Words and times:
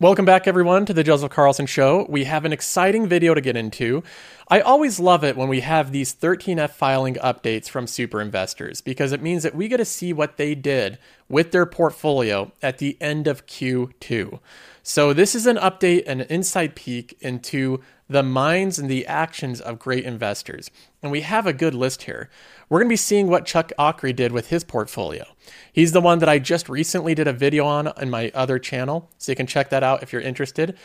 Welcome 0.00 0.26
back, 0.26 0.46
everyone, 0.46 0.86
to 0.86 0.94
the 0.94 1.02
Joseph 1.02 1.32
Carlson 1.32 1.66
Show. 1.66 2.06
We 2.08 2.22
have 2.22 2.44
an 2.44 2.52
exciting 2.52 3.08
video 3.08 3.34
to 3.34 3.40
get 3.40 3.56
into. 3.56 4.04
I 4.46 4.60
always 4.60 5.00
love 5.00 5.24
it 5.24 5.36
when 5.36 5.48
we 5.48 5.58
have 5.58 5.90
these 5.90 6.14
13F 6.14 6.70
filing 6.70 7.16
updates 7.16 7.68
from 7.68 7.88
super 7.88 8.20
investors 8.20 8.80
because 8.80 9.10
it 9.10 9.20
means 9.20 9.42
that 9.42 9.56
we 9.56 9.66
get 9.66 9.78
to 9.78 9.84
see 9.84 10.12
what 10.12 10.36
they 10.36 10.54
did 10.54 10.98
with 11.28 11.50
their 11.50 11.66
portfolio 11.66 12.52
at 12.62 12.78
the 12.78 12.96
end 13.00 13.26
of 13.26 13.46
Q2. 13.46 14.38
So, 14.84 15.12
this 15.12 15.34
is 15.34 15.48
an 15.48 15.56
update, 15.56 16.04
and 16.06 16.20
an 16.20 16.28
inside 16.30 16.76
peek 16.76 17.18
into 17.20 17.80
the 18.08 18.22
minds 18.22 18.78
and 18.78 18.88
the 18.88 19.06
actions 19.06 19.60
of 19.60 19.78
great 19.78 20.04
investors. 20.04 20.70
And 21.02 21.12
we 21.12 21.20
have 21.20 21.46
a 21.46 21.52
good 21.52 21.74
list 21.74 22.02
here. 22.02 22.30
We're 22.68 22.80
going 22.80 22.88
to 22.88 22.92
be 22.92 22.96
seeing 22.96 23.28
what 23.28 23.46
Chuck 23.46 23.72
Akre 23.78 24.14
did 24.14 24.32
with 24.32 24.48
his 24.48 24.64
portfolio. 24.64 25.24
He's 25.72 25.92
the 25.92 26.00
one 26.00 26.18
that 26.20 26.28
I 26.28 26.38
just 26.38 26.68
recently 26.68 27.14
did 27.14 27.28
a 27.28 27.32
video 27.32 27.66
on 27.66 27.92
in 28.00 28.10
my 28.10 28.30
other 28.34 28.58
channel, 28.58 29.10
so 29.18 29.32
you 29.32 29.36
can 29.36 29.46
check 29.46 29.70
that 29.70 29.82
out 29.82 30.02
if 30.02 30.12
you're 30.12 30.22
interested. 30.22 30.76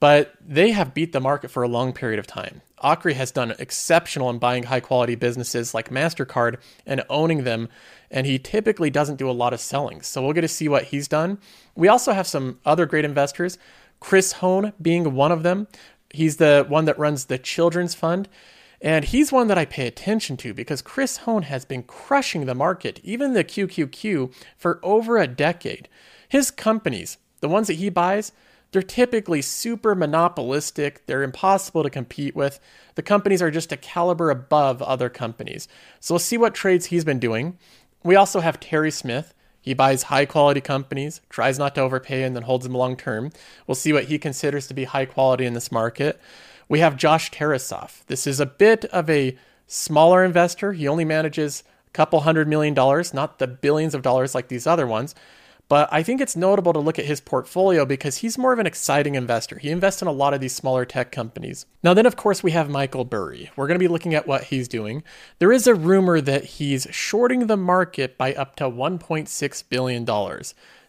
But 0.00 0.34
they 0.40 0.70
have 0.70 0.94
beat 0.94 1.12
the 1.12 1.20
market 1.20 1.50
for 1.50 1.62
a 1.62 1.68
long 1.68 1.92
period 1.92 2.18
of 2.18 2.26
time. 2.26 2.62
Akre 2.82 3.12
has 3.12 3.30
done 3.30 3.54
exceptional 3.58 4.30
in 4.30 4.38
buying 4.38 4.62
high 4.62 4.80
quality 4.80 5.14
businesses 5.14 5.74
like 5.74 5.90
MasterCard 5.90 6.56
and 6.86 7.04
owning 7.10 7.44
them, 7.44 7.68
and 8.10 8.26
he 8.26 8.38
typically 8.38 8.88
doesn't 8.88 9.16
do 9.16 9.28
a 9.28 9.32
lot 9.32 9.52
of 9.52 9.60
selling. 9.60 10.00
So 10.00 10.22
we'll 10.22 10.32
get 10.32 10.40
to 10.40 10.48
see 10.48 10.68
what 10.68 10.84
he's 10.84 11.06
done. 11.06 11.38
We 11.74 11.88
also 11.88 12.14
have 12.14 12.26
some 12.26 12.58
other 12.64 12.86
great 12.86 13.04
investors, 13.04 13.58
Chris 14.00 14.32
Hohn 14.32 14.72
being 14.80 15.14
one 15.14 15.30
of 15.30 15.42
them. 15.42 15.68
He's 16.12 16.36
the 16.36 16.64
one 16.68 16.84
that 16.86 16.98
runs 16.98 17.26
the 17.26 17.38
Children's 17.38 17.94
Fund. 17.94 18.28
And 18.82 19.04
he's 19.04 19.30
one 19.30 19.48
that 19.48 19.58
I 19.58 19.66
pay 19.66 19.86
attention 19.86 20.36
to 20.38 20.54
because 20.54 20.80
Chris 20.80 21.18
Hohn 21.18 21.42
has 21.42 21.64
been 21.64 21.82
crushing 21.82 22.46
the 22.46 22.54
market, 22.54 22.98
even 23.04 23.34
the 23.34 23.44
QQQ, 23.44 24.32
for 24.56 24.80
over 24.82 25.18
a 25.18 25.26
decade. 25.26 25.88
His 26.28 26.50
companies, 26.50 27.18
the 27.40 27.48
ones 27.48 27.66
that 27.66 27.74
he 27.74 27.90
buys, 27.90 28.32
they're 28.72 28.82
typically 28.82 29.42
super 29.42 29.94
monopolistic. 29.94 31.04
They're 31.06 31.22
impossible 31.22 31.82
to 31.82 31.90
compete 31.90 32.36
with. 32.36 32.60
The 32.94 33.02
companies 33.02 33.42
are 33.42 33.50
just 33.50 33.72
a 33.72 33.76
caliber 33.76 34.30
above 34.30 34.80
other 34.80 35.08
companies. 35.08 35.68
So 35.98 36.14
we'll 36.14 36.20
see 36.20 36.38
what 36.38 36.54
trades 36.54 36.86
he's 36.86 37.04
been 37.04 37.18
doing. 37.18 37.58
We 38.02 38.16
also 38.16 38.40
have 38.40 38.60
Terry 38.60 38.90
Smith. 38.90 39.34
He 39.60 39.74
buys 39.74 40.04
high 40.04 40.24
quality 40.24 40.60
companies, 40.60 41.20
tries 41.28 41.58
not 41.58 41.74
to 41.74 41.82
overpay, 41.82 42.22
and 42.22 42.34
then 42.34 42.44
holds 42.44 42.64
them 42.64 42.74
long 42.74 42.96
term. 42.96 43.30
We'll 43.66 43.74
see 43.74 43.92
what 43.92 44.04
he 44.04 44.18
considers 44.18 44.66
to 44.68 44.74
be 44.74 44.84
high 44.84 45.04
quality 45.04 45.44
in 45.44 45.54
this 45.54 45.70
market. 45.70 46.20
We 46.68 46.78
have 46.80 46.96
Josh 46.96 47.30
Tarasoff. 47.30 48.04
This 48.06 48.26
is 48.26 48.40
a 48.40 48.46
bit 48.46 48.84
of 48.86 49.10
a 49.10 49.36
smaller 49.66 50.24
investor. 50.24 50.72
He 50.72 50.88
only 50.88 51.04
manages 51.04 51.62
a 51.86 51.90
couple 51.90 52.20
hundred 52.20 52.48
million 52.48 52.74
dollars, 52.74 53.12
not 53.12 53.38
the 53.38 53.46
billions 53.46 53.94
of 53.94 54.02
dollars 54.02 54.34
like 54.34 54.48
these 54.48 54.66
other 54.66 54.86
ones. 54.86 55.14
But 55.70 55.88
I 55.92 56.02
think 56.02 56.20
it's 56.20 56.34
notable 56.34 56.72
to 56.72 56.80
look 56.80 56.98
at 56.98 57.04
his 57.04 57.20
portfolio 57.20 57.86
because 57.86 58.16
he's 58.16 58.36
more 58.36 58.52
of 58.52 58.58
an 58.58 58.66
exciting 58.66 59.14
investor. 59.14 59.56
He 59.56 59.70
invests 59.70 60.02
in 60.02 60.08
a 60.08 60.12
lot 60.12 60.34
of 60.34 60.40
these 60.40 60.52
smaller 60.52 60.84
tech 60.84 61.12
companies. 61.12 61.64
Now, 61.84 61.94
then, 61.94 62.06
of 62.06 62.16
course, 62.16 62.42
we 62.42 62.50
have 62.50 62.68
Michael 62.68 63.04
Burry. 63.04 63.52
We're 63.54 63.68
going 63.68 63.78
to 63.78 63.84
be 63.84 63.86
looking 63.86 64.12
at 64.12 64.26
what 64.26 64.42
he's 64.42 64.66
doing. 64.66 65.04
There 65.38 65.52
is 65.52 65.68
a 65.68 65.74
rumor 65.76 66.20
that 66.22 66.42
he's 66.42 66.88
shorting 66.90 67.46
the 67.46 67.56
market 67.56 68.18
by 68.18 68.34
up 68.34 68.56
to 68.56 68.64
$1.6 68.64 69.64
billion. 69.68 70.04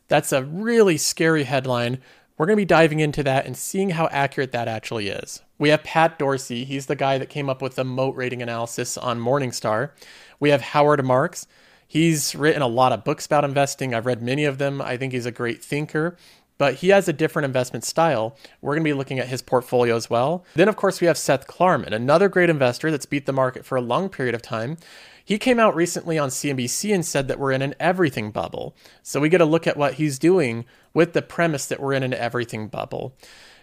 That's 0.07 0.31
a 0.31 0.43
really 0.43 0.97
scary 0.97 1.43
headline. 1.43 1.99
We're 2.35 2.47
going 2.47 2.57
to 2.57 2.61
be 2.61 2.65
diving 2.65 3.01
into 3.01 3.21
that 3.21 3.45
and 3.45 3.55
seeing 3.55 3.91
how 3.91 4.07
accurate 4.07 4.51
that 4.53 4.67
actually 4.67 5.09
is. 5.09 5.43
We 5.59 5.69
have 5.69 5.83
Pat 5.83 6.17
Dorsey. 6.17 6.65
He's 6.65 6.87
the 6.87 6.95
guy 6.95 7.19
that 7.19 7.29
came 7.29 7.51
up 7.51 7.61
with 7.61 7.75
the 7.75 7.83
moat 7.83 8.15
rating 8.15 8.41
analysis 8.41 8.97
on 8.97 9.19
Morningstar. 9.19 9.91
We 10.39 10.49
have 10.49 10.61
Howard 10.61 11.05
Marks. 11.05 11.45
He's 11.91 12.35
written 12.35 12.61
a 12.61 12.69
lot 12.69 12.93
of 12.93 13.03
books 13.03 13.25
about 13.25 13.43
investing. 13.43 13.93
I've 13.93 14.05
read 14.05 14.21
many 14.21 14.45
of 14.45 14.59
them. 14.59 14.81
I 14.81 14.95
think 14.95 15.11
he's 15.11 15.25
a 15.25 15.31
great 15.31 15.61
thinker, 15.61 16.15
but 16.57 16.75
he 16.75 16.87
has 16.87 17.09
a 17.09 17.11
different 17.11 17.47
investment 17.47 17.83
style. 17.83 18.37
We're 18.61 18.75
going 18.75 18.85
to 18.85 18.89
be 18.89 18.93
looking 18.93 19.19
at 19.19 19.27
his 19.27 19.41
portfolio 19.41 19.97
as 19.97 20.09
well. 20.09 20.45
Then, 20.55 20.69
of 20.69 20.77
course, 20.77 21.01
we 21.01 21.07
have 21.07 21.17
Seth 21.17 21.47
Klarman, 21.47 21.91
another 21.91 22.29
great 22.29 22.49
investor 22.49 22.91
that's 22.91 23.05
beat 23.05 23.25
the 23.25 23.33
market 23.33 23.65
for 23.65 23.75
a 23.75 23.81
long 23.81 24.07
period 24.07 24.33
of 24.33 24.41
time. 24.41 24.77
He 25.25 25.37
came 25.37 25.59
out 25.59 25.75
recently 25.75 26.17
on 26.17 26.29
CNBC 26.29 26.95
and 26.95 27.05
said 27.05 27.27
that 27.27 27.37
we're 27.37 27.51
in 27.51 27.61
an 27.61 27.75
everything 27.77 28.31
bubble. 28.31 28.73
So 29.03 29.19
we 29.19 29.27
get 29.27 29.39
to 29.39 29.45
look 29.45 29.67
at 29.67 29.75
what 29.75 29.95
he's 29.95 30.17
doing 30.17 30.63
with 30.93 31.11
the 31.11 31.21
premise 31.21 31.65
that 31.65 31.81
we're 31.81 31.91
in 31.91 32.03
an 32.03 32.13
everything 32.13 32.69
bubble. 32.69 33.17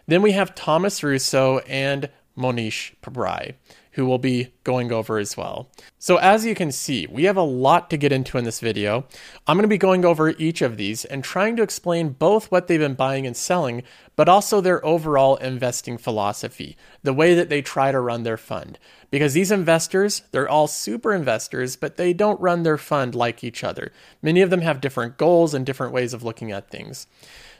Then 0.06 0.20
we 0.20 0.32
have 0.32 0.54
Thomas 0.54 1.02
Russo 1.02 1.60
and 1.60 2.10
Mohnish 2.36 2.92
Pabrai, 3.02 3.54
who 3.93 4.06
we'll 4.06 4.19
be 4.19 4.53
going 4.65 4.93
over 4.93 5.19
as 5.19 5.37
well. 5.37 5.69
So 5.99 6.16
as 6.16 6.44
you 6.44 6.54
can 6.54 6.71
see, 6.72 7.06
we 7.06 7.25
have 7.25 7.37
a 7.37 7.43
lot 7.43 7.91
to 7.91 7.97
get 7.97 8.12
into 8.12 8.38
in 8.38 8.44
this 8.44 8.60
video. 8.60 9.06
I'm 9.47 9.56
going 9.56 9.62
to 9.62 9.69
be 9.69 9.78
going 9.78 10.04
over 10.04 10.31
each 10.31 10.62
of 10.62 10.76
these 10.76 11.04
and 11.04 11.25
trying 11.25 11.56
to 11.56 11.62
explain 11.62 12.10
both 12.10 12.50
what 12.50 12.66
they've 12.66 12.78
been 12.78 12.94
buying 12.94 13.26
and 13.26 13.37
selling, 13.37 13.82
but 14.15 14.28
also 14.28 14.60
their 14.60 14.84
overall 14.84 15.37
investing 15.37 15.99
philosophy, 15.99 16.76
the 17.03 17.12
way 17.12 17.34
that 17.34 17.49
they 17.49 17.62
try 17.62 17.91
to 17.91 18.00
run 18.00 18.22
their 18.22 18.37
fund. 18.37 18.78
Because 19.10 19.32
these 19.32 19.50
investors, 19.50 20.22
they're 20.32 20.49
all 20.49 20.66
super 20.66 21.15
investors, 21.15 21.76
but 21.76 21.97
they 21.97 22.12
don't 22.12 22.41
run 22.41 22.62
their 22.62 22.78
fund 22.78 23.15
like 23.15 23.43
each 23.43 23.65
other. 23.65 23.93
Many 24.22 24.43
of 24.43 24.50
them 24.50 24.60
have 24.60 24.81
different 24.81 25.16
goals 25.16 25.55
and 25.55 25.65
different 25.65 25.93
ways 25.93 26.12
of 26.12 26.22
looking 26.22 26.53
at 26.53 26.70
things. 26.70 27.06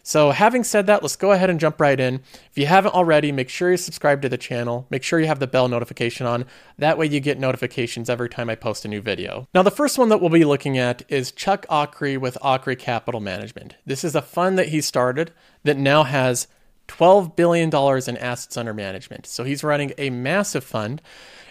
So, 0.09 0.31
having 0.31 0.65
said 0.65 0.87
that, 0.87 1.03
let's 1.03 1.17
go 1.17 1.33
ahead 1.33 1.51
and 1.51 1.61
jump 1.61 1.79
right 1.79 2.01
in. 2.01 2.23
If 2.51 2.57
you 2.57 2.65
haven't 2.65 2.95
already, 2.95 3.31
make 3.31 3.51
sure 3.51 3.71
you 3.71 3.77
subscribe 3.77 4.23
to 4.23 4.31
the 4.31 4.39
channel. 4.39 4.87
Make 4.89 5.03
sure 5.03 5.21
you 5.21 5.27
have 5.27 5.39
the 5.39 5.47
bell 5.47 5.69
notification 5.69 6.27
on. 6.27 6.47
That 6.79 6.97
way, 6.97 7.05
you 7.05 7.21
get 7.21 7.39
notifications 7.39 8.09
every 8.09 8.31
time 8.31 8.49
I 8.49 8.55
post 8.55 8.87
a 8.87 8.89
new 8.89 9.03
video. 9.03 9.47
Now, 9.53 9.63
the 9.63 9.71
first 9.71 9.99
one 9.99 10.09
that 10.09 10.19
we'll 10.23 10.31
be 10.31 10.47
looking 10.47 10.79
at 10.79 11.03
is 11.11 11.31
Chuck 11.31 11.67
Akre 11.69 12.17
with 12.17 12.39
Akre 12.43 12.79
Capital 12.79 13.21
Management. 13.21 13.75
This 13.85 14.03
is 14.03 14.15
a 14.15 14.23
fund 14.23 14.59
that 14.59 14.71
he 14.71 14.81
started 14.81 15.31
that 15.65 15.77
now 15.77 16.05
has 16.05 16.49
$12 16.89 17.37
billion 17.37 17.69
in 17.69 18.17
assets 18.17 18.57
under 18.57 18.73
management. 18.73 19.27
So, 19.27 19.45
he's 19.45 19.63
running 19.63 19.93
a 19.99 20.09
massive 20.09 20.65
fund. 20.65 21.03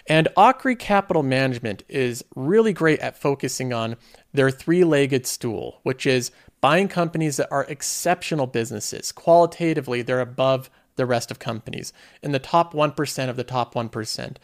And 0.08 0.28
Akre 0.38 0.78
Capital 0.78 1.22
Management 1.22 1.84
is 1.86 2.24
really 2.34 2.72
great 2.72 2.98
at 3.00 3.18
focusing 3.18 3.74
on 3.74 3.96
their 4.32 4.50
three 4.50 4.82
legged 4.82 5.26
stool, 5.26 5.80
which 5.82 6.06
is 6.06 6.30
buying 6.62 6.88
companies 6.88 7.36
that 7.36 7.52
are 7.52 7.64
exceptional 7.64 8.46
businesses. 8.46 9.12
Qualitatively, 9.12 10.00
they're 10.00 10.20
above 10.20 10.70
the 10.96 11.06
rest 11.06 11.30
of 11.30 11.38
companies 11.38 11.92
in 12.22 12.32
the 12.32 12.38
top 12.38 12.72
1% 12.72 13.28
of 13.28 13.36
the 13.36 13.44
top 13.44 13.74
1%. 13.74 14.36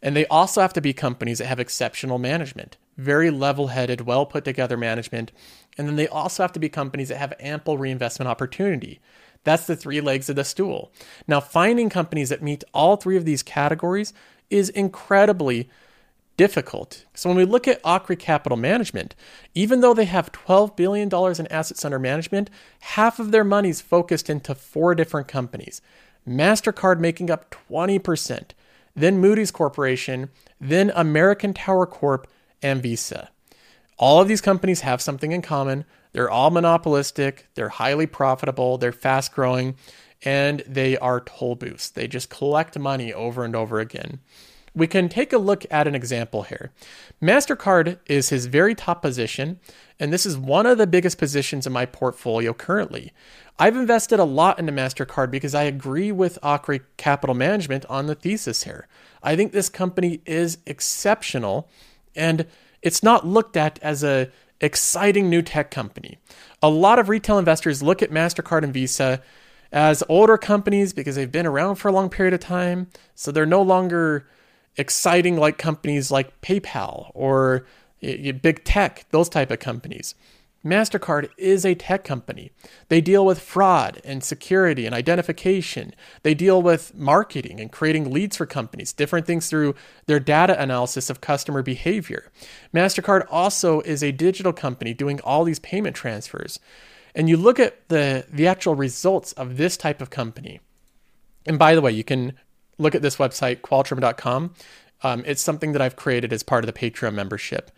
And 0.00 0.16
they 0.16 0.26
also 0.26 0.60
have 0.60 0.72
to 0.74 0.80
be 0.80 0.92
companies 0.92 1.38
that 1.38 1.46
have 1.46 1.58
exceptional 1.58 2.18
management, 2.18 2.76
very 2.96 3.30
level 3.30 3.68
headed, 3.68 4.02
well 4.02 4.24
put 4.24 4.44
together 4.44 4.76
management. 4.76 5.32
And 5.76 5.88
then 5.88 5.96
they 5.96 6.06
also 6.06 6.44
have 6.44 6.52
to 6.52 6.60
be 6.60 6.68
companies 6.68 7.08
that 7.08 7.18
have 7.18 7.34
ample 7.40 7.76
reinvestment 7.76 8.28
opportunity. 8.28 9.00
That's 9.44 9.66
the 9.66 9.76
three 9.76 10.00
legs 10.00 10.28
of 10.28 10.36
the 10.36 10.44
stool. 10.44 10.92
Now, 11.26 11.40
finding 11.40 11.90
companies 11.90 12.28
that 12.28 12.42
meet 12.42 12.64
all 12.72 12.96
three 12.96 13.16
of 13.16 13.24
these 13.24 13.42
categories 13.42 14.12
is 14.50 14.68
incredibly 14.70 15.68
difficult. 16.36 17.04
So 17.14 17.28
when 17.28 17.36
we 17.36 17.44
look 17.44 17.68
at 17.68 17.82
Akre 17.82 18.18
Capital 18.18 18.56
Management, 18.56 19.14
even 19.54 19.80
though 19.80 19.92
they 19.92 20.06
have 20.06 20.32
$12 20.32 20.76
billion 20.76 21.08
in 21.08 21.46
assets 21.48 21.84
under 21.84 21.98
management, 21.98 22.48
half 22.80 23.18
of 23.18 23.32
their 23.32 23.44
money 23.44 23.68
is 23.68 23.80
focused 23.80 24.30
into 24.30 24.54
four 24.54 24.94
different 24.94 25.28
companies. 25.28 25.82
MasterCard 26.26 27.00
making 27.00 27.30
up 27.30 27.54
20%, 27.70 28.50
then 28.94 29.18
Moody's 29.18 29.50
Corporation, 29.50 30.30
then 30.60 30.92
American 30.94 31.52
Tower 31.52 31.86
Corp, 31.86 32.28
and 32.62 32.82
Visa. 32.82 33.30
All 33.98 34.20
of 34.20 34.28
these 34.28 34.40
companies 34.40 34.82
have 34.82 35.00
something 35.00 35.32
in 35.32 35.42
common. 35.42 35.84
They're 36.12 36.30
all 36.30 36.50
monopolistic, 36.50 37.48
they're 37.54 37.68
highly 37.68 38.06
profitable, 38.06 38.78
they're 38.78 38.92
fast 38.92 39.32
growing, 39.32 39.76
and 40.24 40.62
they 40.66 40.96
are 40.98 41.20
toll 41.20 41.54
booths. 41.54 41.90
They 41.90 42.08
just 42.08 42.30
collect 42.30 42.78
money 42.78 43.12
over 43.12 43.44
and 43.44 43.54
over 43.54 43.80
again 43.80 44.20
we 44.78 44.86
can 44.86 45.08
take 45.08 45.32
a 45.32 45.38
look 45.38 45.66
at 45.70 45.88
an 45.88 45.94
example 45.94 46.44
here. 46.44 46.70
MasterCard 47.20 47.98
is 48.06 48.28
his 48.28 48.46
very 48.46 48.74
top 48.74 49.02
position, 49.02 49.58
and 49.98 50.12
this 50.12 50.24
is 50.24 50.38
one 50.38 50.66
of 50.66 50.78
the 50.78 50.86
biggest 50.86 51.18
positions 51.18 51.66
in 51.66 51.72
my 51.72 51.84
portfolio 51.84 52.52
currently. 52.52 53.12
I've 53.58 53.76
invested 53.76 54.20
a 54.20 54.24
lot 54.24 54.58
into 54.58 54.72
MasterCard 54.72 55.32
because 55.32 55.54
I 55.54 55.64
agree 55.64 56.12
with 56.12 56.38
Akre 56.42 56.82
Capital 56.96 57.34
Management 57.34 57.84
on 57.86 58.06
the 58.06 58.14
thesis 58.14 58.62
here. 58.62 58.86
I 59.20 59.34
think 59.34 59.50
this 59.50 59.68
company 59.68 60.20
is 60.24 60.58
exceptional 60.64 61.68
and 62.14 62.46
it's 62.80 63.02
not 63.02 63.26
looked 63.26 63.56
at 63.56 63.80
as 63.82 64.04
a 64.04 64.30
exciting 64.60 65.28
new 65.28 65.42
tech 65.42 65.72
company. 65.72 66.18
A 66.62 66.70
lot 66.70 67.00
of 67.00 67.08
retail 67.08 67.38
investors 67.38 67.82
look 67.82 68.00
at 68.00 68.10
MasterCard 68.10 68.62
and 68.62 68.72
Visa 68.72 69.20
as 69.72 70.02
older 70.08 70.38
companies 70.38 70.92
because 70.92 71.16
they've 71.16 71.30
been 71.30 71.46
around 71.46 71.76
for 71.76 71.88
a 71.88 71.92
long 71.92 72.08
period 72.08 72.34
of 72.34 72.40
time, 72.40 72.88
so 73.14 73.30
they're 73.30 73.46
no 73.46 73.62
longer 73.62 74.26
exciting 74.76 75.36
like 75.36 75.58
companies 75.58 76.10
like 76.10 76.40
PayPal 76.40 77.10
or 77.14 77.66
big 78.00 78.64
tech, 78.64 79.06
those 79.10 79.28
type 79.28 79.50
of 79.50 79.58
companies. 79.58 80.14
MasterCard 80.64 81.28
is 81.36 81.64
a 81.64 81.76
tech 81.76 82.02
company. 82.02 82.50
They 82.88 83.00
deal 83.00 83.24
with 83.24 83.40
fraud 83.40 84.00
and 84.04 84.24
security 84.24 84.86
and 84.86 84.94
identification. 84.94 85.94
They 86.22 86.34
deal 86.34 86.60
with 86.60 86.94
marketing 86.96 87.60
and 87.60 87.70
creating 87.70 88.10
leads 88.10 88.36
for 88.36 88.44
companies, 88.44 88.92
different 88.92 89.24
things 89.24 89.48
through 89.48 89.76
their 90.06 90.18
data 90.18 90.60
analysis 90.60 91.10
of 91.10 91.20
customer 91.20 91.62
behavior. 91.62 92.30
MasterCard 92.74 93.26
also 93.30 93.80
is 93.82 94.02
a 94.02 94.10
digital 94.10 94.52
company 94.52 94.92
doing 94.94 95.20
all 95.20 95.44
these 95.44 95.60
payment 95.60 95.94
transfers. 95.94 96.58
And 97.18 97.28
you 97.28 97.36
look 97.36 97.58
at 97.58 97.88
the 97.88 98.24
the 98.32 98.46
actual 98.46 98.76
results 98.76 99.32
of 99.32 99.58
this 99.58 99.76
type 99.76 100.00
of 100.00 100.08
company. 100.08 100.60
And 101.44 101.58
by 101.58 101.74
the 101.74 101.82
way, 101.82 101.90
you 101.90 102.04
can 102.04 102.34
look 102.78 102.94
at 102.94 103.02
this 103.02 103.16
website 103.16 103.60
qualtrim.com. 103.60 104.54
Um, 105.02 105.24
it's 105.26 105.42
something 105.42 105.72
that 105.72 105.82
I've 105.82 105.96
created 105.96 106.32
as 106.32 106.42
part 106.42 106.64
of 106.64 106.72
the 106.72 106.78
Patreon 106.78 107.14
membership. 107.14 107.72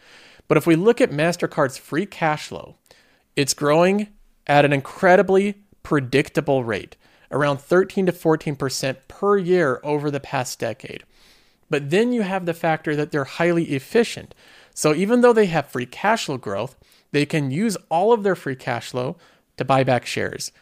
But 0.47 0.59
if 0.59 0.67
we 0.67 0.77
look 0.77 1.01
at 1.01 1.11
Mastercard's 1.11 1.79
free 1.79 2.07
cash 2.07 2.49
flow, 2.49 2.77
it's 3.35 3.55
growing 3.55 4.09
at 4.47 4.65
an 4.65 4.73
incredibly 4.73 5.63
predictable 5.83 6.65
rate, 6.65 6.97
around 7.31 7.61
13 7.61 8.07
to 8.07 8.13
14% 8.13 8.97
per 9.09 9.39
year 9.39 9.81
over 9.83 10.11
the 10.11 10.21
past 10.21 10.59
decade. 10.59 11.05
But 11.71 11.91
then 11.91 12.13
you 12.13 12.23
have 12.23 12.47
the 12.47 12.55
factor 12.55 12.97
that 12.97 13.13
they're 13.13 13.25
highly 13.25 13.65
efficient. 13.73 14.35
So 14.75 14.95
even 14.95 15.21
though 15.21 15.33
they 15.33 15.47
have 15.47 15.69
free 15.69 15.87
cash 15.87 16.27
flow 16.27 16.37
growth, 16.37 16.77
they 17.13 17.27
can 17.27 17.51
use 17.51 17.77
all 17.89 18.13
of 18.13 18.23
their 18.23 18.37
free 18.37 18.57
cash 18.57 18.91
flow 18.91 19.17
to 19.57 19.65
buy 19.65 19.85
back 19.85 20.07
shares. 20.07 20.53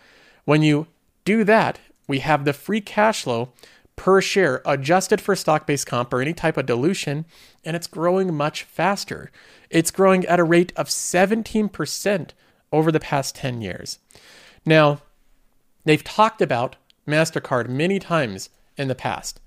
When 0.45 0.63
you 0.63 0.87
do 1.25 1.45
that, 1.45 1.79
we 2.07 2.21
have 2.21 2.45
the 2.45 2.53
free 2.53 2.81
cash 2.81 3.23
flow 3.23 3.53
per 3.97 4.21
share 4.21 4.63
adjusted 4.65 5.21
for 5.21 5.37
stock 5.37 5.67
based 5.67 5.87
comp 5.87 6.13
or 6.13 6.21
any 6.21 6.33
type 6.33 6.57
of 6.57 6.67
dilution, 6.67 7.27
and 7.65 7.77
it's 7.77 7.87
growing 7.87 8.35
much 8.35 8.63
faster. 8.63 9.31
It's 9.71 9.91
growing 9.91 10.25
at 10.27 10.41
a 10.41 10.45
rate 10.45 10.73
of 10.77 10.87
17% 10.87 12.31
over 12.73 12.93
the 12.93 13.01
past 13.01 13.35
10 13.35 13.61
years. 13.61 13.99
Now, 14.65 15.03
they've 15.85 16.03
talked 16.03 16.41
about 16.41 16.77
MasterCard 17.07 17.69
many 17.69 17.99
times 17.99 18.51
in 18.77 18.89
the 18.89 18.95
past. 18.95 19.41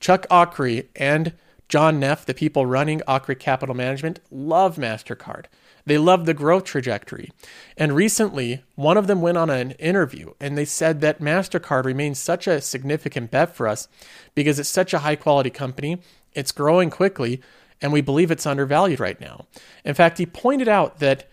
Chuck 0.00 0.26
Akre 0.30 0.86
and 0.96 1.32
John 1.68 1.98
Neff, 1.98 2.26
the 2.26 2.34
people 2.34 2.66
running 2.66 3.00
Akre 3.08 3.38
Capital 3.38 3.74
Management, 3.74 4.20
love 4.30 4.76
MasterCard. 4.76 5.46
They 5.86 5.98
love 5.98 6.24
the 6.24 6.34
growth 6.34 6.64
trajectory. 6.64 7.30
And 7.76 7.94
recently, 7.94 8.62
one 8.74 8.96
of 8.96 9.06
them 9.06 9.20
went 9.20 9.36
on 9.36 9.50
an 9.50 9.72
interview 9.72 10.32
and 10.40 10.56
they 10.56 10.64
said 10.64 11.00
that 11.00 11.20
MasterCard 11.20 11.84
remains 11.84 12.18
such 12.18 12.46
a 12.46 12.60
significant 12.60 13.30
bet 13.30 13.54
for 13.54 13.68
us 13.68 13.88
because 14.34 14.58
it's 14.58 14.68
such 14.68 14.94
a 14.94 15.00
high 15.00 15.16
quality 15.16 15.50
company, 15.50 16.00
it's 16.32 16.52
growing 16.52 16.90
quickly, 16.90 17.40
and 17.82 17.92
we 17.92 18.00
believe 18.00 18.30
it's 18.30 18.46
undervalued 18.46 19.00
right 19.00 19.20
now. 19.20 19.46
In 19.84 19.94
fact, 19.94 20.18
he 20.18 20.26
pointed 20.26 20.68
out 20.68 21.00
that 21.00 21.28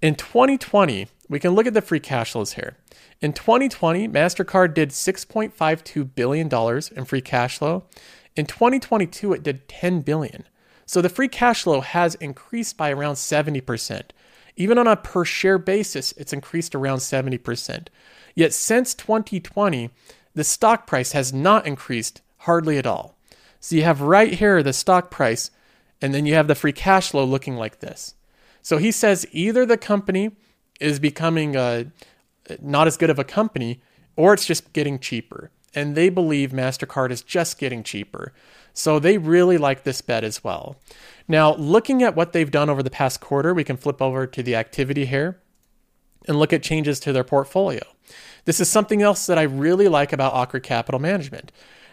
in 0.00 0.14
2020, 0.14 1.08
we 1.28 1.40
can 1.40 1.52
look 1.52 1.66
at 1.66 1.74
the 1.74 1.80
free 1.80 2.00
cash 2.00 2.32
flows 2.32 2.52
here. 2.52 2.76
In 3.20 3.32
2020, 3.32 4.06
MasterCard 4.08 4.74
did 4.74 4.90
$6.52 4.90 6.14
billion 6.14 6.48
in 6.96 7.04
free 7.04 7.20
cash 7.22 7.58
flow. 7.58 7.84
In 8.36 8.46
2022, 8.46 9.32
it 9.32 9.42
did 9.42 9.66
$10 9.68 10.04
billion. 10.04 10.44
So 10.86 11.00
the 11.00 11.08
free 11.08 11.28
cash 11.28 11.62
flow 11.62 11.80
has 11.80 12.14
increased 12.16 12.76
by 12.76 12.90
around 12.90 13.14
70%. 13.14 14.10
Even 14.56 14.78
on 14.78 14.86
a 14.86 14.96
per 14.96 15.24
share 15.24 15.58
basis, 15.58 16.12
it's 16.12 16.32
increased 16.32 16.74
around 16.74 16.98
70%. 16.98 17.88
Yet 18.34 18.52
since 18.52 18.94
2020, 18.94 19.90
the 20.34 20.44
stock 20.44 20.86
price 20.86 21.12
has 21.12 21.32
not 21.32 21.66
increased 21.66 22.20
hardly 22.38 22.78
at 22.78 22.86
all. 22.86 23.16
So 23.60 23.76
you 23.76 23.82
have 23.84 24.00
right 24.00 24.32
here 24.32 24.62
the 24.62 24.72
stock 24.72 25.10
price, 25.10 25.50
and 26.00 26.12
then 26.12 26.26
you 26.26 26.34
have 26.34 26.48
the 26.48 26.54
free 26.54 26.72
cash 26.72 27.10
flow 27.10 27.24
looking 27.24 27.56
like 27.56 27.80
this. 27.80 28.14
So 28.60 28.76
he 28.78 28.92
says 28.92 29.26
either 29.32 29.64
the 29.64 29.78
company 29.78 30.32
is 30.80 30.98
becoming 30.98 31.56
a, 31.56 31.86
uh, 32.50 32.56
not 32.60 32.86
as 32.86 32.96
good 32.96 33.10
of 33.10 33.18
a 33.18 33.24
company, 33.24 33.80
or 34.16 34.34
it's 34.34 34.46
just 34.46 34.72
getting 34.72 34.98
cheaper. 34.98 35.50
And 35.74 35.94
they 35.94 36.08
believe 36.08 36.50
MasterCard 36.50 37.10
is 37.10 37.22
just 37.22 37.58
getting 37.58 37.82
cheaper. 37.82 38.32
So 38.74 38.98
they 38.98 39.16
really 39.16 39.56
like 39.56 39.84
this 39.84 40.02
bet 40.02 40.24
as 40.24 40.44
well. 40.44 40.76
Now, 41.26 41.54
looking 41.54 42.02
at 42.02 42.14
what 42.14 42.32
they've 42.32 42.50
done 42.50 42.68
over 42.68 42.82
the 42.82 42.90
past 42.90 43.20
quarter, 43.20 43.54
we 43.54 43.64
can 43.64 43.76
flip 43.76 44.02
over 44.02 44.26
to 44.26 44.42
the 44.42 44.56
activity 44.56 45.06
here 45.06 45.40
and 46.26 46.38
look 46.38 46.52
at 46.52 46.62
changes 46.62 47.00
to 47.00 47.12
their 47.12 47.24
portfolio. 47.24 47.82
This 48.44 48.60
is 48.60 48.68
something 48.68 49.00
else 49.00 49.26
that 49.26 49.38
I 49.38 49.42
really 49.42 49.88
like 49.88 50.12
about 50.12 50.34
Akre 50.34 50.62
Capital 50.62 51.00
Management. 51.00 51.50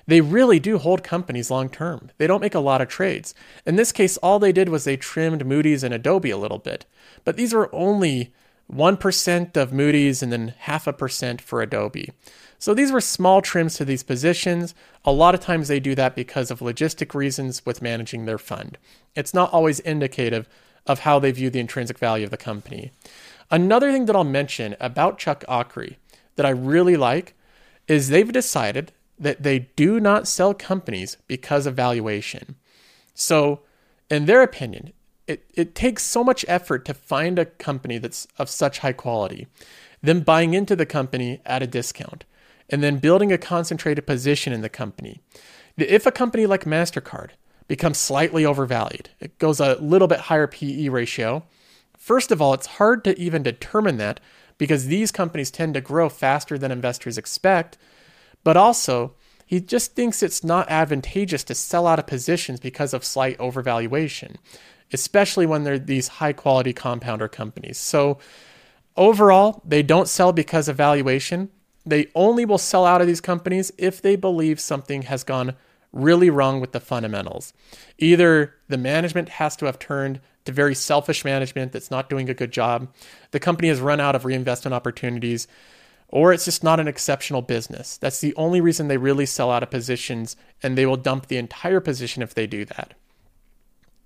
They 0.07 0.19
really 0.19 0.59
do 0.59 0.77
hold 0.77 1.03
companies 1.03 1.51
long 1.51 1.69
term. 1.69 2.11
They 2.17 2.27
don't 2.27 2.41
make 2.41 2.55
a 2.55 2.59
lot 2.59 2.81
of 2.81 2.87
trades. 2.87 3.33
In 3.65 3.75
this 3.75 3.91
case, 3.91 4.17
all 4.17 4.39
they 4.39 4.51
did 4.51 4.67
was 4.67 4.83
they 4.83 4.97
trimmed 4.97 5.45
Moody's 5.45 5.83
and 5.83 5.93
Adobe 5.93 6.31
a 6.31 6.37
little 6.37 6.57
bit. 6.57 6.85
But 7.23 7.37
these 7.37 7.53
were 7.53 7.73
only 7.73 8.33
1% 8.71 9.57
of 9.57 9.71
Moody's 9.71 10.23
and 10.23 10.31
then 10.31 10.53
half 10.59 10.87
a 10.87 10.93
percent 10.93 11.41
for 11.41 11.61
Adobe. 11.61 12.11
So 12.61 12.75
these 12.75 12.91
were 12.91 13.01
small 13.01 13.41
trims 13.41 13.73
to 13.77 13.85
these 13.85 14.03
positions. 14.03 14.75
A 15.03 15.11
lot 15.11 15.33
of 15.33 15.41
times 15.41 15.67
they 15.67 15.79
do 15.79 15.95
that 15.95 16.13
because 16.15 16.51
of 16.51 16.59
logistic 16.59 17.15
reasons 17.15 17.65
with 17.65 17.81
managing 17.81 18.25
their 18.25 18.37
fund. 18.37 18.77
It's 19.15 19.33
not 19.33 19.51
always 19.51 19.79
indicative 19.79 20.47
of 20.85 20.99
how 20.99 21.17
they 21.17 21.31
view 21.31 21.49
the 21.49 21.59
intrinsic 21.59 21.97
value 21.97 22.23
of 22.23 22.29
the 22.29 22.37
company. 22.37 22.91
Another 23.49 23.91
thing 23.91 24.05
that 24.05 24.15
I'll 24.15 24.23
mention 24.23 24.75
about 24.79 25.17
Chuck 25.17 25.43
Akre 25.49 25.95
that 26.35 26.45
I 26.45 26.51
really 26.51 26.95
like 26.95 27.33
is 27.87 28.09
they've 28.09 28.31
decided 28.31 28.91
that 29.17 29.41
they 29.41 29.69
do 29.75 29.99
not 29.99 30.27
sell 30.27 30.53
companies 30.53 31.17
because 31.25 31.65
of 31.65 31.73
valuation. 31.73 32.57
So, 33.15 33.61
in 34.07 34.27
their 34.27 34.43
opinion, 34.43 34.93
it, 35.25 35.45
it 35.55 35.73
takes 35.73 36.03
so 36.03 36.23
much 36.23 36.45
effort 36.47 36.85
to 36.85 36.93
find 36.93 37.39
a 37.39 37.45
company 37.45 37.97
that's 37.97 38.27
of 38.37 38.51
such 38.51 38.79
high 38.79 38.93
quality, 38.93 39.47
then 40.03 40.19
buying 40.19 40.53
into 40.53 40.75
the 40.75 40.85
company 40.85 41.41
at 41.43 41.63
a 41.63 41.67
discount 41.67 42.23
and 42.71 42.81
then 42.81 42.97
building 42.97 43.31
a 43.31 43.37
concentrated 43.37 44.07
position 44.07 44.53
in 44.53 44.61
the 44.61 44.69
company. 44.69 45.21
If 45.77 46.05
a 46.05 46.11
company 46.11 46.45
like 46.45 46.63
MasterCard 46.63 47.31
becomes 47.67 47.97
slightly 47.97 48.45
overvalued, 48.45 49.09
it 49.19 49.37
goes 49.37 49.59
a 49.59 49.75
little 49.75 50.07
bit 50.07 50.21
higher 50.21 50.47
PE 50.47 50.89
ratio. 50.89 51.43
First 51.97 52.31
of 52.31 52.41
all, 52.41 52.53
it's 52.53 52.65
hard 52.67 53.03
to 53.03 53.19
even 53.19 53.43
determine 53.43 53.97
that 53.97 54.19
because 54.57 54.87
these 54.87 55.11
companies 55.11 55.51
tend 55.51 55.73
to 55.73 55.81
grow 55.81 56.07
faster 56.09 56.57
than 56.57 56.71
investors 56.71 57.17
expect. 57.17 57.77
But 58.43 58.57
also, 58.57 59.15
he 59.45 59.59
just 59.59 59.95
thinks 59.95 60.23
it's 60.23 60.43
not 60.43 60.69
advantageous 60.69 61.43
to 61.45 61.55
sell 61.55 61.85
out 61.85 61.99
of 61.99 62.07
positions 62.07 62.59
because 62.59 62.93
of 62.93 63.03
slight 63.03 63.37
overvaluation, 63.37 64.37
especially 64.93 65.45
when 65.45 65.63
they're 65.63 65.77
these 65.77 66.07
high 66.07 66.33
quality 66.33 66.73
compounder 66.73 67.27
companies. 67.27 67.77
So, 67.77 68.17
overall, 68.95 69.61
they 69.65 69.83
don't 69.83 70.07
sell 70.07 70.31
because 70.31 70.67
of 70.67 70.77
valuation. 70.77 71.49
They 71.85 72.07
only 72.15 72.45
will 72.45 72.57
sell 72.57 72.85
out 72.85 73.01
of 73.01 73.07
these 73.07 73.21
companies 73.21 73.71
if 73.77 74.01
they 74.01 74.15
believe 74.15 74.59
something 74.59 75.03
has 75.03 75.23
gone 75.23 75.55
really 75.91 76.29
wrong 76.29 76.61
with 76.61 76.71
the 76.71 76.79
fundamentals. 76.79 77.53
Either 77.97 78.55
the 78.67 78.77
management 78.77 79.29
has 79.29 79.55
to 79.57 79.65
have 79.65 79.79
turned 79.79 80.21
to 80.45 80.51
very 80.51 80.75
selfish 80.75 81.25
management 81.25 81.71
that's 81.71 81.91
not 81.91 82.09
doing 82.09 82.29
a 82.29 82.33
good 82.33 82.51
job, 82.51 82.87
the 83.31 83.39
company 83.39 83.67
has 83.67 83.79
run 83.79 83.99
out 83.99 84.15
of 84.15 84.25
reinvestment 84.25 84.73
opportunities, 84.73 85.47
or 86.07 86.33
it's 86.33 86.45
just 86.45 86.63
not 86.63 86.79
an 86.79 86.87
exceptional 86.87 87.41
business. 87.41 87.97
That's 87.97 88.21
the 88.21 88.35
only 88.35 88.61
reason 88.61 88.87
they 88.87 88.97
really 88.97 89.25
sell 89.25 89.51
out 89.51 89.63
of 89.63 89.69
positions, 89.69 90.35
and 90.63 90.77
they 90.77 90.85
will 90.85 90.97
dump 90.97 91.27
the 91.27 91.37
entire 91.37 91.79
position 91.79 92.23
if 92.23 92.33
they 92.33 92.47
do 92.47 92.65
that. 92.65 92.93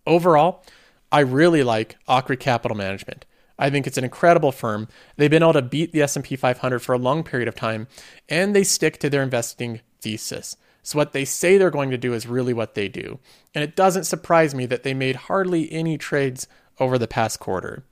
Overall, 0.07 0.63
I 1.11 1.21
really 1.21 1.63
like 1.63 1.97
Akre 2.07 2.39
Capital 2.39 2.77
Management. 2.77 3.25
I 3.57 3.69
think 3.69 3.87
it's 3.87 3.97
an 3.97 4.03
incredible 4.03 4.51
firm. 4.51 4.87
They've 5.17 5.29
been 5.29 5.43
able 5.43 5.53
to 5.53 5.61
beat 5.61 5.91
the 5.91 6.01
S&P 6.01 6.35
500 6.35 6.79
for 6.79 6.93
a 6.93 6.97
long 6.97 7.23
period 7.23 7.47
of 7.47 7.55
time 7.55 7.87
and 8.27 8.55
they 8.55 8.63
stick 8.63 8.99
to 8.99 9.09
their 9.09 9.23
investing 9.23 9.81
thesis. 10.01 10.57
So 10.83 10.97
what 10.97 11.13
they 11.13 11.25
say 11.25 11.57
they're 11.57 11.71
going 11.71 11.89
to 11.89 11.97
do 11.97 12.13
is 12.13 12.27
really 12.27 12.53
what 12.53 12.75
they 12.75 12.87
do. 12.87 13.19
And 13.55 13.63
it 13.63 13.75
doesn't 13.75 14.03
surprise 14.03 14.53
me 14.53 14.65
that 14.67 14.83
they 14.83 14.93
made 14.93 15.15
hardly 15.15 15.71
any 15.71 15.97
trades 15.97 16.47
over 16.79 16.97
the 16.97 17.07
past 17.07 17.39
quarter. 17.39 17.83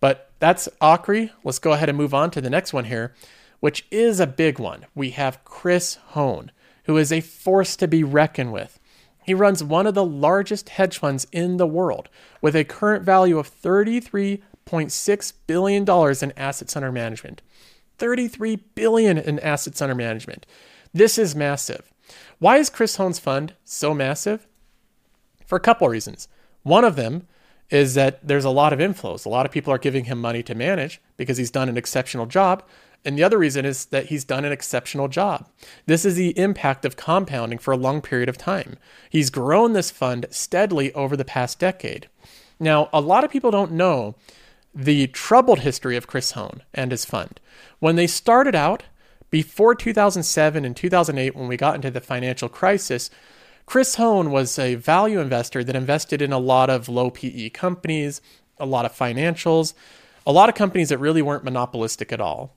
But 0.00 0.30
that's 0.38 0.68
Akre. 0.80 1.30
Let's 1.44 1.58
go 1.58 1.72
ahead 1.72 1.88
and 1.88 1.98
move 1.98 2.14
on 2.14 2.30
to 2.30 2.40
the 2.40 2.48
next 2.48 2.72
one 2.72 2.86
here, 2.86 3.14
which 3.60 3.86
is 3.90 4.20
a 4.20 4.26
big 4.26 4.58
one. 4.58 4.86
We 4.94 5.10
have 5.10 5.44
Chris 5.44 5.98
Hohn, 6.08 6.50
who 6.84 6.96
is 6.96 7.12
a 7.12 7.20
force 7.20 7.76
to 7.76 7.88
be 7.88 8.02
reckoned 8.02 8.52
with. 8.52 8.78
He 9.24 9.34
runs 9.34 9.64
one 9.64 9.86
of 9.86 9.94
the 9.94 10.04
largest 10.04 10.70
hedge 10.70 10.98
funds 10.98 11.26
in 11.32 11.56
the 11.56 11.66
world 11.66 12.08
with 12.40 12.54
a 12.54 12.64
current 12.64 13.04
value 13.04 13.38
of 13.38 13.46
33 13.46 14.42
$33.6 14.66 15.32
billion 15.46 15.84
in 16.22 16.38
assets 16.38 16.76
under 16.76 16.92
management. 16.92 17.42
33 17.98 18.56
billion 18.74 19.18
in 19.18 19.38
assets 19.40 19.80
under 19.80 19.94
management. 19.94 20.46
This 20.92 21.18
is 21.18 21.34
massive. 21.34 21.92
Why 22.38 22.58
is 22.58 22.70
Chris 22.70 22.96
Hohn's 22.96 23.18
fund 23.18 23.54
so 23.64 23.94
massive? 23.94 24.46
For 25.46 25.56
a 25.56 25.60
couple 25.60 25.88
reasons. 25.88 26.28
One 26.62 26.84
of 26.84 26.96
them 26.96 27.26
is 27.70 27.94
that 27.94 28.26
there's 28.26 28.44
a 28.44 28.50
lot 28.50 28.72
of 28.72 28.78
inflows. 28.78 29.24
A 29.24 29.28
lot 29.28 29.46
of 29.46 29.52
people 29.52 29.72
are 29.72 29.78
giving 29.78 30.04
him 30.04 30.20
money 30.20 30.42
to 30.42 30.54
manage 30.54 31.00
because 31.16 31.38
he's 31.38 31.50
done 31.50 31.68
an 31.68 31.76
exceptional 31.76 32.26
job. 32.26 32.62
And 33.04 33.18
the 33.18 33.24
other 33.24 33.38
reason 33.38 33.64
is 33.64 33.86
that 33.86 34.06
he's 34.06 34.24
done 34.24 34.44
an 34.44 34.52
exceptional 34.52 35.08
job. 35.08 35.48
This 35.86 36.04
is 36.04 36.14
the 36.14 36.36
impact 36.38 36.84
of 36.84 36.96
compounding 36.96 37.58
for 37.58 37.72
a 37.72 37.76
long 37.76 38.00
period 38.00 38.28
of 38.28 38.38
time. 38.38 38.78
He's 39.10 39.28
grown 39.30 39.72
this 39.72 39.90
fund 39.90 40.26
steadily 40.30 40.92
over 40.94 41.16
the 41.16 41.24
past 41.24 41.58
decade. 41.58 42.08
Now, 42.58 42.88
a 42.92 43.00
lot 43.00 43.24
of 43.24 43.30
people 43.30 43.50
don't 43.50 43.72
know 43.72 44.14
the 44.74 45.06
troubled 45.08 45.60
history 45.60 45.96
of 45.96 46.06
Chris 46.06 46.32
Hohn 46.32 46.62
and 46.72 46.90
his 46.90 47.04
fund. 47.04 47.40
When 47.78 47.96
they 47.96 48.06
started 48.06 48.54
out, 48.54 48.84
before 49.30 49.74
2007 49.74 50.64
and 50.64 50.76
2008, 50.76 51.34
when 51.34 51.48
we 51.48 51.56
got 51.56 51.74
into 51.74 51.90
the 51.90 52.00
financial 52.00 52.48
crisis, 52.48 53.10
Chris 53.66 53.94
Hohn 53.96 54.30
was 54.30 54.58
a 54.58 54.74
value 54.74 55.20
investor 55.20 55.64
that 55.64 55.76
invested 55.76 56.20
in 56.20 56.32
a 56.32 56.38
lot 56.38 56.70
of 56.70 56.88
low 56.88 57.10
PE 57.10 57.50
companies, 57.50 58.20
a 58.58 58.66
lot 58.66 58.84
of 58.84 58.92
financials. 58.92 59.74
a 60.26 60.32
lot 60.32 60.48
of 60.48 60.54
companies 60.54 60.88
that 60.88 60.96
really 60.96 61.20
weren't 61.20 61.44
monopolistic 61.44 62.10
at 62.10 62.20
all. 62.20 62.56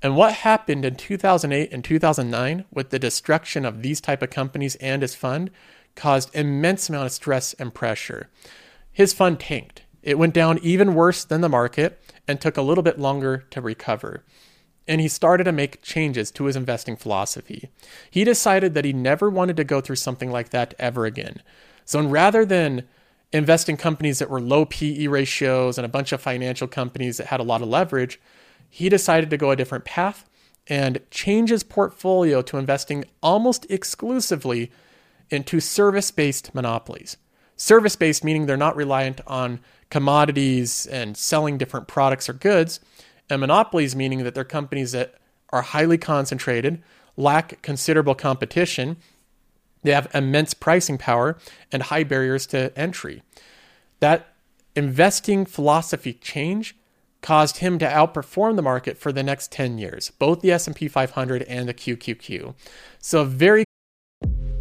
And 0.00 0.14
what 0.14 0.34
happened 0.34 0.84
in 0.84 0.94
2008 0.94 1.72
and 1.72 1.82
2009 1.82 2.64
with 2.70 2.90
the 2.90 2.98
destruction 2.98 3.64
of 3.64 3.82
these 3.82 4.00
type 4.00 4.22
of 4.22 4.30
companies 4.30 4.76
and 4.76 5.02
his 5.02 5.16
fund 5.16 5.50
caused 5.96 6.34
immense 6.34 6.88
amount 6.88 7.06
of 7.06 7.12
stress 7.12 7.54
and 7.54 7.74
pressure. 7.74 8.28
His 8.92 9.12
fund 9.12 9.40
tanked. 9.40 9.82
It 10.02 10.18
went 10.18 10.34
down 10.34 10.58
even 10.62 10.94
worse 10.94 11.24
than 11.24 11.40
the 11.40 11.48
market 11.48 12.00
and 12.26 12.40
took 12.40 12.56
a 12.56 12.62
little 12.62 12.82
bit 12.82 12.98
longer 12.98 13.44
to 13.50 13.60
recover. 13.60 14.24
And 14.86 15.00
he 15.00 15.08
started 15.08 15.44
to 15.44 15.52
make 15.52 15.82
changes 15.82 16.30
to 16.32 16.44
his 16.44 16.56
investing 16.56 16.96
philosophy. 16.96 17.68
He 18.10 18.24
decided 18.24 18.74
that 18.74 18.84
he 18.84 18.92
never 18.92 19.28
wanted 19.28 19.56
to 19.58 19.64
go 19.64 19.80
through 19.80 19.96
something 19.96 20.30
like 20.30 20.50
that 20.50 20.74
ever 20.78 21.04
again. 21.04 21.42
So 21.84 22.02
rather 22.02 22.44
than 22.44 22.86
invest 23.32 23.68
in 23.68 23.76
companies 23.76 24.18
that 24.18 24.30
were 24.30 24.40
low 24.40 24.64
PE 24.64 25.06
ratios 25.06 25.78
and 25.78 25.84
a 25.84 25.90
bunch 25.90 26.12
of 26.12 26.20
financial 26.20 26.66
companies 26.68 27.18
that 27.18 27.26
had 27.26 27.40
a 27.40 27.44
lot 27.44 27.60
of 27.60 27.68
leverage, 27.68 28.20
he 28.70 28.88
decided 28.88 29.30
to 29.30 29.36
go 29.36 29.50
a 29.50 29.56
different 29.56 29.84
path 29.84 30.24
and 30.66 31.00
change 31.10 31.50
his 31.50 31.62
portfolio 31.62 32.42
to 32.42 32.58
investing 32.58 33.04
almost 33.22 33.66
exclusively 33.70 34.70
into 35.30 35.60
service 35.60 36.10
based 36.10 36.54
monopolies. 36.54 37.16
Service 37.56 37.96
based 37.96 38.22
meaning 38.22 38.46
they're 38.46 38.56
not 38.56 38.76
reliant 38.76 39.20
on 39.26 39.60
commodities 39.90 40.86
and 40.86 41.16
selling 41.16 41.58
different 41.58 41.88
products 41.88 42.28
or 42.28 42.32
goods, 42.32 42.80
and 43.30 43.40
monopolies 43.40 43.96
meaning 43.96 44.24
that 44.24 44.34
they're 44.34 44.44
companies 44.44 44.92
that 44.92 45.14
are 45.50 45.62
highly 45.62 45.98
concentrated, 45.98 46.82
lack 47.16 47.60
considerable 47.62 48.14
competition, 48.14 48.96
they 49.82 49.92
have 49.92 50.08
immense 50.14 50.54
pricing 50.54 50.98
power 50.98 51.38
and 51.70 51.84
high 51.84 52.04
barriers 52.04 52.46
to 52.46 52.76
entry. 52.76 53.22
That 54.00 54.34
investing 54.74 55.44
philosophy 55.44 56.12
change 56.12 56.76
caused 57.20 57.58
him 57.58 57.78
to 57.78 57.86
outperform 57.86 58.56
the 58.56 58.62
market 58.62 58.96
for 58.96 59.12
the 59.12 59.22
next 59.22 59.50
10 59.50 59.78
years, 59.78 60.10
both 60.18 60.40
the 60.40 60.52
S&P 60.52 60.88
500 60.88 61.42
and 61.42 61.68
the 61.68 61.74
QQQ. 61.74 62.54
So 63.00 63.22
a 63.22 63.24
very 63.24 63.64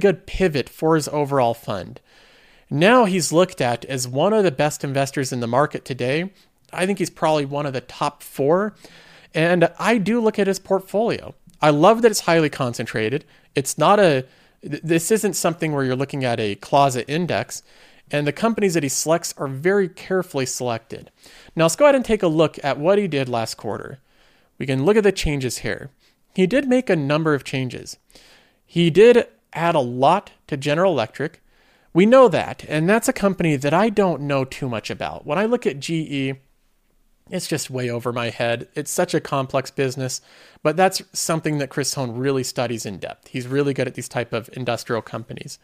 good 0.00 0.26
pivot 0.26 0.68
for 0.68 0.94
his 0.94 1.08
overall 1.08 1.54
fund. 1.54 2.00
Now 2.70 3.04
he's 3.04 3.32
looked 3.32 3.60
at 3.60 3.84
as 3.84 4.08
one 4.08 4.32
of 4.32 4.44
the 4.44 4.50
best 4.50 4.82
investors 4.82 5.32
in 5.32 5.40
the 5.40 5.46
market 5.46 5.84
today. 5.84 6.32
I 6.72 6.86
think 6.86 6.98
he's 6.98 7.10
probably 7.10 7.44
one 7.44 7.66
of 7.66 7.74
the 7.74 7.82
top 7.82 8.22
four. 8.22 8.74
And 9.34 9.70
I 9.78 9.98
do 9.98 10.20
look 10.20 10.38
at 10.38 10.46
his 10.46 10.58
portfolio. 10.58 11.34
I 11.60 11.70
love 11.70 12.02
that 12.02 12.10
it's 12.10 12.20
highly 12.20 12.50
concentrated. 12.50 13.24
It's 13.54 13.78
not 13.78 14.00
a, 14.00 14.24
this 14.62 15.10
isn't 15.10 15.34
something 15.34 15.72
where 15.72 15.84
you're 15.84 15.96
looking 15.96 16.24
at 16.24 16.40
a 16.40 16.54
closet 16.56 17.04
index. 17.08 17.62
And 18.10 18.26
the 18.26 18.32
companies 18.32 18.74
that 18.74 18.82
he 18.82 18.88
selects 18.88 19.34
are 19.36 19.48
very 19.48 19.88
carefully 19.88 20.46
selected. 20.46 21.10
Now 21.54 21.64
let's 21.64 21.76
go 21.76 21.84
ahead 21.84 21.94
and 21.94 22.04
take 22.04 22.22
a 22.22 22.28
look 22.28 22.62
at 22.64 22.78
what 22.78 22.98
he 22.98 23.06
did 23.06 23.28
last 23.28 23.56
quarter. 23.56 24.00
We 24.58 24.66
can 24.66 24.84
look 24.84 24.96
at 24.96 25.04
the 25.04 25.12
changes 25.12 25.58
here. 25.58 25.90
He 26.34 26.46
did 26.46 26.68
make 26.68 26.88
a 26.88 26.96
number 26.96 27.34
of 27.34 27.44
changes. 27.44 27.98
He 28.66 28.90
did 28.90 29.26
add 29.52 29.74
a 29.74 29.80
lot 29.80 30.32
to 30.48 30.56
General 30.56 30.92
Electric. 30.92 31.42
We 31.94 32.06
know 32.06 32.28
that, 32.28 32.64
and 32.68 32.88
that's 32.88 33.08
a 33.08 33.12
company 33.12 33.56
that 33.56 33.74
I 33.74 33.90
don't 33.90 34.22
know 34.22 34.44
too 34.44 34.68
much 34.68 34.90
about. 34.90 35.26
When 35.26 35.38
I 35.38 35.44
look 35.44 35.66
at 35.66 35.80
GE, 35.80 36.36
it's 37.30 37.46
just 37.46 37.70
way 37.70 37.90
over 37.90 38.12
my 38.12 38.30
head. 38.30 38.68
It's 38.74 38.90
such 38.90 39.14
a 39.14 39.20
complex 39.20 39.70
business, 39.70 40.20
but 40.62 40.76
that's 40.76 41.02
something 41.12 41.58
that 41.58 41.70
Chris 41.70 41.94
Hohn 41.94 42.16
really 42.16 42.44
studies 42.44 42.86
in 42.86 42.98
depth. 42.98 43.28
He's 43.28 43.46
really 43.46 43.74
good 43.74 43.86
at 43.86 43.94
these 43.94 44.08
type 44.08 44.32
of 44.32 44.50
industrial 44.54 45.02
companies. 45.02 45.58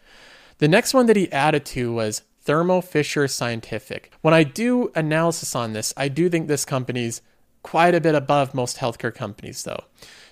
The 0.58 0.68
next 0.68 0.94
one 0.94 1.06
that 1.06 1.16
he 1.16 1.30
added 1.32 1.64
to 1.66 1.92
was 1.92 2.22
Thermo 2.42 2.80
Fisher 2.80 3.28
Scientific. 3.28 4.10
When 4.22 4.34
I 4.34 4.42
do 4.42 4.90
analysis 4.94 5.54
on 5.54 5.72
this, 5.72 5.92
I 5.96 6.08
do 6.08 6.28
think 6.28 6.48
this 6.48 6.64
company's 6.64 7.20
quite 7.62 7.94
a 7.94 8.00
bit 8.00 8.14
above 8.14 8.54
most 8.54 8.78
healthcare 8.78 9.14
companies 9.14 9.62
though. 9.64 9.84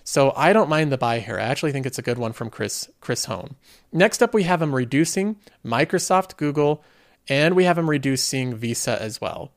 So 0.08 0.32
I 0.36 0.52
don't 0.52 0.68
mind 0.68 0.92
the 0.92 0.96
buy 0.96 1.18
here. 1.18 1.36
I 1.36 1.42
actually 1.42 1.72
think 1.72 1.84
it's 1.84 1.98
a 1.98 2.02
good 2.02 2.16
one 2.16 2.32
from 2.32 2.48
Chris 2.48 2.88
Chris 3.00 3.25
Hohn. 3.25 3.56
Next 3.92 4.22
up, 4.22 4.32
we 4.32 4.44
have 4.44 4.62
him 4.62 4.72
reducing 4.72 5.34
Microsoft, 5.64 6.36
Google, 6.36 6.84
and 7.28 7.56
we 7.56 7.64
have 7.64 7.76
him 7.76 7.90
reducing 7.90 8.54
Visa 8.54 9.02
as 9.02 9.20
well. 9.20 9.50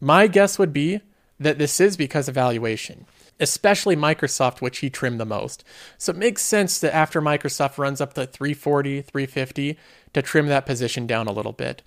My 0.00 0.26
guess 0.26 0.58
would 0.58 0.72
be 0.72 1.02
that 1.38 1.58
this 1.58 1.80
is 1.80 1.96
because 1.96 2.26
of 2.26 2.34
valuation, 2.34 3.06
especially 3.38 3.94
Microsoft, 3.94 4.60
which 4.60 4.78
he 4.78 4.90
trimmed 4.90 5.20
the 5.20 5.24
most. 5.24 5.62
So 5.98 6.10
it 6.10 6.18
makes 6.18 6.42
sense 6.42 6.80
that 6.80 6.92
after 6.92 7.22
Microsoft 7.22 7.78
runs 7.78 8.00
up 8.00 8.14
to 8.14 8.26
340, 8.26 9.02
350, 9.02 9.78
to 10.14 10.20
trim 10.20 10.48
that 10.48 10.66
position 10.66 11.06
down 11.06 11.28
a 11.28 11.32
little 11.32 11.52
bit. 11.52 11.82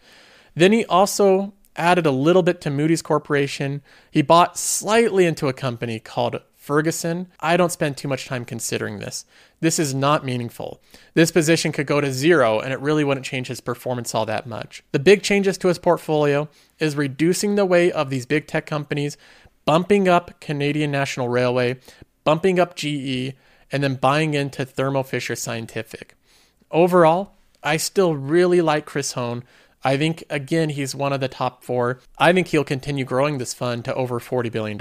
Then 0.55 0.71
he 0.71 0.85
also 0.85 1.51
added 1.75 2.05
a 2.05 2.11
little 2.11 2.43
bit 2.43 2.61
to 2.61 2.69
Moody's 2.69 3.01
Corporation. 3.01 3.81
He 4.09 4.21
bought 4.21 4.57
slightly 4.57 5.25
into 5.25 5.49
a 5.49 5.53
company 5.53 5.99
called 5.99 6.41
Ferguson, 6.69 7.29
I 7.39 7.57
don't 7.57 7.71
spend 7.71 7.97
too 7.97 8.07
much 8.07 8.27
time 8.27 8.45
considering 8.45 8.99
this. 8.99 9.25
This 9.59 9.79
is 9.79 9.95
not 9.95 10.23
meaningful. 10.23 10.79
This 11.15 11.31
position 11.31 11.71
could 11.71 11.87
go 11.87 11.99
to 11.99 12.13
zero 12.13 12.59
and 12.59 12.71
it 12.71 12.79
really 12.79 13.03
wouldn't 13.03 13.25
change 13.25 13.47
his 13.47 13.59
performance 13.59 14.13
all 14.13 14.27
that 14.27 14.45
much. 14.45 14.83
The 14.91 14.99
big 14.99 15.23
changes 15.23 15.57
to 15.57 15.67
his 15.69 15.79
portfolio 15.79 16.47
is 16.77 16.95
reducing 16.95 17.55
the 17.55 17.65
weight 17.65 17.91
of 17.93 18.11
these 18.11 18.27
big 18.27 18.45
tech 18.45 18.67
companies, 18.67 19.17
bumping 19.65 20.07
up 20.07 20.39
Canadian 20.39 20.91
National 20.91 21.27
Railway, 21.27 21.79
bumping 22.23 22.59
up 22.59 22.75
GE, 22.75 23.33
and 23.71 23.81
then 23.81 23.95
buying 23.95 24.35
into 24.35 24.63
Thermo 24.63 25.01
Fisher 25.01 25.35
Scientific. 25.35 26.13
Overall, 26.69 27.33
I 27.63 27.77
still 27.77 28.13
really 28.13 28.61
like 28.61 28.85
Chris 28.85 29.13
Hohn 29.13 29.43
I 29.83 29.97
think, 29.97 30.23
again, 30.29 30.69
he's 30.69 30.93
one 30.93 31.13
of 31.13 31.21
the 31.21 31.27
top 31.27 31.63
four. 31.63 31.99
I 32.17 32.33
think 32.33 32.47
he'll 32.47 32.65
continue 32.65 33.05
growing 33.05 33.37
this 33.37 33.53
fund 33.53 33.85
to 33.85 33.95
over 33.95 34.19
$40 34.19 34.51
billion. 34.51 34.77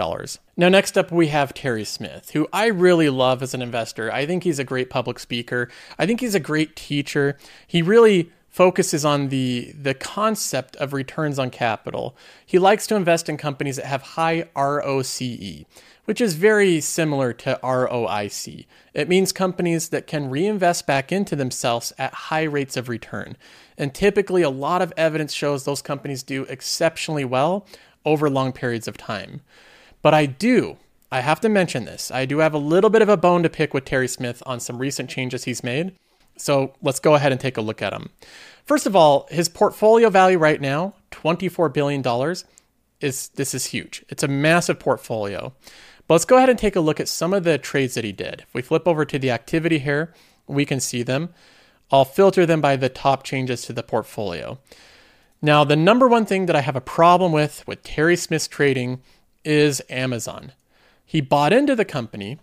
Now, 0.56 0.68
next 0.68 0.98
up, 0.98 1.12
we 1.12 1.28
have 1.28 1.54
Terry 1.54 1.84
Smith, 1.84 2.30
who 2.30 2.48
I 2.52 2.66
really 2.66 3.08
love 3.08 3.42
as 3.42 3.54
an 3.54 3.62
investor. 3.62 4.12
I 4.12 4.26
think 4.26 4.42
he's 4.42 4.58
a 4.58 4.64
great 4.64 4.90
public 4.90 5.18
speaker. 5.18 5.68
I 5.98 6.06
think 6.06 6.20
he's 6.20 6.34
a 6.34 6.40
great 6.40 6.74
teacher. 6.74 7.38
He 7.66 7.80
really 7.80 8.32
focuses 8.48 9.04
on 9.04 9.28
the 9.28 9.72
the 9.80 9.94
concept 9.94 10.74
of 10.76 10.92
returns 10.92 11.38
on 11.38 11.48
capital. 11.50 12.16
He 12.44 12.58
likes 12.58 12.88
to 12.88 12.96
invest 12.96 13.28
in 13.28 13.36
companies 13.36 13.76
that 13.76 13.84
have 13.84 14.02
high 14.02 14.48
ROCE, 14.56 15.64
which 16.08 16.22
is 16.22 16.32
very 16.36 16.80
similar 16.80 17.34
to 17.34 17.60
ROIC. 17.62 18.64
It 18.94 19.10
means 19.10 19.30
companies 19.30 19.90
that 19.90 20.06
can 20.06 20.30
reinvest 20.30 20.86
back 20.86 21.12
into 21.12 21.36
themselves 21.36 21.92
at 21.98 22.14
high 22.14 22.44
rates 22.44 22.78
of 22.78 22.88
return. 22.88 23.36
And 23.76 23.92
typically, 23.92 24.40
a 24.40 24.48
lot 24.48 24.80
of 24.80 24.90
evidence 24.96 25.34
shows 25.34 25.66
those 25.66 25.82
companies 25.82 26.22
do 26.22 26.44
exceptionally 26.44 27.26
well 27.26 27.66
over 28.06 28.30
long 28.30 28.52
periods 28.52 28.88
of 28.88 28.96
time. 28.96 29.42
But 30.00 30.14
I 30.14 30.24
do, 30.24 30.78
I 31.12 31.20
have 31.20 31.42
to 31.42 31.50
mention 31.50 31.84
this, 31.84 32.10
I 32.10 32.24
do 32.24 32.38
have 32.38 32.54
a 32.54 32.58
little 32.58 32.88
bit 32.88 33.02
of 33.02 33.10
a 33.10 33.18
bone 33.18 33.42
to 33.42 33.50
pick 33.50 33.74
with 33.74 33.84
Terry 33.84 34.08
Smith 34.08 34.42
on 34.46 34.60
some 34.60 34.78
recent 34.78 35.10
changes 35.10 35.44
he's 35.44 35.62
made. 35.62 35.92
So 36.38 36.72
let's 36.80 37.00
go 37.00 37.16
ahead 37.16 37.32
and 37.32 37.40
take 37.40 37.58
a 37.58 37.60
look 37.60 37.82
at 37.82 37.90
them. 37.90 38.08
First 38.64 38.86
of 38.86 38.96
all, 38.96 39.28
his 39.30 39.50
portfolio 39.50 40.08
value 40.08 40.38
right 40.38 40.62
now, 40.62 40.94
$24 41.10 41.70
billion, 41.70 42.02
is 43.02 43.28
this 43.28 43.54
is 43.54 43.66
huge. 43.66 44.06
It's 44.08 44.22
a 44.22 44.28
massive 44.28 44.78
portfolio. 44.78 45.52
But 46.08 46.14
let's 46.14 46.24
go 46.24 46.38
ahead 46.38 46.48
and 46.48 46.58
take 46.58 46.74
a 46.74 46.80
look 46.80 46.98
at 46.98 47.08
some 47.08 47.34
of 47.34 47.44
the 47.44 47.58
trades 47.58 47.94
that 47.94 48.02
he 48.02 48.12
did. 48.12 48.40
If 48.40 48.54
we 48.54 48.62
flip 48.62 48.88
over 48.88 49.04
to 49.04 49.18
the 49.18 49.30
activity 49.30 49.78
here, 49.78 50.14
we 50.46 50.64
can 50.64 50.80
see 50.80 51.02
them. 51.02 51.28
I'll 51.90 52.06
filter 52.06 52.46
them 52.46 52.62
by 52.62 52.76
the 52.76 52.88
top 52.88 53.22
changes 53.22 53.62
to 53.62 53.74
the 53.74 53.82
portfolio. 53.82 54.58
Now, 55.42 55.64
the 55.64 55.76
number 55.76 56.08
one 56.08 56.24
thing 56.24 56.46
that 56.46 56.56
I 56.56 56.62
have 56.62 56.76
a 56.76 56.80
problem 56.80 57.30
with 57.30 57.62
with 57.66 57.82
Terry 57.82 58.16
Smith's 58.16 58.48
trading 58.48 59.02
is 59.44 59.82
Amazon. 59.90 60.52
He 61.04 61.20
bought 61.20 61.52
into 61.52 61.76
the 61.76 61.84
company 61.84 62.38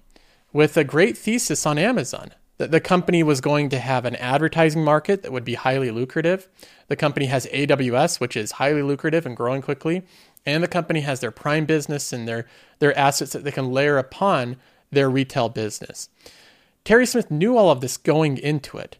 with 0.53 0.77
a 0.77 0.83
great 0.83 1.17
thesis 1.17 1.65
on 1.65 1.77
Amazon 1.77 2.31
that 2.57 2.71
the 2.71 2.79
company 2.79 3.21
was 3.21 3.41
going 3.41 3.69
to 3.69 3.79
have 3.79 4.05
an 4.05 4.15
advertising 4.15 4.83
market 4.83 5.23
that 5.23 5.31
would 5.31 5.43
be 5.43 5.55
highly 5.55 5.91
lucrative. 5.91 6.47
The 6.87 6.95
company 6.95 7.25
has 7.25 7.47
AWS, 7.47 8.19
which 8.19 8.37
is 8.37 8.53
highly 8.53 8.81
lucrative 8.81 9.25
and 9.25 9.35
growing 9.35 9.61
quickly, 9.61 10.03
and 10.45 10.63
the 10.63 10.67
company 10.67 11.01
has 11.01 11.19
their 11.19 11.31
prime 11.31 11.65
business 11.65 12.13
and 12.13 12.27
their 12.27 12.45
their 12.79 12.97
assets 12.97 13.33
that 13.33 13.43
they 13.43 13.51
can 13.51 13.71
layer 13.71 13.97
upon 13.97 14.57
their 14.91 15.09
retail 15.09 15.49
business. 15.49 16.09
Terry 16.83 17.05
Smith 17.05 17.31
knew 17.31 17.57
all 17.57 17.71
of 17.71 17.81
this 17.81 17.97
going 17.97 18.37
into 18.37 18.77
it. 18.77 18.97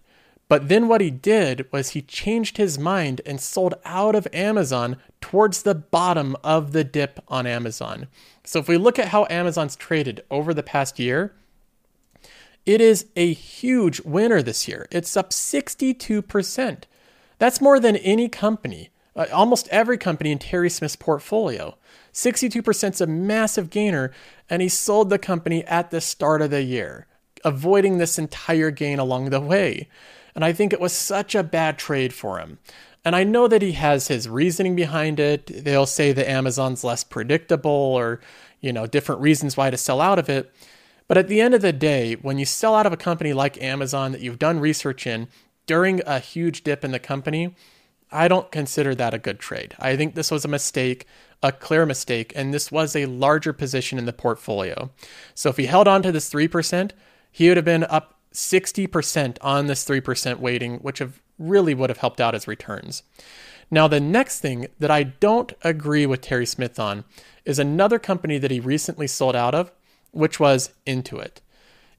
But 0.48 0.70
then 0.70 0.88
what 0.88 1.02
he 1.02 1.10
did 1.10 1.72
was 1.72 1.90
he 1.90 2.02
changed 2.02 2.58
his 2.58 2.78
mind 2.78 3.22
and 3.26 3.42
sold 3.42 3.74
out 3.84 4.14
of 4.14 4.28
Amazon 4.32 4.98
towards 5.20 5.64
the 5.64 5.74
bottom 5.74 6.36
of 6.44 6.72
the 6.72 6.84
dip 6.84 7.20
on 7.28 7.48
Amazon. 7.48 8.08
So 8.44 8.60
if 8.60 8.68
we 8.68 8.78
look 8.78 9.00
at 9.00 9.08
how 9.08 9.26
Amazon's 9.30 9.76
traded 9.76 10.24
over 10.30 10.54
the 10.54 10.62
past 10.62 11.00
year, 11.00 11.34
it 12.66 12.80
is 12.80 13.08
a 13.16 13.34
huge 13.34 14.02
winner 14.02 14.42
this 14.42 14.68
year. 14.68 14.88
It's 14.92 15.18
up 15.18 15.32
62%. 15.32 16.84
That's 17.38 17.62
more 17.62 17.80
than 17.80 17.96
any 17.98 18.30
company, 18.30 18.90
uh, 19.16 19.26
almost 19.32 19.68
every 19.70 19.98
company 19.98 20.32
in 20.32 20.40
Terry 20.40 20.70
Smith's 20.70 20.96
portfolio. 20.96 21.76
62% 22.14 22.94
is 22.94 23.02
a 23.02 23.08
massive 23.08 23.70
gainer, 23.70 24.12
and 24.50 24.62
he 24.62 24.70
sold 24.70 25.10
the 25.10 25.20
company 25.20 25.64
at 25.66 25.92
the 25.92 26.02
start 26.02 26.42
of 26.42 26.52
the 26.52 26.64
year, 26.64 27.08
avoiding 27.44 27.98
this 27.98 28.18
entire 28.18 28.72
gain 28.72 29.00
along 29.00 29.30
the 29.30 29.40
way. 29.40 29.88
And 30.34 30.44
I 30.44 30.54
think 30.54 30.74
it 30.74 30.82
was 30.82 30.94
such 30.94 31.36
a 31.36 31.44
bad 31.44 31.78
trade 31.78 32.14
for 32.14 32.40
him. 32.40 32.60
And 33.06 33.16
I 33.16 33.24
know 33.24 33.48
that 33.48 33.62
he 33.62 33.74
has 33.74 34.08
his 34.08 34.28
reasoning 34.28 34.76
behind 34.76 35.20
it. 35.20 35.64
They'll 35.64 35.86
say 35.86 36.12
that 36.12 36.30
Amazon's 36.30 36.84
less 36.84 37.04
predictable 37.04 37.70
or, 37.72 38.20
you 38.62 38.74
know, 38.74 38.88
different 38.88 39.22
reasons 39.22 39.56
why 39.56 39.70
to 39.70 39.78
sell 39.78 40.02
out 40.02 40.18
of 40.18 40.28
it. 40.28 40.52
But 41.08 41.20
at 41.20 41.28
the 41.28 41.40
end 41.40 41.54
of 41.54 41.62
the 41.62 41.72
day, 41.72 42.16
when 42.16 42.40
you 42.40 42.46
sell 42.46 42.74
out 42.74 42.88
of 42.88 42.94
a 42.94 42.98
company 42.98 43.32
like 43.32 43.62
Amazon 43.62 44.12
that 44.12 44.22
you've 44.22 44.40
done 44.40 44.60
research 44.60 45.06
in 45.06 45.28
during 45.68 46.02
a 46.06 46.20
huge 46.20 46.64
dip 46.64 46.84
in 46.84 46.92
the 46.92 47.00
company, 47.00 47.56
I 48.16 48.28
don't 48.28 48.52
consider 48.52 48.96
that 48.96 49.14
a 49.14 49.20
good 49.20 49.40
trade. 49.40 49.76
I 49.80 49.96
think 49.96 50.16
this 50.16 50.32
was 50.32 50.46
a 50.46 50.50
mistake, 50.50 51.06
a 51.44 51.52
clear 51.52 51.86
mistake, 51.86 52.32
and 52.36 52.54
this 52.54 52.72
was 52.72 52.96
a 52.96 53.06
larger 53.06 53.54
position 53.54 53.98
in 53.98 54.06
the 54.06 54.14
portfolio. 54.14 54.90
So 55.34 55.50
if 55.50 55.58
he 55.58 55.66
held 55.66 55.88
on 55.88 56.02
to 56.04 56.12
this 56.12 56.32
3%, 56.32 56.92
he 57.32 57.48
would 57.48 57.58
have 57.58 57.66
been 57.66 57.84
up 57.84 58.20
60% 58.34 59.38
on 59.42 59.68
this 59.68 59.86
3% 59.86 60.40
weighting, 60.40 60.78
which 60.78 61.00
have 61.00 61.22
really 61.38 61.74
would 61.74 61.90
have 61.90 62.00
helped 62.00 62.22
out 62.22 62.34
his 62.34 62.48
returns. 62.48 63.04
Now, 63.70 63.88
the 63.88 64.00
next 64.00 64.40
thing 64.40 64.68
that 64.80 64.92
I 64.92 65.04
don't 65.04 65.52
agree 65.64 66.06
with 66.06 66.22
Terry 66.22 66.46
Smith 66.46 66.80
on 66.80 67.04
is 67.44 67.60
another 67.60 68.00
company 68.00 68.38
that 68.38 68.52
he 68.52 68.60
recently 68.60 69.08
sold 69.08 69.36
out 69.36 69.56
of, 69.56 69.72
which 70.12 70.40
was 70.40 70.72
Intuit. 70.88 71.42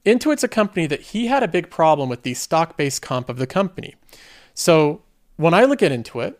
Intuit's 0.05 0.43
a 0.43 0.47
company 0.47 0.87
that 0.87 1.01
he 1.01 1.27
had 1.27 1.43
a 1.43 1.47
big 1.47 1.69
problem 1.69 2.09
with 2.09 2.23
the 2.23 2.33
stock 2.33 2.77
based 2.77 3.01
comp 3.01 3.29
of 3.29 3.37
the 3.37 3.47
company. 3.47 3.95
So 4.53 5.01
when 5.37 5.53
I 5.53 5.63
look 5.63 5.81
at 5.81 5.91
Intuit, 5.91 6.35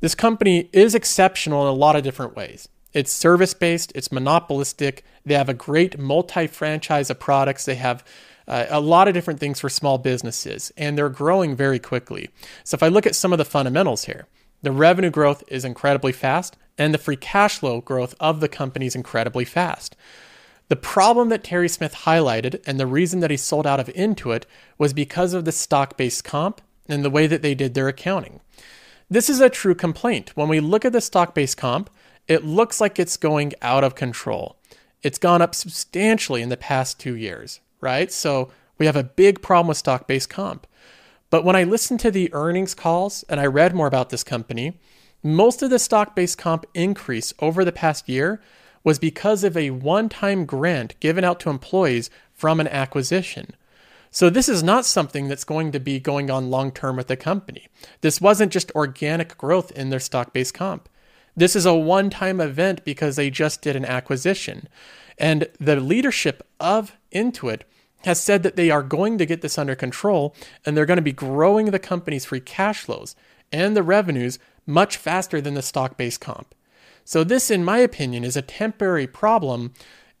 this 0.00 0.14
company 0.14 0.68
is 0.72 0.94
exceptional 0.94 1.62
in 1.62 1.68
a 1.68 1.72
lot 1.72 1.96
of 1.96 2.02
different 2.02 2.36
ways. 2.36 2.68
It's 2.92 3.12
service 3.12 3.54
based, 3.54 3.92
it's 3.94 4.10
monopolistic, 4.10 5.04
they 5.24 5.34
have 5.34 5.48
a 5.48 5.54
great 5.54 5.98
multi 5.98 6.46
franchise 6.46 7.10
of 7.10 7.20
products, 7.20 7.64
they 7.64 7.76
have 7.76 8.04
uh, 8.48 8.66
a 8.68 8.80
lot 8.80 9.06
of 9.06 9.14
different 9.14 9.38
things 9.38 9.60
for 9.60 9.68
small 9.68 9.96
businesses, 9.98 10.72
and 10.76 10.98
they're 10.98 11.08
growing 11.08 11.54
very 11.54 11.78
quickly. 11.78 12.30
So 12.64 12.74
if 12.74 12.82
I 12.82 12.88
look 12.88 13.06
at 13.06 13.14
some 13.14 13.32
of 13.32 13.38
the 13.38 13.44
fundamentals 13.44 14.04
here, 14.04 14.26
the 14.62 14.72
revenue 14.72 15.10
growth 15.10 15.44
is 15.46 15.64
incredibly 15.64 16.12
fast, 16.12 16.56
and 16.76 16.92
the 16.92 16.98
free 16.98 17.16
cash 17.16 17.58
flow 17.58 17.80
growth 17.80 18.14
of 18.18 18.40
the 18.40 18.48
company 18.48 18.86
is 18.86 18.96
incredibly 18.96 19.44
fast. 19.44 19.94
The 20.68 20.76
problem 20.76 21.28
that 21.28 21.44
Terry 21.44 21.68
Smith 21.68 21.94
highlighted 22.04 22.62
and 22.66 22.78
the 22.78 22.86
reason 22.86 23.20
that 23.20 23.30
he 23.30 23.36
sold 23.36 23.66
out 23.66 23.80
of 23.80 23.88
Intuit 23.88 24.44
was 24.78 24.92
because 24.92 25.34
of 25.34 25.44
the 25.44 25.52
stock 25.52 25.96
based 25.96 26.24
comp 26.24 26.60
and 26.90 27.04
the 27.04 27.10
way 27.10 27.26
that 27.26 27.42
they 27.42 27.54
did 27.54 27.74
their 27.74 27.88
accounting. 27.88 28.40
This 29.08 29.28
is 29.28 29.40
a 29.40 29.50
true 29.50 29.74
complaint. 29.74 30.36
When 30.36 30.48
we 30.48 30.60
look 30.60 30.84
at 30.84 30.92
the 30.92 31.00
stock 31.00 31.34
based 31.34 31.56
comp, 31.56 31.90
it 32.28 32.44
looks 32.44 32.80
like 32.80 32.98
it's 32.98 33.16
going 33.16 33.54
out 33.60 33.82
of 33.82 33.94
control. 33.94 34.56
It's 35.02 35.18
gone 35.18 35.42
up 35.42 35.54
substantially 35.54 36.42
in 36.42 36.48
the 36.48 36.56
past 36.56 37.00
two 37.00 37.16
years, 37.16 37.60
right? 37.80 38.12
So 38.12 38.52
we 38.78 38.86
have 38.86 38.96
a 38.96 39.04
big 39.04 39.42
problem 39.42 39.68
with 39.68 39.78
stock 39.78 40.06
based 40.06 40.30
comp. 40.30 40.66
But 41.28 41.44
when 41.44 41.56
I 41.56 41.64
listened 41.64 42.00
to 42.00 42.10
the 42.10 42.32
earnings 42.32 42.74
calls 42.74 43.24
and 43.28 43.40
I 43.40 43.46
read 43.46 43.74
more 43.74 43.86
about 43.86 44.10
this 44.10 44.24
company, 44.24 44.78
most 45.22 45.62
of 45.62 45.70
the 45.70 45.78
stock 45.78 46.14
based 46.14 46.38
comp 46.38 46.66
increase 46.74 47.32
over 47.40 47.64
the 47.64 47.72
past 47.72 48.08
year 48.08 48.40
was 48.82 48.98
because 48.98 49.44
of 49.44 49.56
a 49.56 49.70
one 49.70 50.08
time 50.08 50.44
grant 50.44 50.98
given 51.00 51.24
out 51.24 51.40
to 51.40 51.50
employees 51.50 52.10
from 52.32 52.60
an 52.60 52.68
acquisition. 52.68 53.54
So, 54.12 54.28
this 54.28 54.48
is 54.48 54.62
not 54.62 54.84
something 54.84 55.28
that's 55.28 55.44
going 55.44 55.70
to 55.72 55.80
be 55.80 56.00
going 56.00 56.30
on 56.30 56.50
long 56.50 56.72
term 56.72 56.96
with 56.96 57.06
the 57.06 57.16
company. 57.16 57.68
This 58.00 58.20
wasn't 58.20 58.52
just 58.52 58.72
organic 58.72 59.38
growth 59.38 59.70
in 59.72 59.90
their 59.90 60.00
stock 60.00 60.32
based 60.32 60.54
comp. 60.54 60.88
This 61.36 61.54
is 61.54 61.64
a 61.64 61.74
one 61.74 62.10
time 62.10 62.40
event 62.40 62.84
because 62.84 63.16
they 63.16 63.30
just 63.30 63.62
did 63.62 63.76
an 63.76 63.84
acquisition. 63.84 64.68
And 65.16 65.48
the 65.60 65.76
leadership 65.76 66.46
of 66.58 66.96
Intuit 67.12 67.62
has 68.04 68.20
said 68.20 68.42
that 68.42 68.56
they 68.56 68.70
are 68.70 68.82
going 68.82 69.18
to 69.18 69.26
get 69.26 69.42
this 69.42 69.58
under 69.58 69.74
control 69.74 70.34
and 70.64 70.76
they're 70.76 70.86
going 70.86 70.96
to 70.96 71.02
be 71.02 71.12
growing 71.12 71.66
the 71.66 71.78
company's 71.78 72.24
free 72.24 72.40
cash 72.40 72.80
flows 72.80 73.14
and 73.52 73.76
the 73.76 73.82
revenues 73.82 74.38
much 74.66 74.96
faster 74.96 75.40
than 75.40 75.54
the 75.54 75.62
stock 75.62 75.96
based 75.96 76.20
comp. 76.20 76.54
So, 77.04 77.24
this, 77.24 77.50
in 77.50 77.64
my 77.64 77.78
opinion, 77.78 78.24
is 78.24 78.36
a 78.36 78.42
temporary 78.42 79.06
problem, 79.06 79.72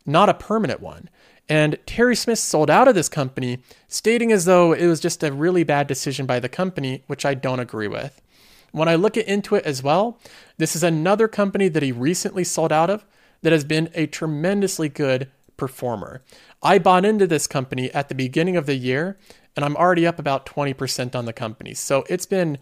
not 0.06 0.28
a 0.28 0.34
permanent 0.34 0.80
one. 0.80 1.08
And 1.50 1.78
Terry 1.84 2.14
Smith 2.14 2.38
sold 2.38 2.70
out 2.70 2.86
of 2.86 2.94
this 2.94 3.08
company, 3.08 3.58
stating 3.88 4.30
as 4.30 4.44
though 4.44 4.72
it 4.72 4.86
was 4.86 5.00
just 5.00 5.24
a 5.24 5.32
really 5.32 5.64
bad 5.64 5.88
decision 5.88 6.24
by 6.24 6.38
the 6.38 6.48
company, 6.48 7.02
which 7.08 7.26
I 7.26 7.34
don't 7.34 7.58
agree 7.58 7.88
with. 7.88 8.22
When 8.70 8.88
I 8.88 8.94
look 8.94 9.16
at 9.16 9.26
Intuit 9.26 9.62
as 9.62 9.82
well, 9.82 10.20
this 10.58 10.76
is 10.76 10.84
another 10.84 11.26
company 11.26 11.66
that 11.66 11.82
he 11.82 11.90
recently 11.90 12.44
sold 12.44 12.70
out 12.70 12.88
of 12.88 13.04
that 13.42 13.52
has 13.52 13.64
been 13.64 13.90
a 13.94 14.06
tremendously 14.06 14.88
good 14.88 15.28
performer. 15.56 16.22
I 16.62 16.78
bought 16.78 17.04
into 17.04 17.26
this 17.26 17.48
company 17.48 17.90
at 17.92 18.08
the 18.08 18.14
beginning 18.14 18.56
of 18.56 18.66
the 18.66 18.76
year, 18.76 19.18
and 19.56 19.64
I'm 19.64 19.76
already 19.76 20.06
up 20.06 20.20
about 20.20 20.46
20% 20.46 21.16
on 21.16 21.24
the 21.24 21.32
company. 21.32 21.74
So 21.74 22.04
it's 22.08 22.26
been 22.26 22.58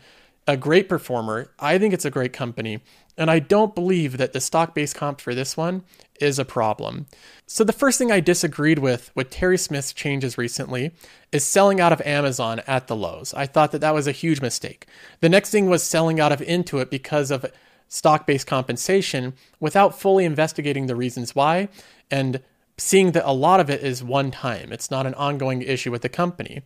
a 0.46 0.57
great 0.57 0.88
performer. 0.88 1.51
I 1.59 1.77
think 1.77 1.92
it's 1.92 2.07
a 2.07 2.11
great 2.11 2.33
company. 2.33 2.81
And 3.18 3.31
I 3.31 3.40
don't 3.40 3.74
believe 3.74 4.16
that 4.16 4.33
the 4.33 4.40
stock 4.40 4.74
based 4.74 4.94
comp 4.94 5.20
for 5.20 5.35
this 5.35 5.57
one 5.57 5.83
is 6.20 6.38
a 6.38 6.44
problem. 6.44 7.07
So, 7.46 7.64
the 7.64 7.72
first 7.72 7.98
thing 7.98 8.12
I 8.12 8.20
disagreed 8.20 8.78
with 8.78 9.11
with 9.14 9.31
Terry 9.31 9.59
Smith's 9.59 9.92
changes 9.92 10.38
recently 10.38 10.92
is 11.33 11.44
selling 11.44 11.81
out 11.81 11.92
of 11.92 12.00
Amazon 12.02 12.62
at 12.66 12.87
the 12.87 12.96
lows. 12.96 13.35
I 13.35 13.46
thought 13.46 13.72
that 13.72 13.81
that 13.81 13.94
was 13.94 14.07
a 14.07 14.12
huge 14.12 14.40
mistake. 14.40 14.87
The 15.20 15.28
next 15.28 15.50
thing 15.50 15.68
was 15.68 15.83
selling 15.83 16.20
out 16.20 16.33
of 16.33 16.40
Intuit 16.40 16.90
because 16.90 17.31
of 17.31 17.44
stock 17.88 18.26
based 18.26 18.46
compensation 18.46 19.35
without 19.61 19.98
fully 19.98 20.24
investigating 20.24 20.87
the 20.87 20.96
reasons 20.96 21.35
why 21.35 21.68
and 22.11 22.40
seeing 22.76 23.12
that 23.12 23.28
a 23.28 23.33
lot 23.33 23.61
of 23.61 23.68
it 23.68 23.83
is 23.83 24.04
one 24.04 24.31
time. 24.31 24.72
It's 24.72 24.90
not 24.90 25.07
an 25.07 25.14
ongoing 25.14 25.62
issue 25.62 25.90
with 25.90 26.02
the 26.02 26.09
company. 26.09 26.62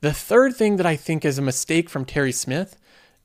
The 0.00 0.12
third 0.12 0.56
thing 0.56 0.76
that 0.76 0.86
I 0.86 0.96
think 0.96 1.24
is 1.24 1.38
a 1.38 1.42
mistake 1.42 1.90
from 1.90 2.04
Terry 2.04 2.32
Smith 2.32 2.76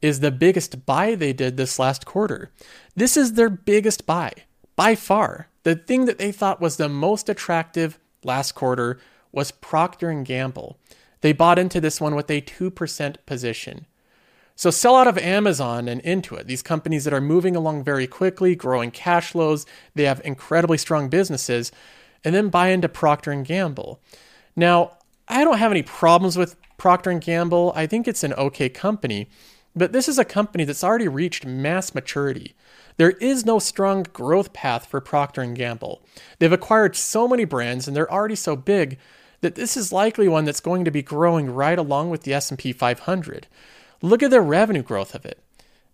is 0.01 0.19
the 0.19 0.31
biggest 0.31 0.85
buy 0.85 1.15
they 1.15 1.33
did 1.33 1.57
this 1.57 1.79
last 1.79 2.05
quarter. 2.05 2.51
This 2.95 3.17
is 3.17 3.33
their 3.33 3.49
biggest 3.49 4.05
buy 4.05 4.33
by 4.75 4.95
far. 4.95 5.49
The 5.63 5.75
thing 5.75 6.05
that 6.05 6.17
they 6.17 6.31
thought 6.31 6.61
was 6.61 6.77
the 6.77 6.89
most 6.89 7.29
attractive 7.29 7.99
last 8.23 8.53
quarter 8.53 8.99
was 9.31 9.51
Procter 9.51 10.09
and 10.09 10.25
Gamble. 10.25 10.77
They 11.21 11.33
bought 11.33 11.59
into 11.59 11.81
this 11.81 11.99
one 11.99 12.15
with 12.15 12.29
a 12.31 12.41
2% 12.41 13.15
position. 13.25 13.85
So 14.55 14.71
sell 14.71 14.95
out 14.95 15.07
of 15.07 15.17
Amazon 15.17 15.87
and 15.87 16.03
Intuit, 16.03 16.45
these 16.45 16.61
companies 16.61 17.05
that 17.05 17.13
are 17.13 17.21
moving 17.21 17.55
along 17.55 17.83
very 17.83 18.07
quickly, 18.07 18.55
growing 18.55 18.91
cash 18.91 19.31
flows, 19.31 19.65
they 19.95 20.03
have 20.03 20.21
incredibly 20.25 20.77
strong 20.77 21.07
businesses, 21.07 21.71
and 22.25 22.35
then 22.35 22.49
buy 22.49 22.69
into 22.69 22.89
Procter 22.89 23.31
and 23.31 23.45
Gamble. 23.45 24.01
Now, 24.55 24.97
I 25.29 25.45
don't 25.45 25.59
have 25.59 25.71
any 25.71 25.83
problems 25.83 26.37
with 26.37 26.57
Procter 26.77 27.09
and 27.09 27.21
Gamble. 27.21 27.71
I 27.75 27.87
think 27.87 28.07
it's 28.07 28.23
an 28.23 28.33
okay 28.33 28.67
company. 28.67 29.29
But 29.75 29.91
this 29.91 30.09
is 30.09 30.19
a 30.19 30.25
company 30.25 30.63
that's 30.63 30.83
already 30.83 31.07
reached 31.07 31.45
mass 31.45 31.93
maturity. 31.93 32.55
There 32.97 33.11
is 33.11 33.45
no 33.45 33.59
strong 33.59 34.03
growth 34.11 34.51
path 34.51 34.85
for 34.85 34.99
Procter 34.99 35.45
& 35.45 35.53
Gamble. 35.53 36.01
They've 36.39 36.51
acquired 36.51 36.95
so 36.95 37.27
many 37.27 37.45
brands 37.45 37.87
and 37.87 37.95
they're 37.95 38.11
already 38.11 38.35
so 38.35 38.55
big 38.55 38.97
that 39.41 39.55
this 39.55 39.77
is 39.77 39.93
likely 39.93 40.27
one 40.27 40.45
that's 40.45 40.59
going 40.59 40.83
to 40.85 40.91
be 40.91 41.01
growing 41.01 41.49
right 41.53 41.79
along 41.79 42.09
with 42.09 42.23
the 42.23 42.33
S&P 42.33 42.73
500. 42.73 43.47
Look 44.01 44.21
at 44.21 44.31
the 44.31 44.41
revenue 44.41 44.83
growth 44.83 45.15
of 45.15 45.25
it. 45.25 45.39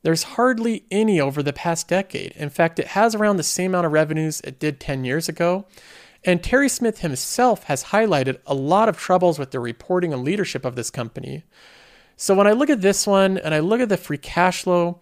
There's 0.02 0.24
hardly 0.24 0.86
any 0.92 1.20
over 1.20 1.42
the 1.42 1.54
past 1.54 1.88
decade. 1.88 2.32
In 2.34 2.50
fact, 2.50 2.80
it 2.80 2.88
has 2.90 3.16
around 3.16 3.38
the 3.38 3.44
same 3.44 3.72
amount 3.72 3.88
of 3.88 3.92
revenues 3.92 4.42
it 4.42 4.60
did 4.60 4.80
10 4.80 5.04
years 5.04 5.28
ago. 5.28 5.66
And 6.24 6.44
Terry 6.44 6.70
Smith 6.70 7.00
himself 7.00 7.66
has 7.66 7.86
highlighted 7.86 8.40
a 8.48 8.56
lot 8.56 8.90
of 8.90 8.98
troubles 8.98 9.38
with 9.38 9.52
the 9.52 9.60
reporting 9.60 10.12
and 10.14 10.24
leadership 10.24 10.66
of 10.66 10.76
this 10.76 10.90
company. 10.90 11.44
So 12.18 12.34
when 12.36 12.48
I 12.48 12.52
look 12.52 12.70
at 12.70 12.82
this 12.82 13.06
one 13.06 13.38
and 13.38 13.54
I 13.54 13.60
look 13.60 13.82
at 13.82 13.90
the 13.90 13.98
free 13.98 14.18
cash 14.18 14.64
flow, 14.64 15.02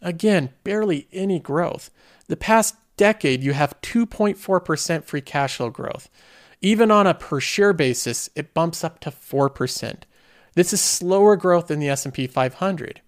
again, 0.00 0.50
barely 0.64 1.08
any 1.12 1.38
growth. 1.38 1.90
The 2.28 2.36
past 2.36 2.76
decade, 2.96 3.42
you 3.42 3.52
have 3.52 3.80
2.4% 3.82 5.04
free 5.04 5.20
cash 5.20 5.56
flow 5.56 5.70
growth. 5.70 6.08
Even 6.60 6.90
on 6.90 7.06
a 7.06 7.14
per 7.14 7.40
share 7.40 7.72
basis, 7.72 8.30
it 8.36 8.54
bumps 8.54 8.84
up 8.84 9.00
to 9.00 9.10
4%. 9.10 10.02
This 10.54 10.72
is 10.72 10.80
slower 10.80 11.36
growth 11.36 11.66
than 11.68 11.80
the 11.80 11.88
S&P 11.88 12.26
500. 12.26 13.00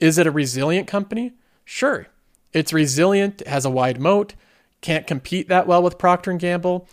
Is 0.00 0.18
it 0.18 0.26
a 0.26 0.32
resilient 0.32 0.88
company? 0.88 1.34
Sure. 1.64 2.08
It's 2.52 2.72
resilient, 2.72 3.42
it 3.42 3.48
has 3.48 3.64
a 3.64 3.70
wide 3.70 4.00
moat, 4.00 4.34
can't 4.80 5.06
compete 5.06 5.48
that 5.48 5.66
well 5.66 5.82
with 5.82 5.98
Procter 5.98 6.32
& 6.32 6.38
Gamble, 6.38 6.88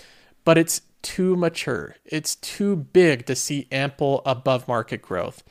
but 0.45 0.57
it's 0.57 0.81
too 1.01 1.35
mature. 1.35 1.95
It's 2.05 2.35
too 2.35 2.75
big 2.75 3.25
to 3.25 3.35
see 3.35 3.67
ample 3.71 4.21
above 4.25 4.67
market 4.67 5.01
growth. 5.01 5.43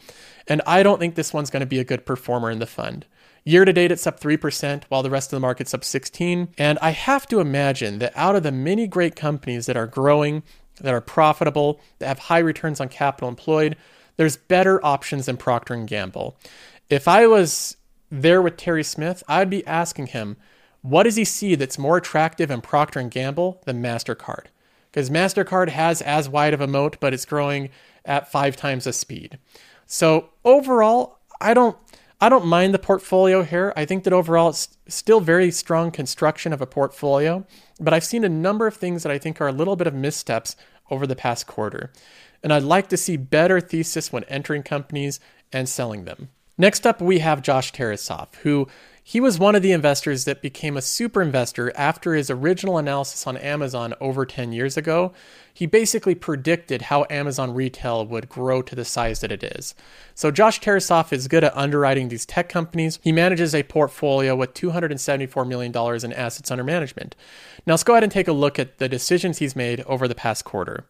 And 0.47 0.63
I 0.67 0.83
don't 0.83 0.99
think 0.99 1.15
this 1.15 1.33
one's 1.33 1.51
going 1.51 1.61
to 1.61 1.67
be 1.67 1.79
a 1.79 1.85
good 1.85 2.07
performer 2.07 2.51
in 2.51 2.59
the 2.59 2.67
fund. 2.67 3.07
Year 3.45 3.65
to 3.65 3.73
date, 3.73 3.93
it's 3.93 4.07
up 4.07 4.21
3%, 4.21 4.85
while 4.89 5.03
the 5.03 5.11
rest 5.11 5.33
of 5.33 5.37
the 5.37 5.41
market's 5.41 5.73
up 5.73 5.85
16. 5.85 6.49
And 6.59 6.79
I 6.83 6.91
have 6.91 7.27
to 7.29 7.41
imagine 7.41 7.99
that 8.01 8.13
out 8.15 8.37
of 8.37 8.43
the 8.43 8.53
many 8.53 8.87
great 8.87 9.17
companies 9.17 9.67
that 9.67 9.77
are 9.77 9.87
growing, 9.87 10.43
that 10.81 10.93
are 10.93 11.01
profitable, 11.01 11.81
that 11.99 12.09
have 12.09 12.19
high 12.19 12.39
returns 12.39 12.81
on 12.81 12.89
capital 12.89 13.29
employed, 13.29 13.77
there's 14.17 14.37
better 14.37 14.85
options 14.85 15.27
than 15.27 15.37
Procter 15.37 15.77
& 15.77 15.87
Gamble. 15.87 16.37
If 16.91 17.09
I 17.09 17.27
was 17.27 17.77
there 18.11 18.43
with 18.43 18.57
Terry 18.57 18.85
Smith, 18.85 19.23
I'd 19.29 19.51
be 19.51 19.67
asking 19.67 20.09
him, 20.09 20.37
what 20.83 21.05
does 21.05 21.17
he 21.17 21.25
see 21.25 21.55
that's 21.55 21.79
more 21.79 21.97
attractive 21.97 22.51
in 22.51 22.61
Procter 22.61 23.03
& 23.03 23.09
Gamble 23.09 23.63
than 23.65 23.83
MasterCard? 23.83 24.47
Because 24.99 25.11
MasterCard 25.11 25.69
has 25.69 26.03
as 26.03 26.29
wide 26.29 26.53
of 26.53 26.61
a 26.61 26.67
moat, 26.67 26.97
but 26.99 27.15
it's 27.15 27.25
growing 27.25 27.71
at 28.05 28.33
five 28.33 28.57
times 28.57 28.83
the 28.83 28.93
speed. 28.93 29.39
So 29.87 30.31
overall, 30.45 31.21
I 31.41 31.55
don't 31.55 31.77
I 32.21 32.29
don't 32.29 32.47
mind 32.47 32.75
the 32.75 32.81
portfolio 32.81 33.45
here. 33.45 33.73
I 33.77 33.85
think 33.85 34.03
that 34.03 34.13
overall 34.13 34.49
it's 34.49 34.77
still 34.89 35.21
very 35.21 35.53
strong 35.53 35.93
construction 35.93 36.53
of 36.53 36.61
a 36.61 36.67
portfolio, 36.67 37.47
but 37.79 37.95
I've 37.95 38.03
seen 38.03 38.25
a 38.25 38.29
number 38.29 38.67
of 38.67 38.75
things 38.75 39.05
that 39.05 39.13
I 39.13 39.19
think 39.19 39.41
are 39.41 39.47
a 39.47 39.53
little 39.53 39.77
bit 39.77 39.87
of 39.87 39.95
missteps 39.95 40.57
over 40.91 41.07
the 41.07 41.15
past 41.15 41.47
quarter. 41.47 41.93
And 42.43 42.53
I'd 42.53 42.65
like 42.65 42.89
to 42.89 42.97
see 42.97 43.17
better 43.17 43.61
thesis 43.61 44.13
when 44.13 44.25
entering 44.25 44.65
companies 44.65 45.21
and 45.53 45.69
selling 45.69 46.07
them. 46.07 46.31
Next 46.61 46.89
up, 46.89 47.01
we 47.01 47.21
have 47.21 47.41
Josh 47.41 47.73
Tarasoff, 47.73 48.35
who 48.43 48.67
he 49.09 49.23
was 49.23 49.39
one 49.39 49.55
of 49.55 49.63
the 49.63 49.73
investors 49.73 50.27
that 50.27 50.43
became 50.43 50.77
a 50.77 50.83
super 50.83 51.23
investor 51.23 51.73
after 51.75 52.13
his 52.13 52.29
original 52.29 52.77
analysis 52.77 53.27
on 53.27 53.39
Amazon 53.39 53.95
over 54.03 54.27
10 54.27 54.53
years 54.53 54.77
ago. 54.77 55.15
He 55.55 55.65
basically 55.65 56.15
predicted 56.15 56.83
how 56.83 57.07
Amazon 57.09 57.55
retail 57.55 58.05
would 58.05 58.29
grow 58.29 58.61
to 58.61 58.75
the 58.75 58.85
size 58.85 59.21
that 59.21 59.33
it 59.33 59.43
is. 59.43 59.75
So, 60.15 60.31
Josh 60.31 60.61
Tarasoff 60.61 61.11
is 61.11 61.27
good 61.27 61.43
at 61.43 61.57
underwriting 61.57 62.09
these 62.09 62.27
tech 62.27 62.51
companies. 62.51 62.99
He 63.03 63.11
manages 63.11 63.55
a 63.55 63.63
portfolio 63.63 64.37
with 64.37 64.53
$274 64.53 65.49
million 65.49 65.73
in 66.05 66.13
assets 66.13 66.51
under 66.51 66.63
management. 66.63 67.17
Now, 67.67 67.73
let's 67.73 67.85
go 67.85 67.95
ahead 67.95 68.03
and 68.03 68.13
take 68.13 68.29
a 68.29 68.33
look 68.33 68.59
at 68.59 68.77
the 68.77 68.91
decisions 68.91 69.39
he's 69.39 69.57
made 69.57 69.81
over 69.87 70.07
the 70.07 70.15
past 70.15 70.45
quarter. 70.45 70.85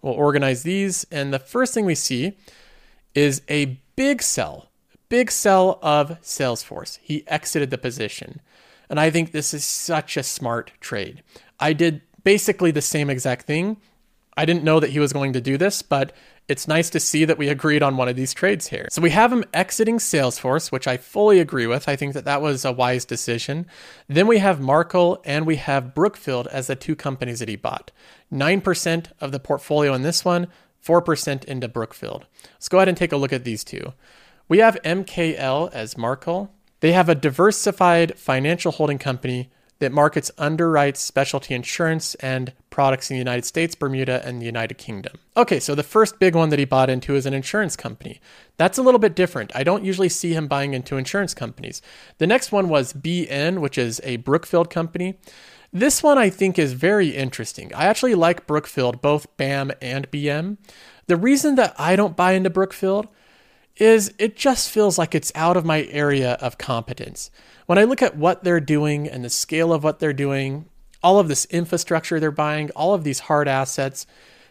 We'll 0.00 0.14
organize 0.14 0.62
these, 0.62 1.04
and 1.10 1.30
the 1.30 1.38
first 1.38 1.74
thing 1.74 1.84
we 1.84 1.94
see 1.94 2.38
is 3.14 3.42
a 3.50 3.78
big 3.96 4.22
sell 4.22 4.69
big 5.10 5.30
sell 5.30 5.78
of 5.82 6.18
Salesforce. 6.22 6.98
He 7.02 7.28
exited 7.28 7.70
the 7.70 7.76
position. 7.76 8.40
And 8.88 8.98
I 8.98 9.10
think 9.10 9.30
this 9.30 9.52
is 9.52 9.64
such 9.64 10.16
a 10.16 10.22
smart 10.22 10.72
trade. 10.80 11.22
I 11.60 11.74
did 11.74 12.00
basically 12.24 12.70
the 12.70 12.80
same 12.80 13.10
exact 13.10 13.46
thing. 13.46 13.76
I 14.36 14.46
didn't 14.46 14.64
know 14.64 14.80
that 14.80 14.90
he 14.90 14.98
was 14.98 15.12
going 15.12 15.34
to 15.34 15.40
do 15.40 15.58
this, 15.58 15.82
but 15.82 16.12
it's 16.48 16.66
nice 16.66 16.90
to 16.90 17.00
see 17.00 17.24
that 17.24 17.38
we 17.38 17.48
agreed 17.48 17.82
on 17.82 17.96
one 17.96 18.08
of 18.08 18.16
these 18.16 18.32
trades 18.32 18.68
here. 18.68 18.88
So 18.90 19.02
we 19.02 19.10
have 19.10 19.32
him 19.32 19.44
exiting 19.52 19.98
Salesforce, 19.98 20.72
which 20.72 20.88
I 20.88 20.96
fully 20.96 21.38
agree 21.38 21.66
with. 21.66 21.88
I 21.88 21.96
think 21.96 22.14
that 22.14 22.24
that 22.24 22.40
was 22.40 22.64
a 22.64 22.72
wise 22.72 23.04
decision. 23.04 23.66
Then 24.08 24.26
we 24.26 24.38
have 24.38 24.60
Markel 24.60 25.20
and 25.24 25.46
we 25.46 25.56
have 25.56 25.94
Brookfield 25.94 26.46
as 26.48 26.68
the 26.68 26.76
two 26.76 26.96
companies 26.96 27.40
that 27.40 27.48
he 27.48 27.56
bought. 27.56 27.92
9% 28.32 29.06
of 29.20 29.30
the 29.30 29.40
portfolio 29.40 29.92
in 29.94 30.02
this 30.02 30.24
one, 30.24 30.48
4% 30.84 31.44
into 31.44 31.68
Brookfield. 31.68 32.26
Let's 32.54 32.68
go 32.68 32.78
ahead 32.78 32.88
and 32.88 32.96
take 32.96 33.12
a 33.12 33.16
look 33.16 33.32
at 33.32 33.44
these 33.44 33.62
two. 33.62 33.92
We 34.50 34.58
have 34.58 34.82
MKL 34.82 35.72
as 35.72 35.96
Markel. 35.96 36.50
They 36.80 36.90
have 36.90 37.08
a 37.08 37.14
diversified 37.14 38.18
financial 38.18 38.72
holding 38.72 38.98
company 38.98 39.48
that 39.78 39.92
markets 39.92 40.32
underwrites 40.38 40.96
specialty 40.96 41.54
insurance 41.54 42.16
and 42.16 42.52
products 42.68 43.10
in 43.10 43.14
the 43.14 43.18
United 43.18 43.44
States, 43.44 43.76
Bermuda, 43.76 44.26
and 44.26 44.42
the 44.42 44.46
United 44.46 44.76
Kingdom. 44.76 45.18
Okay, 45.36 45.60
so 45.60 45.76
the 45.76 45.84
first 45.84 46.18
big 46.18 46.34
one 46.34 46.48
that 46.48 46.58
he 46.58 46.64
bought 46.64 46.90
into 46.90 47.14
is 47.14 47.26
an 47.26 47.32
insurance 47.32 47.76
company. 47.76 48.20
That's 48.56 48.76
a 48.76 48.82
little 48.82 48.98
bit 48.98 49.14
different. 49.14 49.54
I 49.54 49.62
don't 49.62 49.84
usually 49.84 50.08
see 50.08 50.32
him 50.32 50.48
buying 50.48 50.74
into 50.74 50.96
insurance 50.96 51.32
companies. 51.32 51.80
The 52.18 52.26
next 52.26 52.50
one 52.50 52.68
was 52.68 52.92
BN, 52.92 53.60
which 53.60 53.78
is 53.78 54.00
a 54.02 54.16
Brookfield 54.16 54.68
company. 54.68 55.16
This 55.72 56.02
one 56.02 56.18
I 56.18 56.28
think 56.28 56.58
is 56.58 56.72
very 56.72 57.10
interesting. 57.10 57.72
I 57.72 57.84
actually 57.84 58.16
like 58.16 58.48
Brookfield, 58.48 59.00
both 59.00 59.36
BAM 59.36 59.70
and 59.80 60.10
BM. 60.10 60.56
The 61.06 61.16
reason 61.16 61.54
that 61.54 61.72
I 61.78 61.94
don't 61.94 62.16
buy 62.16 62.32
into 62.32 62.50
Brookfield 62.50 63.06
is 63.80 64.12
it 64.18 64.36
just 64.36 64.70
feels 64.70 64.98
like 64.98 65.14
it's 65.14 65.32
out 65.34 65.56
of 65.56 65.64
my 65.64 65.84
area 65.84 66.32
of 66.34 66.58
competence. 66.58 67.30
When 67.66 67.78
I 67.78 67.84
look 67.84 68.02
at 68.02 68.16
what 68.16 68.44
they're 68.44 68.60
doing 68.60 69.08
and 69.08 69.24
the 69.24 69.30
scale 69.30 69.72
of 69.72 69.82
what 69.82 69.98
they're 69.98 70.12
doing, 70.12 70.66
all 71.02 71.18
of 71.18 71.28
this 71.28 71.46
infrastructure 71.46 72.20
they're 72.20 72.30
buying, 72.30 72.70
all 72.72 72.92
of 72.92 73.04
these 73.04 73.20
hard 73.20 73.48
assets, 73.48 74.06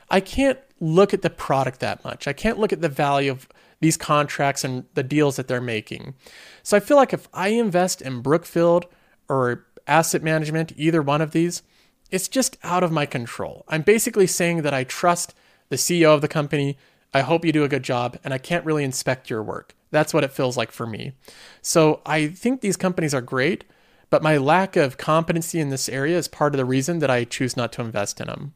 I 0.09 0.19
can't 0.19 0.57
look 0.79 1.13
at 1.13 1.21
the 1.21 1.29
product 1.29 1.79
that 1.81 2.03
much. 2.03 2.27
I 2.27 2.33
can't 2.33 2.57
look 2.57 2.73
at 2.73 2.81
the 2.81 2.89
value 2.89 3.31
of 3.31 3.47
these 3.81 3.97
contracts 3.97 4.63
and 4.63 4.85
the 4.95 5.03
deals 5.03 5.35
that 5.35 5.47
they're 5.47 5.61
making. 5.61 6.15
So 6.63 6.75
I 6.75 6.79
feel 6.79 6.97
like 6.97 7.13
if 7.13 7.27
I 7.33 7.49
invest 7.49 8.01
in 8.01 8.21
Brookfield 8.21 8.87
or 9.29 9.67
asset 9.87 10.23
management, 10.23 10.73
either 10.75 11.03
one 11.03 11.21
of 11.21 11.31
these, 11.31 11.61
it's 12.09 12.27
just 12.27 12.57
out 12.63 12.83
of 12.83 12.91
my 12.91 13.05
control. 13.05 13.63
I'm 13.67 13.83
basically 13.83 14.27
saying 14.27 14.63
that 14.63 14.73
I 14.73 14.83
trust 14.83 15.35
the 15.69 15.75
CEO 15.75 16.15
of 16.15 16.21
the 16.21 16.27
company 16.27 16.77
I 17.13 17.21
hope 17.21 17.43
you 17.43 17.51
do 17.51 17.63
a 17.63 17.69
good 17.69 17.83
job, 17.83 18.17
and 18.23 18.33
I 18.33 18.37
can't 18.37 18.65
really 18.65 18.83
inspect 18.83 19.29
your 19.29 19.41
work. 19.41 19.75
That's 19.91 20.13
what 20.13 20.23
it 20.23 20.31
feels 20.31 20.57
like 20.57 20.71
for 20.71 20.85
me. 20.85 21.13
So 21.61 22.01
I 22.05 22.27
think 22.27 22.61
these 22.61 22.77
companies 22.77 23.13
are 23.13 23.21
great, 23.21 23.65
but 24.09 24.23
my 24.23 24.37
lack 24.37 24.75
of 24.75 24.97
competency 24.97 25.59
in 25.59 25.69
this 25.69 25.89
area 25.89 26.17
is 26.17 26.27
part 26.27 26.53
of 26.53 26.57
the 26.57 26.65
reason 26.65 26.99
that 26.99 27.09
I 27.09 27.23
choose 27.23 27.57
not 27.57 27.71
to 27.73 27.81
invest 27.81 28.19
in 28.21 28.27
them. 28.27 28.53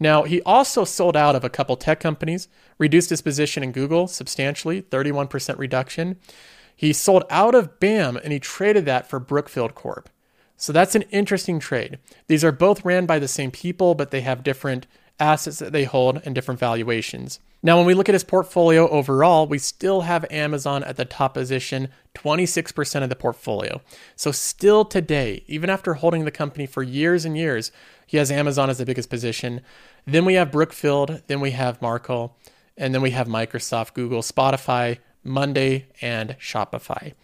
Now, 0.00 0.24
he 0.24 0.42
also 0.42 0.84
sold 0.84 1.16
out 1.16 1.36
of 1.36 1.44
a 1.44 1.50
couple 1.50 1.76
tech 1.76 2.00
companies, 2.00 2.48
reduced 2.78 3.10
his 3.10 3.22
position 3.22 3.62
in 3.62 3.72
Google 3.72 4.08
substantially, 4.08 4.82
31% 4.82 5.58
reduction. 5.58 6.16
He 6.74 6.92
sold 6.92 7.24
out 7.30 7.54
of 7.54 7.78
BAM 7.78 8.16
and 8.16 8.32
he 8.32 8.40
traded 8.40 8.86
that 8.86 9.08
for 9.08 9.20
Brookfield 9.20 9.74
Corp. 9.74 10.08
So 10.56 10.72
that's 10.72 10.94
an 10.94 11.02
interesting 11.10 11.60
trade. 11.60 11.98
These 12.26 12.44
are 12.44 12.52
both 12.52 12.84
ran 12.84 13.06
by 13.06 13.18
the 13.18 13.28
same 13.28 13.50
people, 13.50 13.94
but 13.94 14.10
they 14.10 14.22
have 14.22 14.42
different 14.42 14.86
assets 15.20 15.58
that 15.58 15.72
they 15.72 15.84
hold 15.84 16.20
and 16.24 16.34
different 16.34 16.60
valuations. 16.60 17.40
Now, 17.62 17.78
when 17.78 17.86
we 17.86 17.94
look 17.94 18.10
at 18.10 18.14
his 18.14 18.24
portfolio 18.24 18.88
overall, 18.90 19.46
we 19.46 19.58
still 19.58 20.02
have 20.02 20.26
Amazon 20.30 20.84
at 20.84 20.96
the 20.96 21.06
top 21.06 21.32
position, 21.32 21.88
26% 22.14 23.02
of 23.02 23.08
the 23.08 23.16
portfolio. 23.16 23.80
So, 24.16 24.32
still 24.32 24.84
today, 24.84 25.44
even 25.46 25.70
after 25.70 25.94
holding 25.94 26.24
the 26.26 26.30
company 26.30 26.66
for 26.66 26.82
years 26.82 27.24
and 27.24 27.38
years, 27.38 27.72
he 28.06 28.18
has 28.18 28.30
Amazon 28.30 28.68
as 28.68 28.78
the 28.78 28.84
biggest 28.84 29.08
position. 29.08 29.62
Then 30.04 30.26
we 30.26 30.34
have 30.34 30.52
Brookfield, 30.52 31.22
then 31.26 31.40
we 31.40 31.52
have 31.52 31.80
Markel, 31.80 32.36
and 32.76 32.94
then 32.94 33.00
we 33.00 33.12
have 33.12 33.28
Microsoft, 33.28 33.94
Google, 33.94 34.20
Spotify, 34.20 34.98
Monday, 35.22 35.86
and 36.02 36.36
Shopify. 36.38 37.14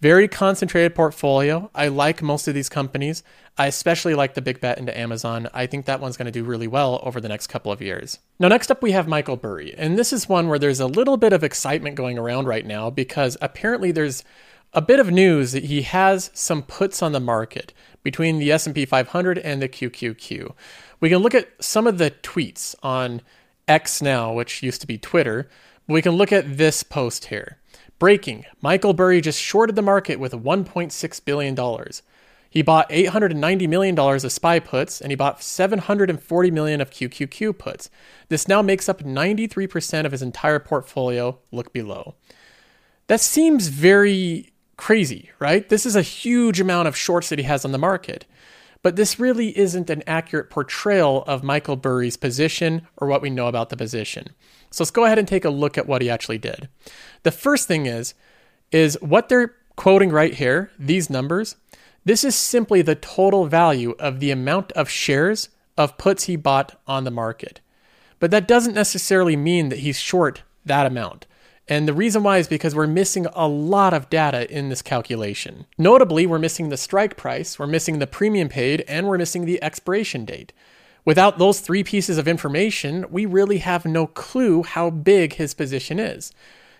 Very 0.00 0.28
concentrated 0.28 0.94
portfolio. 0.94 1.70
I 1.74 1.88
like 1.88 2.22
most 2.22 2.48
of 2.48 2.54
these 2.54 2.70
companies. 2.70 3.22
I 3.58 3.66
especially 3.66 4.14
like 4.14 4.32
the 4.32 4.40
big 4.40 4.58
bet 4.58 4.78
into 4.78 4.96
Amazon. 4.98 5.48
I 5.52 5.66
think 5.66 5.84
that 5.84 6.00
one's 6.00 6.16
going 6.16 6.24
to 6.26 6.32
do 6.32 6.42
really 6.42 6.66
well 6.66 7.00
over 7.02 7.20
the 7.20 7.28
next 7.28 7.48
couple 7.48 7.70
of 7.70 7.82
years. 7.82 8.18
Now, 8.38 8.48
next 8.48 8.70
up, 8.70 8.82
we 8.82 8.92
have 8.92 9.06
Michael 9.06 9.36
Burry. 9.36 9.74
And 9.76 9.98
this 9.98 10.10
is 10.10 10.26
one 10.26 10.48
where 10.48 10.58
there's 10.58 10.80
a 10.80 10.86
little 10.86 11.18
bit 11.18 11.34
of 11.34 11.44
excitement 11.44 11.96
going 11.96 12.18
around 12.18 12.46
right 12.46 12.64
now 12.64 12.88
because 12.88 13.36
apparently 13.42 13.92
there's 13.92 14.24
a 14.72 14.80
bit 14.80 15.00
of 15.00 15.10
news 15.10 15.52
that 15.52 15.64
he 15.64 15.82
has 15.82 16.30
some 16.32 16.62
puts 16.62 17.02
on 17.02 17.12
the 17.12 17.20
market 17.20 17.74
between 18.02 18.38
the 18.38 18.50
S&P 18.52 18.86
500 18.86 19.36
and 19.38 19.60
the 19.60 19.68
QQQ. 19.68 20.54
We 21.00 21.10
can 21.10 21.18
look 21.18 21.34
at 21.34 21.50
some 21.62 21.86
of 21.86 21.98
the 21.98 22.10
tweets 22.10 22.74
on 22.82 23.20
X 23.68 24.00
now, 24.00 24.32
which 24.32 24.62
used 24.62 24.80
to 24.80 24.86
be 24.86 24.96
Twitter. 24.96 25.50
We 25.86 26.00
can 26.00 26.12
look 26.12 26.32
at 26.32 26.56
this 26.56 26.82
post 26.82 27.26
here. 27.26 27.58
Breaking 28.00 28.46
Michael 28.62 28.94
Burry 28.94 29.20
just 29.20 29.38
shorted 29.38 29.76
the 29.76 29.82
market 29.82 30.18
with 30.18 30.32
$1.6 30.32 31.24
billion. 31.26 31.84
He 32.48 32.62
bought 32.62 32.88
$890 32.88 33.68
million 33.68 33.96
of 33.98 34.32
SPY 34.32 34.58
puts 34.60 35.02
and 35.02 35.12
he 35.12 35.16
bought 35.16 35.42
740 35.42 36.50
million 36.50 36.80
of 36.80 36.90
QQQ 36.90 37.58
puts. 37.58 37.90
This 38.30 38.48
now 38.48 38.62
makes 38.62 38.88
up 38.88 39.02
93% 39.02 40.06
of 40.06 40.12
his 40.12 40.22
entire 40.22 40.58
portfolio. 40.58 41.38
Look 41.52 41.74
below. 41.74 42.14
That 43.06 43.20
seems 43.20 43.68
very 43.68 44.50
crazy, 44.78 45.30
right? 45.38 45.68
This 45.68 45.84
is 45.84 45.94
a 45.94 46.00
huge 46.00 46.58
amount 46.58 46.88
of 46.88 46.96
shorts 46.96 47.28
that 47.28 47.38
he 47.38 47.44
has 47.44 47.66
on 47.66 47.72
the 47.72 47.78
market. 47.78 48.24
But 48.82 48.96
this 48.96 49.20
really 49.20 49.56
isn't 49.58 49.90
an 49.90 50.02
accurate 50.06 50.48
portrayal 50.48 51.22
of 51.26 51.44
Michael 51.44 51.76
Burry's 51.76 52.16
position 52.16 52.88
or 52.96 53.08
what 53.08 53.20
we 53.20 53.28
know 53.28 53.46
about 53.46 53.68
the 53.68 53.76
position. 53.76 54.30
So 54.70 54.84
let's 54.84 54.90
go 54.90 55.04
ahead 55.04 55.18
and 55.18 55.26
take 55.26 55.44
a 55.44 55.50
look 55.50 55.76
at 55.76 55.86
what 55.86 56.02
he 56.02 56.08
actually 56.10 56.38
did. 56.38 56.68
The 57.22 57.30
first 57.30 57.66
thing 57.66 57.86
is, 57.86 58.14
is 58.70 58.96
what 59.00 59.28
they're 59.28 59.54
quoting 59.76 60.10
right 60.10 60.34
here, 60.34 60.70
these 60.78 61.10
numbers, 61.10 61.56
This 62.04 62.24
is 62.24 62.34
simply 62.34 62.80
the 62.82 62.94
total 62.94 63.46
value 63.46 63.94
of 63.98 64.20
the 64.20 64.30
amount 64.30 64.72
of 64.72 64.88
shares 64.88 65.50
of 65.76 65.98
puts 65.98 66.24
he 66.24 66.36
bought 66.36 66.80
on 66.86 67.04
the 67.04 67.10
market. 67.10 67.60
But 68.18 68.30
that 68.30 68.48
doesn't 68.48 68.74
necessarily 68.74 69.36
mean 69.36 69.68
that 69.68 69.80
he's 69.80 69.98
short 69.98 70.42
that 70.64 70.86
amount. 70.86 71.26
And 71.68 71.86
the 71.86 71.94
reason 71.94 72.22
why 72.22 72.38
is 72.38 72.48
because 72.48 72.74
we're 72.74 72.86
missing 72.86 73.26
a 73.32 73.46
lot 73.46 73.94
of 73.94 74.10
data 74.10 74.50
in 74.50 74.70
this 74.70 74.82
calculation. 74.82 75.66
Notably, 75.78 76.26
we're 76.26 76.38
missing 76.38 76.68
the 76.68 76.76
strike 76.76 77.16
price, 77.16 77.58
we're 77.58 77.66
missing 77.66 77.98
the 77.98 78.06
premium 78.06 78.48
paid, 78.48 78.84
and 78.88 79.06
we're 79.06 79.18
missing 79.18 79.44
the 79.44 79.62
expiration 79.62 80.24
date. 80.24 80.52
Without 81.04 81.38
those 81.38 81.60
three 81.60 81.82
pieces 81.82 82.18
of 82.18 82.28
information, 82.28 83.06
we 83.10 83.24
really 83.26 83.58
have 83.58 83.84
no 83.84 84.06
clue 84.06 84.62
how 84.62 84.90
big 84.90 85.34
his 85.34 85.54
position 85.54 85.98
is. 85.98 86.32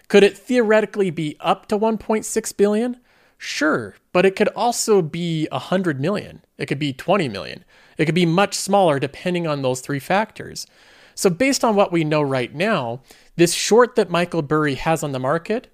Could 0.08 0.22
it 0.22 0.36
theoretically 0.36 1.10
be 1.10 1.36
up 1.40 1.66
to 1.68 1.78
1.6 1.78 2.56
billion? 2.56 2.96
Sure, 3.38 3.94
but 4.12 4.26
it 4.26 4.36
could 4.36 4.48
also 4.48 5.00
be 5.00 5.48
100 5.50 6.00
million. 6.00 6.44
It 6.58 6.66
could 6.66 6.78
be 6.78 6.92
20 6.92 7.28
million. 7.28 7.64
It 7.96 8.04
could 8.04 8.14
be 8.14 8.26
much 8.26 8.54
smaller 8.54 8.98
depending 8.98 9.46
on 9.46 9.62
those 9.62 9.80
three 9.80 9.98
factors. 9.98 10.66
So, 11.14 11.30
based 11.30 11.64
on 11.64 11.74
what 11.74 11.92
we 11.92 12.04
know 12.04 12.22
right 12.22 12.54
now, 12.54 13.00
this 13.36 13.54
short 13.54 13.94
that 13.96 14.10
Michael 14.10 14.42
Burry 14.42 14.74
has 14.74 15.02
on 15.02 15.12
the 15.12 15.18
market 15.18 15.68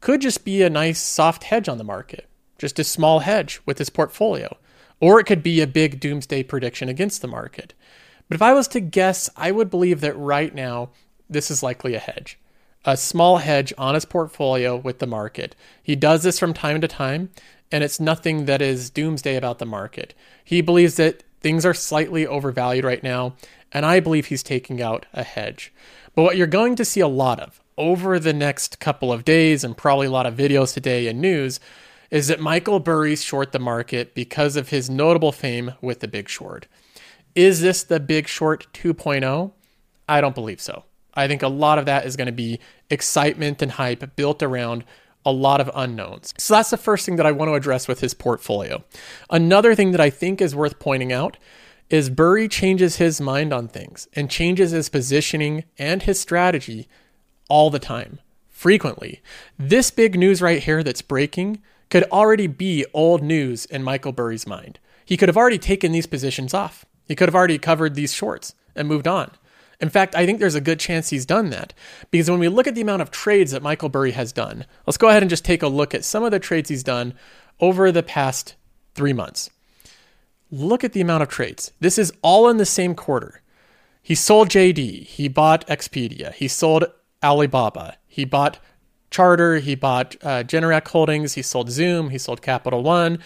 could 0.00 0.20
just 0.20 0.44
be 0.44 0.62
a 0.62 0.70
nice 0.70 1.00
soft 1.00 1.44
hedge 1.44 1.68
on 1.68 1.78
the 1.78 1.84
market, 1.84 2.28
just 2.58 2.78
a 2.78 2.84
small 2.84 3.20
hedge 3.20 3.60
with 3.66 3.78
his 3.78 3.90
portfolio. 3.90 4.56
Or 5.00 5.18
it 5.18 5.24
could 5.24 5.42
be 5.42 5.60
a 5.60 5.66
big 5.66 5.98
doomsday 5.98 6.42
prediction 6.44 6.88
against 6.88 7.22
the 7.22 7.28
market. 7.28 7.74
But 8.28 8.36
if 8.36 8.42
I 8.42 8.52
was 8.52 8.68
to 8.68 8.80
guess, 8.80 9.28
I 9.36 9.50
would 9.50 9.70
believe 9.70 10.00
that 10.02 10.16
right 10.16 10.54
now 10.54 10.90
this 11.28 11.50
is 11.50 11.62
likely 11.62 11.94
a 11.94 11.98
hedge. 11.98 12.38
A 12.84 12.96
small 12.96 13.38
hedge 13.38 13.72
on 13.76 13.94
his 13.94 14.04
portfolio 14.04 14.76
with 14.76 15.00
the 15.00 15.06
market. 15.06 15.56
He 15.82 15.96
does 15.96 16.22
this 16.22 16.38
from 16.38 16.54
time 16.54 16.80
to 16.80 16.88
time, 16.88 17.30
and 17.72 17.84
it's 17.84 18.00
nothing 18.00 18.44
that 18.46 18.62
is 18.62 18.90
doomsday 18.90 19.36
about 19.36 19.58
the 19.58 19.66
market. 19.66 20.14
He 20.44 20.60
believes 20.60 20.96
that 20.96 21.22
things 21.40 21.64
are 21.66 21.74
slightly 21.74 22.26
overvalued 22.26 22.84
right 22.84 23.02
now, 23.02 23.34
and 23.72 23.84
I 23.84 24.00
believe 24.00 24.26
he's 24.26 24.42
taking 24.42 24.80
out 24.80 25.06
a 25.12 25.22
hedge. 25.22 25.72
But 26.14 26.22
what 26.22 26.36
you're 26.36 26.46
going 26.46 26.76
to 26.76 26.84
see 26.84 27.00
a 27.00 27.08
lot 27.08 27.40
of 27.40 27.60
over 27.76 28.18
the 28.18 28.32
next 28.32 28.78
couple 28.80 29.12
of 29.12 29.24
days, 29.24 29.64
and 29.64 29.76
probably 29.76 30.06
a 30.06 30.10
lot 30.10 30.26
of 30.26 30.36
videos 30.36 30.74
today 30.74 31.06
and 31.06 31.20
news, 31.20 31.60
is 32.10 32.28
that 32.28 32.40
Michael 32.40 32.80
Burry's 32.80 33.22
short 33.22 33.52
the 33.52 33.58
market 33.58 34.14
because 34.14 34.56
of 34.56 34.70
his 34.70 34.90
notable 34.90 35.32
fame 35.32 35.74
with 35.80 36.00
the 36.00 36.08
Big 36.08 36.28
Short. 36.28 36.66
Is 37.34 37.60
this 37.60 37.82
the 37.82 38.00
Big 38.00 38.26
Short 38.26 38.66
2.0? 38.72 39.52
I 40.08 40.20
don't 40.20 40.34
believe 40.34 40.60
so. 40.60 40.84
I 41.14 41.28
think 41.28 41.42
a 41.42 41.48
lot 41.48 41.78
of 41.78 41.86
that 41.86 42.06
is 42.06 42.16
going 42.16 42.26
to 42.26 42.32
be 42.32 42.58
excitement 42.88 43.62
and 43.62 43.72
hype 43.72 44.16
built 44.16 44.42
around 44.42 44.84
a 45.24 45.32
lot 45.32 45.60
of 45.60 45.70
unknowns. 45.74 46.32
So 46.38 46.54
that's 46.54 46.70
the 46.70 46.76
first 46.76 47.04
thing 47.04 47.16
that 47.16 47.26
I 47.26 47.32
want 47.32 47.50
to 47.50 47.54
address 47.54 47.86
with 47.86 48.00
his 48.00 48.14
portfolio. 48.14 48.82
Another 49.28 49.74
thing 49.74 49.92
that 49.92 50.00
I 50.00 50.10
think 50.10 50.40
is 50.40 50.56
worth 50.56 50.78
pointing 50.78 51.12
out 51.12 51.36
is 51.90 52.08
Burry 52.08 52.48
changes 52.48 52.96
his 52.96 53.20
mind 53.20 53.52
on 53.52 53.68
things 53.68 54.08
and 54.14 54.30
changes 54.30 54.70
his 54.70 54.88
positioning 54.88 55.64
and 55.78 56.02
his 56.02 56.18
strategy 56.18 56.88
all 57.48 57.68
the 57.68 57.80
time, 57.80 58.20
frequently. 58.48 59.20
This 59.58 59.90
big 59.90 60.18
news 60.18 60.40
right 60.40 60.62
here 60.62 60.82
that's 60.82 61.02
breaking 61.02 61.60
could 61.90 62.04
already 62.04 62.46
be 62.46 62.86
old 62.94 63.22
news 63.22 63.66
in 63.66 63.82
Michael 63.82 64.12
Burry's 64.12 64.46
mind. 64.46 64.78
He 65.04 65.16
could 65.16 65.28
have 65.28 65.36
already 65.36 65.58
taken 65.58 65.92
these 65.92 66.06
positions 66.06 66.54
off. 66.54 66.86
He 67.06 67.16
could 67.16 67.28
have 67.28 67.34
already 67.34 67.58
covered 67.58 67.94
these 67.94 68.14
shorts 68.14 68.54
and 68.74 68.86
moved 68.86 69.08
on. 69.08 69.32
In 69.80 69.88
fact, 69.88 70.14
I 70.14 70.26
think 70.26 70.38
there's 70.38 70.54
a 70.54 70.60
good 70.60 70.78
chance 70.78 71.08
he's 71.08 71.26
done 71.26 71.50
that 71.50 71.72
because 72.10 72.30
when 72.30 72.38
we 72.38 72.48
look 72.48 72.66
at 72.66 72.74
the 72.74 72.82
amount 72.82 73.02
of 73.02 73.10
trades 73.10 73.50
that 73.50 73.62
Michael 73.62 73.88
Burry 73.88 74.12
has 74.12 74.30
done, 74.30 74.66
let's 74.86 74.98
go 74.98 75.08
ahead 75.08 75.22
and 75.22 75.30
just 75.30 75.44
take 75.44 75.62
a 75.62 75.68
look 75.68 75.94
at 75.94 76.04
some 76.04 76.22
of 76.22 76.30
the 76.30 76.38
trades 76.38 76.68
he's 76.68 76.84
done 76.84 77.14
over 77.60 77.90
the 77.90 78.02
past 78.02 78.54
three 78.94 79.12
months. 79.12 79.50
Look 80.50 80.84
at 80.84 80.92
the 80.92 81.00
amount 81.00 81.22
of 81.22 81.28
trades. 81.28 81.72
This 81.80 81.98
is 81.98 82.12
all 82.22 82.48
in 82.48 82.58
the 82.58 82.66
same 82.66 82.94
quarter. 82.94 83.40
He 84.02 84.14
sold 84.14 84.48
JD. 84.48 85.04
He 85.04 85.28
bought 85.28 85.66
Expedia. 85.66 86.34
He 86.34 86.48
sold 86.48 86.84
Alibaba. 87.22 87.96
He 88.06 88.24
bought 88.24 88.58
Charter. 89.10 89.58
He 89.58 89.74
bought 89.74 90.16
uh, 90.22 90.42
Generac 90.44 90.88
Holdings. 90.88 91.34
He 91.34 91.42
sold 91.42 91.70
Zoom. 91.70 92.10
He 92.10 92.18
sold 92.18 92.42
Capital 92.42 92.82
One. 92.82 93.18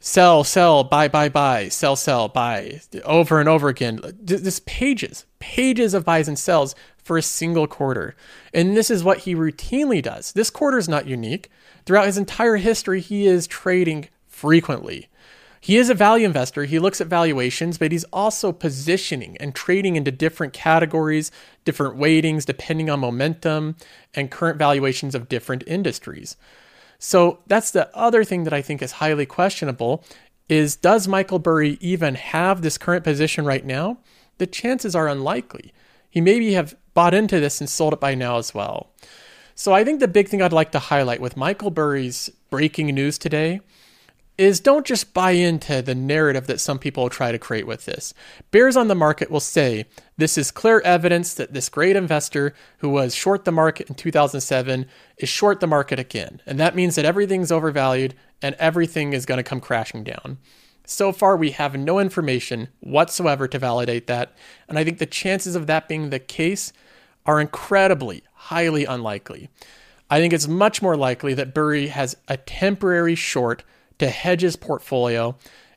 Sell, 0.00 0.44
sell, 0.44 0.84
buy, 0.84 1.08
buy, 1.08 1.30
buy, 1.30 1.70
sell, 1.70 1.96
sell, 1.96 2.28
buy, 2.28 2.82
over 3.06 3.40
and 3.40 3.48
over 3.48 3.68
again. 3.68 4.00
This 4.20 4.60
pages, 4.66 5.24
pages 5.38 5.94
of 5.94 6.04
buys 6.04 6.28
and 6.28 6.38
sells 6.38 6.74
for 7.02 7.16
a 7.16 7.22
single 7.22 7.66
quarter. 7.66 8.14
And 8.52 8.76
this 8.76 8.90
is 8.90 9.02
what 9.02 9.20
he 9.20 9.34
routinely 9.34 10.02
does. 10.02 10.32
This 10.32 10.50
quarter 10.50 10.76
is 10.76 10.90
not 10.90 11.06
unique. 11.06 11.50
Throughout 11.86 12.04
his 12.04 12.18
entire 12.18 12.56
history, 12.56 13.00
he 13.00 13.26
is 13.26 13.46
trading 13.46 14.08
frequently. 14.26 15.08
He 15.64 15.78
is 15.78 15.88
a 15.88 15.94
value 15.94 16.26
investor. 16.26 16.64
He 16.64 16.78
looks 16.78 17.00
at 17.00 17.06
valuations, 17.06 17.78
but 17.78 17.90
he's 17.90 18.04
also 18.12 18.52
positioning 18.52 19.38
and 19.38 19.54
trading 19.54 19.96
into 19.96 20.10
different 20.10 20.52
categories, 20.52 21.30
different 21.64 21.96
weightings, 21.96 22.44
depending 22.44 22.90
on 22.90 23.00
momentum 23.00 23.76
and 24.12 24.30
current 24.30 24.58
valuations 24.58 25.14
of 25.14 25.26
different 25.26 25.64
industries. 25.66 26.36
So 26.98 27.38
that's 27.46 27.70
the 27.70 27.88
other 27.96 28.24
thing 28.24 28.44
that 28.44 28.52
I 28.52 28.60
think 28.60 28.82
is 28.82 28.92
highly 28.92 29.24
questionable 29.24 30.04
is 30.50 30.76
does 30.76 31.08
Michael 31.08 31.38
Burry 31.38 31.78
even 31.80 32.14
have 32.16 32.60
this 32.60 32.76
current 32.76 33.02
position 33.02 33.46
right 33.46 33.64
now? 33.64 33.96
The 34.36 34.46
chances 34.46 34.94
are 34.94 35.08
unlikely. 35.08 35.72
He 36.10 36.20
maybe 36.20 36.52
have 36.52 36.76
bought 36.92 37.14
into 37.14 37.40
this 37.40 37.58
and 37.62 37.70
sold 37.70 37.94
it 37.94 38.00
by 38.00 38.14
now 38.14 38.36
as 38.36 38.52
well. 38.52 38.90
So 39.54 39.72
I 39.72 39.82
think 39.82 40.00
the 40.00 40.08
big 40.08 40.28
thing 40.28 40.42
I'd 40.42 40.52
like 40.52 40.72
to 40.72 40.78
highlight 40.78 41.22
with 41.22 41.38
Michael 41.38 41.70
Burry's 41.70 42.28
breaking 42.50 42.88
news 42.88 43.16
today 43.16 43.62
is 44.36 44.58
don't 44.58 44.84
just 44.84 45.14
buy 45.14 45.32
into 45.32 45.80
the 45.80 45.94
narrative 45.94 46.46
that 46.48 46.60
some 46.60 46.78
people 46.78 47.08
try 47.08 47.30
to 47.30 47.38
create 47.38 47.66
with 47.66 47.84
this. 47.84 48.12
Bears 48.50 48.76
on 48.76 48.88
the 48.88 48.94
market 48.94 49.30
will 49.30 49.40
say 49.40 49.86
this 50.16 50.36
is 50.36 50.50
clear 50.50 50.80
evidence 50.80 51.34
that 51.34 51.52
this 51.52 51.68
great 51.68 51.94
investor 51.94 52.52
who 52.78 52.88
was 52.88 53.14
short 53.14 53.44
the 53.44 53.52
market 53.52 53.88
in 53.88 53.94
2007 53.94 54.86
is 55.18 55.28
short 55.28 55.60
the 55.60 55.66
market 55.66 56.00
again. 56.00 56.42
And 56.46 56.58
that 56.58 56.74
means 56.74 56.96
that 56.96 57.04
everything's 57.04 57.52
overvalued 57.52 58.14
and 58.42 58.56
everything 58.58 59.12
is 59.12 59.26
going 59.26 59.38
to 59.38 59.44
come 59.44 59.60
crashing 59.60 60.02
down. 60.02 60.38
So 60.86 61.12
far, 61.12 61.36
we 61.36 61.52
have 61.52 61.76
no 61.76 61.98
information 61.98 62.68
whatsoever 62.80 63.48
to 63.48 63.58
validate 63.58 64.06
that. 64.08 64.34
And 64.68 64.78
I 64.78 64.84
think 64.84 64.98
the 64.98 65.06
chances 65.06 65.54
of 65.54 65.66
that 65.66 65.88
being 65.88 66.10
the 66.10 66.18
case 66.18 66.72
are 67.24 67.40
incredibly, 67.40 68.22
highly 68.34 68.84
unlikely. 68.84 69.48
I 70.10 70.18
think 70.18 70.34
it's 70.34 70.46
much 70.46 70.82
more 70.82 70.96
likely 70.96 71.32
that 71.34 71.54
Burry 71.54 71.86
has 71.86 72.16
a 72.28 72.36
temporary 72.36 73.14
short 73.14 73.62
to 73.98 74.10
hedge 74.10 74.42
his 74.42 74.56
portfolio. 74.56 75.36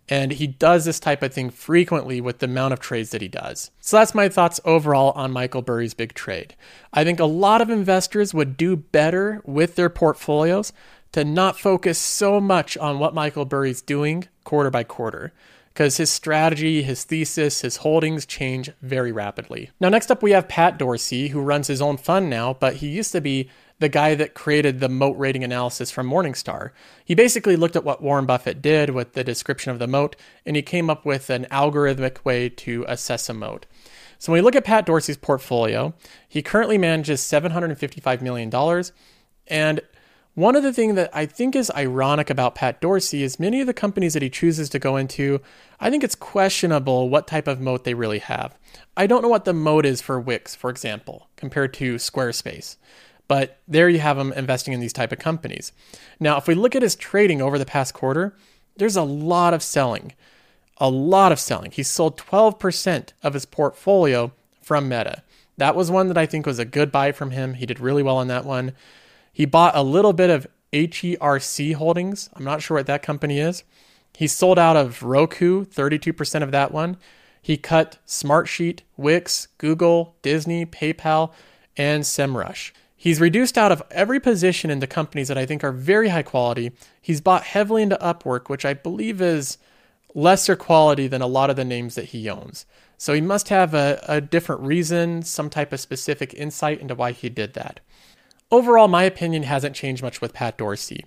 And 0.09 0.31
he 0.31 0.47
does 0.47 0.85
this 0.85 1.01
type 1.01 1.21
of 1.21 1.33
thing 1.33 1.49
frequently 1.49 2.21
with 2.21 2.39
the 2.39 2.45
amount 2.45 2.73
of 2.73 2.79
trades 2.79 3.09
that 3.11 3.21
he 3.21 3.27
does. 3.27 3.71
So 3.81 3.97
that's 3.97 4.15
my 4.15 4.29
thoughts 4.29 4.61
overall 4.63 5.11
on 5.11 5.31
Michael 5.31 5.61
Burry's 5.61 5.93
big 5.93 6.13
trade. 6.13 6.55
I 6.93 7.03
think 7.03 7.19
a 7.19 7.25
lot 7.25 7.61
of 7.61 7.69
investors 7.69 8.33
would 8.33 8.55
do 8.55 8.77
better 8.77 9.41
with 9.45 9.75
their 9.75 9.89
portfolios 9.89 10.71
to 11.11 11.25
not 11.25 11.59
focus 11.59 11.97
so 11.97 12.39
much 12.39 12.77
on 12.77 12.99
what 12.99 13.13
Michael 13.13 13.45
Burry's 13.45 13.81
doing 13.81 14.27
quarter 14.45 14.69
by 14.69 14.83
quarter 14.83 15.33
because 15.77 15.97
his 15.97 16.09
strategy, 16.09 16.81
his 16.81 17.03
thesis, 17.03 17.61
his 17.61 17.77
holdings 17.77 18.25
change 18.25 18.71
very 18.81 19.11
rapidly. 19.11 19.69
Now, 19.79 19.89
next 19.89 20.09
up, 20.09 20.23
we 20.23 20.31
have 20.31 20.47
Pat 20.47 20.79
Dorsey, 20.79 21.27
who 21.27 21.39
runs 21.39 21.67
his 21.67 21.83
own 21.83 21.97
fund 21.97 22.31
now, 22.31 22.55
but 22.55 22.77
he 22.77 22.87
used 22.87 23.11
to 23.11 23.21
be 23.21 23.47
the 23.79 23.89
guy 23.89 24.15
that 24.15 24.33
created 24.33 24.79
the 24.79 24.89
moat 24.89 25.17
rating 25.17 25.43
analysis 25.43 25.91
from 25.91 26.09
Morningstar. 26.09 26.71
He 27.05 27.15
basically 27.15 27.55
looked 27.55 27.75
at 27.75 27.83
what 27.83 28.01
Warren 28.01 28.25
Buffett 28.25 28.61
did 28.61 28.89
with 28.89 29.13
the 29.13 29.23
description 29.23 29.71
of 29.71 29.79
the 29.79 29.87
moat, 29.87 30.15
and 30.45 30.55
he 30.55 30.61
came 30.61 30.89
up 30.89 31.05
with 31.05 31.29
an 31.29 31.45
algorithmic 31.51 32.25
way 32.25 32.49
to 32.49 32.85
assess 32.87 33.29
a 33.29 33.33
moat. 33.33 33.65
So 34.19 34.31
when 34.31 34.41
we 34.41 34.43
look 34.43 34.55
at 34.55 34.65
Pat 34.65 34.85
Dorsey's 34.85 35.17
portfolio, 35.17 35.93
he 36.27 36.41
currently 36.41 36.77
manages 36.77 37.21
$755 37.21 38.21
million. 38.21 38.51
And 39.47 39.81
one 40.33 40.55
of 40.55 40.63
the 40.63 40.73
things 40.73 40.95
that 40.95 41.09
I 41.13 41.25
think 41.25 41.55
is 41.55 41.71
ironic 41.75 42.29
about 42.29 42.55
Pat 42.55 42.81
Dorsey 42.81 43.23
is 43.23 43.39
many 43.39 43.61
of 43.61 43.67
the 43.67 43.73
companies 43.73 44.13
that 44.13 44.21
he 44.21 44.29
chooses 44.29 44.69
to 44.69 44.79
go 44.79 44.95
into, 44.95 45.41
I 45.79 45.89
think 45.89 46.03
it's 46.03 46.15
questionable 46.15 47.09
what 47.09 47.27
type 47.27 47.47
of 47.47 47.59
moat 47.59 47.83
they 47.83 47.93
really 47.93 48.19
have. 48.19 48.57
I 48.95 49.07
don't 49.07 49.21
know 49.21 49.29
what 49.29 49.45
the 49.45 49.53
moat 49.53 49.85
is 49.85 50.01
for 50.01 50.19
Wix, 50.19 50.55
for 50.55 50.69
example, 50.69 51.27
compared 51.37 51.73
to 51.75 51.95
Squarespace. 51.95 52.77
But 53.27 53.59
there 53.67 53.89
you 53.89 53.99
have 53.99 54.17
him 54.17 54.31
investing 54.33 54.73
in 54.73 54.79
these 54.79 54.93
type 54.93 55.11
of 55.11 55.19
companies. 55.19 55.71
Now, 56.19 56.37
if 56.37 56.47
we 56.47 56.55
look 56.55 56.75
at 56.75 56.81
his 56.81 56.95
trading 56.95 57.41
over 57.41 57.59
the 57.59 57.65
past 57.65 57.93
quarter, 57.93 58.35
there's 58.77 58.95
a 58.95 59.03
lot 59.03 59.53
of 59.53 59.61
selling. 59.63 60.13
A 60.77 60.89
lot 60.89 61.31
of 61.31 61.39
selling. 61.39 61.71
He 61.71 61.83
sold 61.83 62.17
12% 62.17 63.09
of 63.23 63.33
his 63.33 63.45
portfolio 63.45 64.31
from 64.61 64.87
Meta. 64.87 65.23
That 65.57 65.75
was 65.75 65.89
one 65.89 66.07
that 66.07 66.17
I 66.17 66.25
think 66.25 66.45
was 66.45 66.59
a 66.59 66.65
good 66.65 66.91
buy 66.91 67.11
from 67.11 67.31
him. 67.31 67.55
He 67.55 67.65
did 67.65 67.79
really 67.79 68.03
well 68.03 68.17
on 68.17 68.27
that 68.27 68.45
one. 68.45 68.73
He 69.33 69.45
bought 69.45 69.75
a 69.75 69.81
little 69.81 70.13
bit 70.13 70.29
of 70.29 70.47
HERC 70.71 71.73
Holdings. 71.75 72.29
I'm 72.33 72.43
not 72.43 72.61
sure 72.61 72.77
what 72.77 72.85
that 72.87 73.01
company 73.01 73.39
is. 73.39 73.63
He 74.15 74.27
sold 74.27 74.59
out 74.59 74.75
of 74.75 75.03
Roku, 75.03 75.65
32% 75.65 76.43
of 76.43 76.51
that 76.51 76.71
one. 76.71 76.97
He 77.41 77.57
cut 77.57 77.97
Smartsheet, 78.05 78.81
Wix, 78.97 79.47
Google, 79.57 80.15
Disney, 80.21 80.65
PayPal, 80.65 81.31
and 81.75 82.03
SEMrush. 82.03 82.71
He's 82.99 83.21
reduced 83.21 83.59
out 83.59 83.71
of 83.71 83.83
every 83.91 84.19
position 84.19 84.71
into 84.71 84.87
companies 84.87 85.27
that 85.27 85.37
I 85.37 85.45
think 85.45 85.63
are 85.63 85.71
very 85.71 86.09
high 86.09 86.23
quality. 86.23 86.71
He's 86.99 87.21
bought 87.21 87.43
heavily 87.43 87.83
into 87.83 87.95
Upwork, 88.01 88.49
which 88.49 88.65
I 88.65 88.73
believe 88.73 89.21
is 89.21 89.59
lesser 90.15 90.55
quality 90.55 91.07
than 91.07 91.21
a 91.21 91.27
lot 91.27 91.51
of 91.51 91.55
the 91.55 91.63
names 91.63 91.93
that 91.93 92.05
he 92.05 92.27
owns. 92.27 92.65
So 92.97 93.13
he 93.13 93.21
must 93.21 93.49
have 93.49 93.75
a, 93.75 94.03
a 94.07 94.19
different 94.19 94.61
reason, 94.61 95.21
some 95.21 95.51
type 95.51 95.71
of 95.71 95.79
specific 95.79 96.33
insight 96.33 96.81
into 96.81 96.95
why 96.95 97.11
he 97.11 97.29
did 97.29 97.53
that. 97.53 97.79
Overall, 98.49 98.87
my 98.87 99.03
opinion 99.03 99.43
hasn't 99.43 99.75
changed 99.75 100.01
much 100.01 100.19
with 100.19 100.33
Pat 100.33 100.57
Dorsey. 100.57 101.05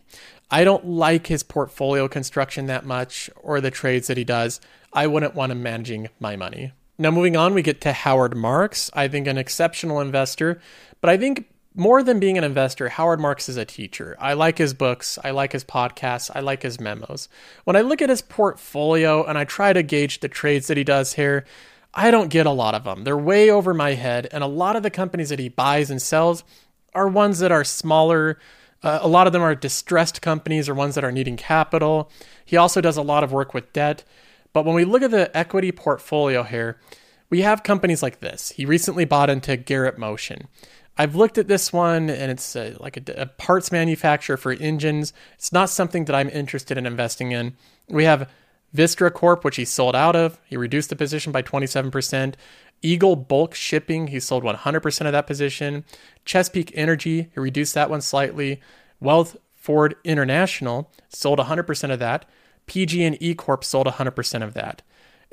I 0.48 0.62
don't 0.62 0.86
like 0.86 1.26
his 1.26 1.42
portfolio 1.42 2.06
construction 2.06 2.66
that 2.66 2.86
much 2.86 3.30
or 3.42 3.60
the 3.60 3.70
trades 3.72 4.06
that 4.06 4.16
he 4.16 4.24
does. 4.24 4.60
I 4.92 5.08
wouldn't 5.08 5.34
want 5.34 5.50
him 5.50 5.62
managing 5.62 6.08
my 6.20 6.36
money. 6.36 6.72
Now, 6.98 7.10
moving 7.10 7.36
on, 7.36 7.54
we 7.54 7.62
get 7.62 7.80
to 7.80 7.92
Howard 7.92 8.36
Marks. 8.36 8.90
I 8.92 9.08
think 9.08 9.26
an 9.26 9.38
exceptional 9.38 10.00
investor, 10.00 10.60
but 11.00 11.08
I 11.08 11.16
think 11.16 11.46
more 11.80 12.02
than 12.02 12.20
being 12.20 12.36
an 12.36 12.44
investor, 12.44 12.90
Howard 12.90 13.20
Marks 13.20 13.48
is 13.48 13.56
a 13.56 13.64
teacher. 13.64 14.14
I 14.20 14.34
like 14.34 14.58
his 14.58 14.74
books, 14.74 15.18
I 15.24 15.30
like 15.30 15.52
his 15.52 15.64
podcasts, 15.64 16.30
I 16.34 16.40
like 16.40 16.62
his 16.62 16.78
memos. 16.78 17.28
When 17.64 17.74
I 17.74 17.80
look 17.80 18.02
at 18.02 18.10
his 18.10 18.20
portfolio 18.20 19.24
and 19.24 19.38
I 19.38 19.44
try 19.44 19.72
to 19.72 19.82
gauge 19.82 20.20
the 20.20 20.28
trades 20.28 20.66
that 20.66 20.76
he 20.76 20.84
does 20.84 21.14
here, 21.14 21.46
I 21.94 22.10
don't 22.10 22.28
get 22.28 22.44
a 22.44 22.50
lot 22.50 22.74
of 22.74 22.84
them. 22.84 23.04
They're 23.04 23.16
way 23.16 23.50
over 23.50 23.72
my 23.72 23.94
head, 23.94 24.28
and 24.30 24.44
a 24.44 24.46
lot 24.46 24.76
of 24.76 24.82
the 24.82 24.90
companies 24.90 25.30
that 25.30 25.38
he 25.38 25.48
buys 25.48 25.90
and 25.90 26.02
sells 26.02 26.44
are 26.94 27.08
ones 27.08 27.38
that 27.38 27.50
are 27.50 27.64
smaller. 27.64 28.38
Uh, 28.82 28.98
a 29.00 29.08
lot 29.08 29.26
of 29.26 29.32
them 29.32 29.42
are 29.42 29.54
distressed 29.54 30.20
companies 30.20 30.68
or 30.68 30.74
ones 30.74 30.94
that 30.96 31.04
are 31.04 31.10
needing 31.10 31.38
capital. 31.38 32.10
He 32.44 32.58
also 32.58 32.82
does 32.82 32.98
a 32.98 33.02
lot 33.02 33.24
of 33.24 33.32
work 33.32 33.54
with 33.54 33.72
debt. 33.72 34.04
But 34.52 34.66
when 34.66 34.74
we 34.74 34.84
look 34.84 35.02
at 35.02 35.10
the 35.10 35.34
equity 35.34 35.72
portfolio 35.72 36.42
here, 36.42 36.78
we 37.30 37.40
have 37.40 37.62
companies 37.62 38.02
like 38.02 38.20
this. 38.20 38.50
He 38.50 38.66
recently 38.66 39.04
bought 39.04 39.30
into 39.30 39.56
Garrett 39.56 39.96
Motion. 39.98 40.48
I've 41.00 41.14
looked 41.14 41.38
at 41.38 41.48
this 41.48 41.72
one 41.72 42.10
and 42.10 42.30
it's 42.30 42.54
a, 42.54 42.76
like 42.78 42.98
a, 42.98 43.22
a, 43.22 43.24
parts 43.24 43.72
manufacturer 43.72 44.36
for 44.36 44.52
engines. 44.52 45.14
It's 45.32 45.50
not 45.50 45.70
something 45.70 46.04
that 46.04 46.14
I'm 46.14 46.28
interested 46.28 46.76
in 46.76 46.84
investing 46.84 47.32
in. 47.32 47.56
We 47.88 48.04
have 48.04 48.28
Vistra 48.76 49.10
Corp, 49.10 49.42
which 49.42 49.56
he 49.56 49.64
sold 49.64 49.96
out 49.96 50.14
of. 50.14 50.38
He 50.44 50.58
reduced 50.58 50.90
the 50.90 50.96
position 50.96 51.32
by 51.32 51.40
27%. 51.40 52.34
Eagle 52.82 53.16
Bulk 53.16 53.54
Shipping, 53.54 54.08
he 54.08 54.20
sold 54.20 54.44
100% 54.44 55.06
of 55.06 55.12
that 55.12 55.26
position. 55.26 55.86
Chesapeake 56.26 56.70
Energy, 56.74 57.30
he 57.32 57.40
reduced 57.40 57.72
that 57.72 57.88
one 57.88 58.02
slightly. 58.02 58.60
Wealth 59.00 59.38
Ford 59.54 59.94
International 60.04 60.92
sold 61.08 61.38
100% 61.38 61.90
of 61.90 61.98
that. 61.98 62.26
PG&E 62.66 63.34
Corp 63.36 63.64
sold 63.64 63.86
100% 63.86 64.42
of 64.42 64.52
that. 64.52 64.82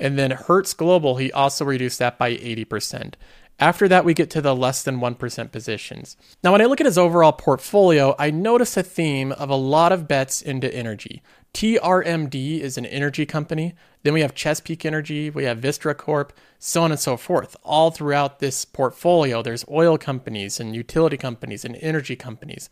And 0.00 0.18
then 0.18 0.30
Hertz 0.30 0.72
Global, 0.72 1.16
he 1.16 1.30
also 1.30 1.66
reduced 1.66 1.98
that 1.98 2.16
by 2.16 2.36
80%. 2.36 3.16
After 3.60 3.88
that, 3.88 4.04
we 4.04 4.14
get 4.14 4.30
to 4.30 4.40
the 4.40 4.54
less 4.54 4.84
than 4.84 5.00
1% 5.00 5.50
positions. 5.50 6.16
Now, 6.44 6.52
when 6.52 6.60
I 6.60 6.66
look 6.66 6.80
at 6.80 6.86
his 6.86 6.98
overall 6.98 7.32
portfolio, 7.32 8.14
I 8.16 8.30
notice 8.30 8.76
a 8.76 8.84
theme 8.84 9.32
of 9.32 9.50
a 9.50 9.56
lot 9.56 9.90
of 9.90 10.06
bets 10.06 10.40
into 10.40 10.72
energy. 10.72 11.22
TRMD 11.54 12.60
is 12.60 12.78
an 12.78 12.86
energy 12.86 13.26
company. 13.26 13.74
Then 14.04 14.14
we 14.14 14.20
have 14.20 14.34
Chesapeake 14.34 14.84
Energy, 14.84 15.28
we 15.28 15.42
have 15.42 15.58
Vistra 15.58 15.96
Corp, 15.96 16.32
so 16.60 16.84
on 16.84 16.92
and 16.92 17.00
so 17.00 17.16
forth. 17.16 17.56
All 17.64 17.90
throughout 17.90 18.38
this 18.38 18.64
portfolio, 18.64 19.42
there's 19.42 19.64
oil 19.68 19.98
companies 19.98 20.60
and 20.60 20.76
utility 20.76 21.16
companies 21.16 21.64
and 21.64 21.76
energy 21.80 22.14
companies. 22.14 22.70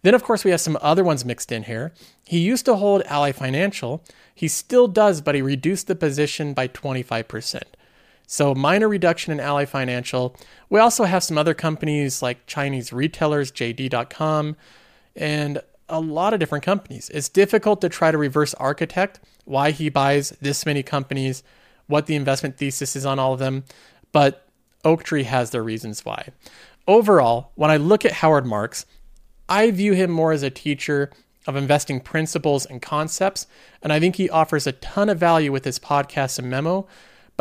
Then, 0.00 0.14
of 0.14 0.24
course, 0.24 0.44
we 0.44 0.50
have 0.50 0.62
some 0.62 0.78
other 0.80 1.04
ones 1.04 1.26
mixed 1.26 1.52
in 1.52 1.64
here. 1.64 1.92
He 2.24 2.38
used 2.38 2.64
to 2.64 2.76
hold 2.76 3.02
Ally 3.02 3.32
Financial. 3.32 4.02
He 4.34 4.48
still 4.48 4.88
does, 4.88 5.20
but 5.20 5.34
he 5.34 5.42
reduced 5.42 5.88
the 5.88 5.94
position 5.94 6.54
by 6.54 6.68
25%. 6.68 7.62
So, 8.26 8.54
minor 8.54 8.88
reduction 8.88 9.32
in 9.32 9.40
Ally 9.40 9.64
Financial. 9.64 10.34
We 10.70 10.80
also 10.80 11.04
have 11.04 11.22
some 11.22 11.36
other 11.36 11.54
companies 11.54 12.22
like 12.22 12.46
Chinese 12.46 12.92
retailers, 12.92 13.52
JD.com, 13.52 14.56
and 15.14 15.60
a 15.88 16.00
lot 16.00 16.32
of 16.32 16.40
different 16.40 16.64
companies. 16.64 17.10
It's 17.10 17.28
difficult 17.28 17.80
to 17.82 17.88
try 17.88 18.10
to 18.10 18.18
reverse 18.18 18.54
architect 18.54 19.20
why 19.44 19.70
he 19.70 19.88
buys 19.88 20.30
this 20.40 20.64
many 20.64 20.82
companies, 20.82 21.42
what 21.86 22.06
the 22.06 22.14
investment 22.14 22.56
thesis 22.56 22.96
is 22.96 23.04
on 23.04 23.18
all 23.18 23.32
of 23.32 23.38
them, 23.38 23.64
but 24.12 24.46
Oaktree 24.84 25.24
has 25.24 25.50
their 25.50 25.62
reasons 25.62 26.04
why. 26.04 26.28
Overall, 26.86 27.50
when 27.54 27.70
I 27.70 27.76
look 27.76 28.04
at 28.04 28.12
Howard 28.12 28.46
Marks, 28.46 28.86
I 29.48 29.70
view 29.70 29.92
him 29.92 30.10
more 30.10 30.32
as 30.32 30.42
a 30.42 30.50
teacher 30.50 31.10
of 31.46 31.56
investing 31.56 32.00
principles 32.00 32.64
and 32.64 32.80
concepts, 32.80 33.46
and 33.82 33.92
I 33.92 34.00
think 34.00 34.16
he 34.16 34.30
offers 34.30 34.66
a 34.66 34.72
ton 34.72 35.08
of 35.08 35.18
value 35.18 35.52
with 35.52 35.64
his 35.64 35.78
podcast 35.78 36.38
and 36.38 36.48
memo, 36.48 36.86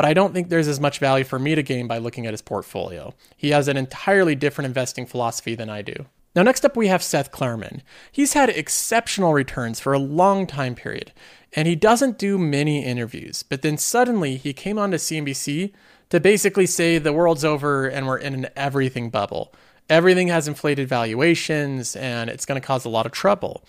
but 0.02 0.08
I 0.08 0.16
don't 0.16 0.34
think 0.34 0.50
there's 0.50 0.68
as 0.68 0.80
much 0.80 0.98
value 0.98 1.24
for 1.24 1.38
me 1.38 1.54
to 1.54 1.62
gain 1.62 1.86
by 1.86 2.00
looking 2.00 2.26
at 2.26 2.34
his 2.34 2.42
portfolio. 2.42 3.14
He 3.38 3.52
has 3.52 3.68
an 3.68 3.78
entirely 3.78 4.34
different 4.34 4.66
investing 4.66 5.06
philosophy 5.06 5.54
than 5.54 5.70
I 5.70 5.84
do. 5.84 6.08
Now, 6.36 6.42
next 6.42 6.66
up, 6.66 6.76
we 6.76 6.88
have 6.88 7.04
Seth 7.04 7.32
Klarman. 7.32 7.82
He's 8.12 8.34
had 8.34 8.50
exceptional 8.50 9.32
returns 9.32 9.80
for 9.80 9.94
a 9.94 10.00
long 10.00 10.48
time 10.48 10.74
period, 10.74 11.12
and 11.54 11.68
he 11.68 11.76
doesn't 11.76 12.18
do 12.18 12.40
many 12.40 12.84
interviews. 12.84 13.44
But 13.44 13.62
then 13.62 13.78
suddenly 13.78 14.38
he 14.38 14.54
came 14.54 14.80
on 14.80 14.90
to 14.90 14.98
CNBC 14.98 15.72
to 16.10 16.20
basically 16.20 16.66
say 16.66 16.98
the 16.98 17.14
world's 17.14 17.46
over 17.46 17.86
and 17.88 18.08
we're 18.08 18.18
in 18.18 18.34
an 18.34 18.48
everything 18.56 19.12
bubble. 19.12 19.54
Everything 19.88 20.30
has 20.30 20.48
inflated 20.48 20.90
valuations 20.90 21.96
and 21.96 22.28
it's 22.28 22.48
going 22.48 22.60
to 22.60 22.66
cause 22.66 22.86
a 22.86 22.90
lot 22.90 23.06
of 23.06 23.12
trouble. 23.12 23.64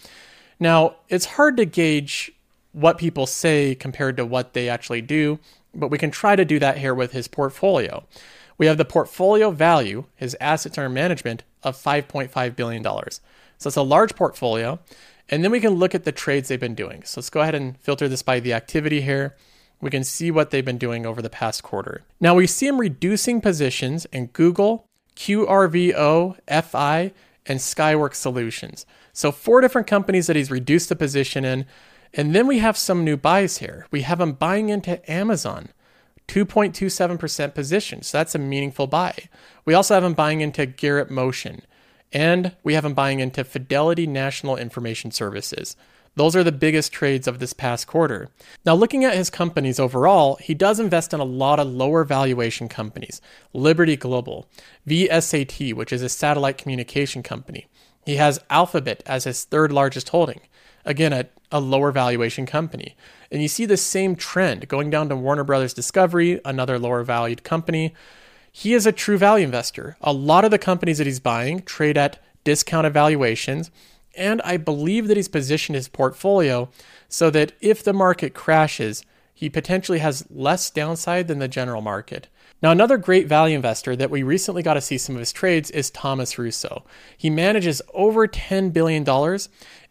Now, 0.58 0.96
it's 1.10 1.26
hard 1.26 1.58
to 1.58 1.66
gauge 1.66 2.32
what 2.72 2.96
people 2.96 3.26
say 3.26 3.74
compared 3.74 4.16
to 4.16 4.24
what 4.24 4.54
they 4.54 4.70
actually 4.70 5.02
do, 5.02 5.38
but 5.74 5.88
we 5.88 5.98
can 5.98 6.10
try 6.10 6.36
to 6.36 6.44
do 6.44 6.58
that 6.58 6.78
here 6.78 6.94
with 6.94 7.12
his 7.12 7.28
portfolio. 7.28 8.04
We 8.58 8.66
have 8.66 8.76
the 8.76 8.84
portfolio 8.84 9.50
value, 9.50 10.04
his 10.14 10.36
assets 10.40 10.78
under 10.78 10.88
management, 10.88 11.42
of 11.62 11.76
$5.5 11.76 12.56
billion. 12.56 12.84
So 12.84 13.68
it's 13.68 13.76
a 13.76 13.82
large 13.82 14.14
portfolio. 14.14 14.78
And 15.28 15.42
then 15.42 15.50
we 15.50 15.60
can 15.60 15.74
look 15.74 15.94
at 15.94 16.04
the 16.04 16.12
trades 16.12 16.48
they've 16.48 16.60
been 16.60 16.74
doing. 16.74 17.02
So 17.04 17.20
let's 17.20 17.30
go 17.30 17.40
ahead 17.40 17.54
and 17.54 17.78
filter 17.78 18.08
this 18.08 18.22
by 18.22 18.40
the 18.40 18.52
activity 18.52 19.00
here. 19.00 19.36
We 19.80 19.90
can 19.90 20.04
see 20.04 20.30
what 20.30 20.50
they've 20.50 20.64
been 20.64 20.78
doing 20.78 21.06
over 21.06 21.22
the 21.22 21.30
past 21.30 21.62
quarter. 21.62 22.02
Now 22.20 22.34
we 22.34 22.46
see 22.46 22.66
them 22.66 22.78
reducing 22.78 23.40
positions 23.40 24.04
in 24.06 24.26
Google, 24.26 24.86
QRVO, 25.16 26.36
FI, 26.64 27.12
and 27.46 27.58
Skyworks 27.58 28.14
Solutions. 28.14 28.86
So 29.12 29.32
four 29.32 29.60
different 29.60 29.86
companies 29.86 30.26
that 30.26 30.36
he's 30.36 30.50
reduced 30.50 30.88
the 30.88 30.96
position 30.96 31.44
in. 31.44 31.66
And 32.14 32.34
then 32.34 32.46
we 32.46 32.58
have 32.58 32.76
some 32.76 33.04
new 33.04 33.16
buys 33.16 33.58
here. 33.58 33.86
We 33.90 34.02
have 34.02 34.20
him 34.20 34.32
buying 34.32 34.68
into 34.68 35.10
Amazon. 35.10 35.70
2.27% 36.28 37.54
position. 37.54 38.02
So 38.02 38.18
that's 38.18 38.34
a 38.34 38.38
meaningful 38.38 38.86
buy. 38.86 39.14
We 39.64 39.74
also 39.74 39.94
have 39.94 40.04
him 40.04 40.14
buying 40.14 40.40
into 40.40 40.66
Garrett 40.66 41.10
Motion, 41.10 41.62
and 42.12 42.56
we 42.62 42.74
have 42.74 42.84
him 42.84 42.94
buying 42.94 43.20
into 43.20 43.44
Fidelity 43.44 44.06
National 44.06 44.56
Information 44.56 45.10
Services. 45.10 45.76
Those 46.14 46.36
are 46.36 46.44
the 46.44 46.52
biggest 46.52 46.92
trades 46.92 47.26
of 47.26 47.38
this 47.38 47.54
past 47.54 47.86
quarter. 47.86 48.28
Now, 48.66 48.74
looking 48.74 49.02
at 49.04 49.14
his 49.14 49.30
companies 49.30 49.80
overall, 49.80 50.36
he 50.36 50.52
does 50.52 50.78
invest 50.78 51.14
in 51.14 51.20
a 51.20 51.24
lot 51.24 51.58
of 51.58 51.68
lower 51.68 52.04
valuation 52.04 52.68
companies 52.68 53.20
Liberty 53.54 53.96
Global, 53.96 54.46
VSAT, 54.86 55.72
which 55.74 55.92
is 55.92 56.02
a 56.02 56.10
satellite 56.10 56.58
communication 56.58 57.22
company. 57.22 57.66
He 58.04 58.16
has 58.16 58.40
Alphabet 58.50 59.02
as 59.06 59.24
his 59.24 59.44
third 59.44 59.72
largest 59.72 60.10
holding. 60.10 60.40
Again, 60.84 61.12
a, 61.12 61.26
a 61.50 61.60
lower 61.60 61.92
valuation 61.92 62.46
company. 62.46 62.96
And 63.30 63.42
you 63.42 63.48
see 63.48 63.66
the 63.66 63.76
same 63.76 64.16
trend 64.16 64.68
going 64.68 64.90
down 64.90 65.08
to 65.08 65.16
Warner 65.16 65.44
Brothers 65.44 65.74
Discovery, 65.74 66.40
another 66.44 66.78
lower 66.78 67.02
valued 67.02 67.44
company. 67.44 67.94
He 68.50 68.74
is 68.74 68.86
a 68.86 68.92
true 68.92 69.16
value 69.16 69.44
investor. 69.44 69.96
A 70.00 70.12
lot 70.12 70.44
of 70.44 70.50
the 70.50 70.58
companies 70.58 70.98
that 70.98 71.06
he's 71.06 71.20
buying 71.20 71.62
trade 71.62 71.96
at 71.96 72.22
discounted 72.44 72.92
valuations. 72.92 73.70
And 74.14 74.42
I 74.42 74.58
believe 74.58 75.08
that 75.08 75.16
he's 75.16 75.28
positioned 75.28 75.76
his 75.76 75.88
portfolio 75.88 76.68
so 77.08 77.30
that 77.30 77.52
if 77.60 77.82
the 77.82 77.94
market 77.94 78.34
crashes, 78.34 79.04
he 79.32 79.48
potentially 79.48 80.00
has 80.00 80.26
less 80.30 80.70
downside 80.70 81.28
than 81.28 81.38
the 81.38 81.48
general 81.48 81.80
market. 81.80 82.28
Now, 82.62 82.70
another 82.70 82.96
great 82.96 83.26
value 83.26 83.56
investor 83.56 83.96
that 83.96 84.10
we 84.10 84.22
recently 84.22 84.62
got 84.62 84.74
to 84.74 84.80
see 84.80 84.96
some 84.96 85.16
of 85.16 85.20
his 85.20 85.32
trades 85.32 85.68
is 85.72 85.90
Thomas 85.90 86.38
Russo. 86.38 86.84
He 87.18 87.28
manages 87.28 87.82
over 87.92 88.28
$10 88.28 88.72
billion, 88.72 89.04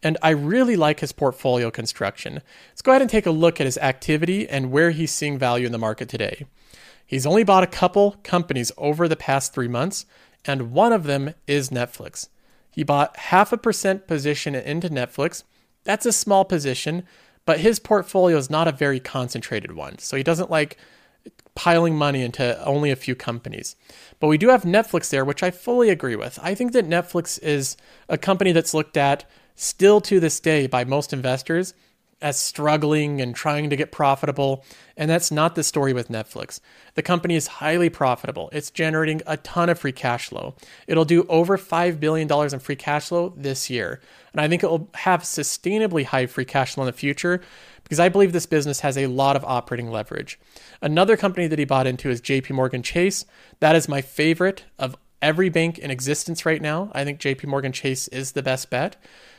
and 0.02 0.18
I 0.22 0.30
really 0.30 0.78
like 0.78 1.02
his 1.02 1.12
portfolio 1.12 1.70
construction. 1.70 2.42
Let's 2.70 2.82
go 2.82 2.94
ahead 2.94 3.02
and 3.02 3.12
take 3.12 3.26
a 3.26 3.32
look 3.32 3.60
at 3.60 3.68
his 3.68 3.78
activity 3.80 4.48
and 4.48 4.72
where 4.72 4.92
he's 4.92 5.12
seeing 5.12 5.38
value 5.38 5.66
in 5.66 5.74
the 5.74 5.78
market 5.78 6.08
today. 6.08 6.46
He's 7.06 7.26
only 7.26 7.44
bought 7.44 7.64
a 7.64 7.68
couple 7.68 8.16
companies 8.24 8.72
over 8.78 9.10
the 9.10 9.18
past 9.18 9.54
three 9.54 9.68
months, 9.68 10.06
and 10.46 10.72
one 10.72 10.94
of 10.94 11.04
them 11.04 11.34
is 11.48 11.72
Netflix. 11.72 12.30
He 12.72 12.84
bought 12.84 13.18
half 13.18 13.52
a 13.52 13.58
percent 13.58 14.08
position 14.08 14.56
into 14.56 14.88
Netflix. 14.88 15.44
That's 15.84 16.06
a 16.06 16.14
small 16.14 16.46
position, 16.46 17.04
but 17.46 17.60
his 17.60 17.80
portfolio 17.80 18.38
is 18.38 18.50
not 18.50 18.70
a 18.70 18.72
very 18.72 19.02
concentrated 19.02 19.74
one. 19.74 19.98
So 19.98 20.16
he 20.16 20.24
doesn't 20.24 20.50
like 20.50 20.78
piling 21.56 21.96
money 21.96 22.22
into 22.22 22.64
only 22.66 22.92
a 22.92 22.96
few 22.96 23.16
companies. 23.16 23.76
But 24.20 24.28
we 24.28 24.38
do 24.38 24.50
have 24.50 24.64
Netflix 24.64 25.10
there, 25.10 25.26
which 25.26 25.44
I 25.44 25.52
fully 25.52 25.90
agree 25.90 26.16
with. 26.16 26.40
I 26.42 26.56
think 26.56 26.74
that 26.74 26.88
Netflix 26.88 27.42
is 27.42 27.78
a 28.08 28.18
company 28.18 28.52
that's 28.52 28.74
looked 28.74 28.98
at 28.98 29.30
still 29.56 30.02
to 30.02 30.20
this 30.20 30.40
day 30.40 30.68
by 30.68 30.84
most 30.86 31.14
investors 31.14 31.74
as 32.22 32.38
struggling 32.38 33.20
and 33.20 33.36
trying 33.36 33.70
to 33.70 33.76
get 33.76 33.92
profitable. 33.92 34.64
And 34.96 35.10
that's 35.10 35.32
not 35.32 35.56
the 35.56 35.64
story 35.64 35.92
with 35.92 36.10
Netflix. 36.10 36.60
The 36.94 37.02
company 37.02 37.36
is 37.36 37.48
highly 37.48 37.90
profitable. 37.90 38.50
It's 38.54 38.70
generating 38.70 39.22
a 39.26 39.38
ton 39.38 39.70
of 39.70 39.80
free 39.80 39.92
cash 39.92 40.28
flow. 40.28 40.56
It'll 40.88 41.06
do 41.06 41.26
over 41.28 41.58
$5 41.58 42.00
billion 42.00 42.32
in 42.32 42.60
free 42.60 42.76
cash 42.76 43.08
flow 43.08 43.34
this 43.36 43.70
year. 43.70 44.00
And 44.34 44.42
I 44.42 44.48
think 44.48 44.64
it 44.64 44.70
will 44.70 44.90
have 44.96 45.24
sustainably 45.24 46.06
high 46.06 46.26
free 46.26 46.46
cash 46.46 46.74
flow 46.74 46.84
in 46.84 46.88
the 46.88 46.94
future 46.94 47.42
because 47.84 48.00
I 48.00 48.10
believe 48.10 48.32
this 48.32 48.46
business 48.46 48.80
has 48.80 48.98
a 48.98 49.08
lot 49.08 49.36
of 49.36 49.44
operating 49.44 49.92
leverage. 49.92 50.40
Another 50.82 51.18
company 51.18 51.48
that 51.48 51.60
he 51.60 51.66
bought 51.66 51.88
into 51.88 52.10
is 52.10 52.22
JP 52.22 52.52
Morgan 52.52 52.84
Chase. 52.84 53.26
That 53.60 53.76
is 53.76 53.90
my 53.90 54.02
favorite 54.02 54.64
of 54.80 54.96
every 55.22 55.50
bank 55.50 55.78
in 55.78 55.92
existence 55.92 56.46
right 56.46 56.62
now. 56.62 56.90
I 56.94 57.04
think 57.04 57.20
JP 57.20 57.48
Morgan 57.48 57.74
Chase 57.74 58.08
is 58.08 58.32
the 58.32 58.44
best 58.44 58.70
bet. 58.70 58.96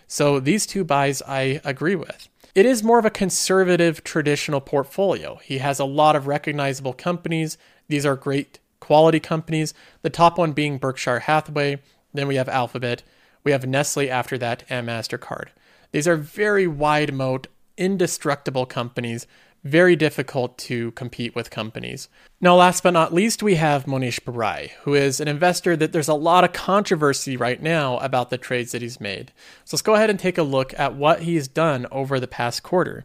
So 0.06 0.38
these 0.38 0.66
two 0.66 0.84
buys 0.84 1.22
I 1.22 1.60
agree 1.64 1.96
with. 1.96 2.28
It 2.54 2.66
is 2.66 2.82
more 2.82 2.98
of 2.98 3.06
a 3.06 3.10
conservative 3.10 4.04
traditional 4.04 4.60
portfolio. 4.60 5.36
He 5.42 5.58
has 5.58 5.78
a 5.78 5.86
lot 5.86 6.14
of 6.14 6.26
recognizable 6.26 6.92
companies. 6.92 7.56
These 7.88 8.04
are 8.04 8.14
great 8.14 8.58
quality 8.78 9.20
companies. 9.20 9.72
The 10.02 10.10
top 10.10 10.36
one 10.36 10.52
being 10.52 10.76
Berkshire 10.76 11.20
Hathaway. 11.20 11.80
Then 12.12 12.28
we 12.28 12.36
have 12.36 12.50
Alphabet. 12.50 13.02
We 13.44 13.52
have 13.52 13.66
Nestle 13.66 14.10
after 14.10 14.38
that 14.38 14.64
and 14.68 14.88
MasterCard. 14.88 15.48
These 15.90 16.08
are 16.08 16.16
very 16.16 16.66
wide 16.66 17.12
moat, 17.12 17.48
indestructible 17.76 18.66
companies 18.66 19.26
very 19.64 19.94
difficult 19.94 20.58
to 20.58 20.90
compete 20.92 21.34
with 21.34 21.50
companies. 21.50 22.08
Now, 22.40 22.56
last 22.56 22.82
but 22.82 22.92
not 22.92 23.14
least, 23.14 23.42
we 23.42 23.54
have 23.54 23.84
Mohnish 23.84 24.20
Pabrai, 24.20 24.70
who 24.82 24.94
is 24.94 25.20
an 25.20 25.28
investor 25.28 25.76
that 25.76 25.92
there's 25.92 26.08
a 26.08 26.14
lot 26.14 26.44
of 26.44 26.52
controversy 26.52 27.36
right 27.36 27.62
now 27.62 27.98
about 27.98 28.30
the 28.30 28.38
trades 28.38 28.72
that 28.72 28.82
he's 28.82 29.00
made. 29.00 29.32
So 29.64 29.76
let's 29.76 29.82
go 29.82 29.94
ahead 29.94 30.10
and 30.10 30.18
take 30.18 30.38
a 30.38 30.42
look 30.42 30.74
at 30.78 30.96
what 30.96 31.22
he's 31.22 31.46
done 31.46 31.86
over 31.92 32.18
the 32.18 32.26
past 32.26 32.62
quarter. 32.62 33.04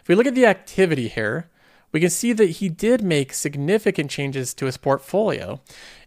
If 0.00 0.08
we 0.08 0.14
look 0.14 0.26
at 0.26 0.34
the 0.34 0.46
activity 0.46 1.08
here, 1.08 1.50
we 1.92 2.00
can 2.00 2.10
see 2.10 2.32
that 2.32 2.50
he 2.50 2.68
did 2.68 3.02
make 3.02 3.32
significant 3.32 4.10
changes 4.10 4.52
to 4.54 4.66
his 4.66 4.76
portfolio. 4.76 5.60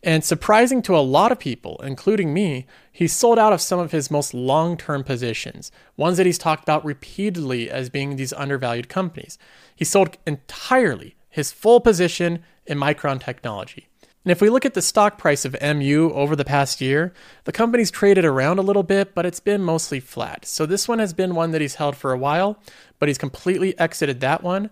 And 0.04 0.24
surprising 0.24 0.82
to 0.84 0.96
a 0.96 1.00
lot 1.00 1.32
of 1.32 1.40
people, 1.40 1.80
including 1.84 2.34
me, 2.34 2.68
he 2.92 3.08
sold 3.08 3.40
out 3.40 3.54
of 3.54 3.62
some 3.62 3.80
of 3.80 3.92
his 3.92 4.12
most 4.12 4.34
long 4.34 4.78
term 4.78 5.04
positions, 5.04 5.72
ones 5.98 6.18
that 6.18 6.26
he's 6.26 6.38
talked 6.38 6.64
about 6.64 6.86
repeatedly 6.86 7.70
as 7.70 7.90
being 7.90 8.16
these 8.16 8.34
undervalued 8.34 8.90
companies. 8.90 9.38
He 9.76 9.86
sold 9.86 10.18
entirely 10.28 11.16
his 11.30 11.52
full 11.52 11.80
position 11.80 12.44
in 12.66 12.78
Micron 12.78 13.24
Technology. 13.24 13.88
And 14.24 14.32
if 14.32 14.40
we 14.40 14.50
look 14.50 14.66
at 14.66 14.76
the 14.76 14.84
stock 14.84 15.18
price 15.18 15.46
of 15.46 15.60
MU 15.60 16.12
over 16.14 16.36
the 16.36 16.46
past 16.46 16.80
year, 16.80 17.12
the 17.46 17.52
company's 17.52 17.90
traded 17.90 18.24
around 18.24 18.60
a 18.60 18.64
little 18.64 18.84
bit, 18.84 19.16
but 19.16 19.26
it's 19.26 19.40
been 19.40 19.64
mostly 19.64 20.00
flat. 20.00 20.46
So 20.46 20.68
this 20.68 20.88
one 20.88 21.00
has 21.00 21.12
been 21.12 21.34
one 21.34 21.52
that 21.52 21.62
he's 21.62 21.76
held 21.76 21.96
for 21.96 22.12
a 22.12 22.18
while, 22.18 22.60
but 23.00 23.10
he's 23.10 23.18
completely 23.18 23.78
exited 23.80 24.20
that 24.20 24.44
one. 24.44 24.70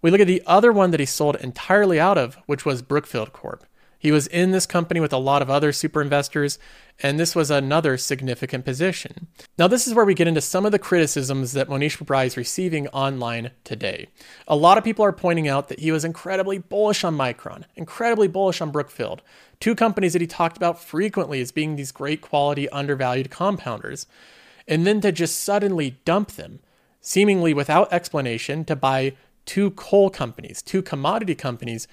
We 0.00 0.10
look 0.10 0.20
at 0.20 0.26
the 0.26 0.42
other 0.46 0.72
one 0.72 0.90
that 0.92 1.00
he 1.00 1.06
sold 1.06 1.36
entirely 1.36 1.98
out 1.98 2.18
of, 2.18 2.36
which 2.46 2.64
was 2.64 2.82
Brookfield 2.82 3.32
Corp. 3.32 3.64
He 3.98 4.12
was 4.12 4.28
in 4.28 4.52
this 4.52 4.64
company 4.64 5.00
with 5.00 5.12
a 5.12 5.18
lot 5.18 5.42
of 5.42 5.50
other 5.50 5.72
super 5.72 6.00
investors, 6.00 6.60
and 7.02 7.18
this 7.18 7.34
was 7.34 7.50
another 7.50 7.96
significant 7.96 8.64
position. 8.64 9.26
Now, 9.58 9.66
this 9.66 9.88
is 9.88 9.94
where 9.94 10.04
we 10.04 10.14
get 10.14 10.28
into 10.28 10.40
some 10.40 10.64
of 10.64 10.70
the 10.70 10.78
criticisms 10.78 11.50
that 11.52 11.68
Mohnish 11.68 11.98
Pabrai 11.98 12.26
is 12.26 12.36
receiving 12.36 12.86
online 12.88 13.50
today. 13.64 14.06
A 14.46 14.54
lot 14.54 14.78
of 14.78 14.84
people 14.84 15.04
are 15.04 15.12
pointing 15.12 15.48
out 15.48 15.66
that 15.68 15.80
he 15.80 15.90
was 15.90 16.04
incredibly 16.04 16.58
bullish 16.58 17.02
on 17.02 17.16
Micron, 17.16 17.64
incredibly 17.74 18.28
bullish 18.28 18.60
on 18.60 18.70
Brookfield, 18.70 19.20
two 19.58 19.74
companies 19.74 20.12
that 20.12 20.22
he 20.22 20.28
talked 20.28 20.56
about 20.56 20.80
frequently 20.80 21.40
as 21.40 21.50
being 21.50 21.74
these 21.74 21.90
great 21.90 22.20
quality, 22.20 22.68
undervalued 22.68 23.30
compounders, 23.30 24.06
and 24.68 24.86
then 24.86 25.00
to 25.00 25.10
just 25.10 25.42
suddenly 25.42 25.98
dump 26.04 26.32
them, 26.32 26.60
seemingly 27.00 27.52
without 27.52 27.92
explanation, 27.92 28.64
to 28.64 28.76
buy 28.76 29.16
two 29.48 29.70
coal 29.70 30.10
companies, 30.10 30.60
two 30.60 30.82
commodity 30.82 31.34
companies, 31.34 31.88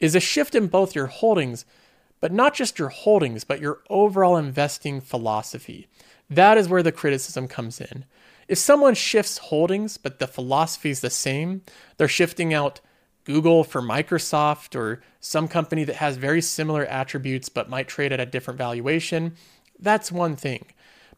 is 0.00 0.16
a 0.16 0.20
shift 0.20 0.56
in 0.56 0.66
both 0.66 0.94
your 0.94 1.06
holdings, 1.06 1.64
but 2.20 2.32
not 2.32 2.52
just 2.52 2.80
your 2.80 2.88
holdings, 2.88 3.44
but 3.44 3.60
your 3.60 3.78
overall 3.88 4.36
investing 4.36 5.00
philosophy. 5.00 5.86
That 6.28 6.58
is 6.58 6.68
where 6.68 6.82
the 6.82 6.90
criticism 6.90 7.46
comes 7.46 7.80
in. 7.80 8.04
If 8.48 8.58
someone 8.58 8.94
shifts 8.94 9.38
holdings, 9.38 9.96
but 9.96 10.18
the 10.18 10.26
philosophy 10.26 10.90
is 10.90 11.00
the 11.00 11.08
same, 11.08 11.62
they're 11.96 12.08
shifting 12.08 12.52
out 12.52 12.80
Google 13.22 13.62
for 13.62 13.80
Microsoft 13.80 14.76
or 14.76 15.00
some 15.20 15.46
company 15.46 15.84
that 15.84 15.96
has 15.96 16.16
very 16.16 16.42
similar 16.42 16.84
attributes 16.86 17.48
but 17.48 17.70
might 17.70 17.86
trade 17.86 18.12
at 18.12 18.20
a 18.20 18.26
different 18.26 18.58
valuation, 18.58 19.36
that's 19.78 20.10
one 20.10 20.34
thing. 20.34 20.66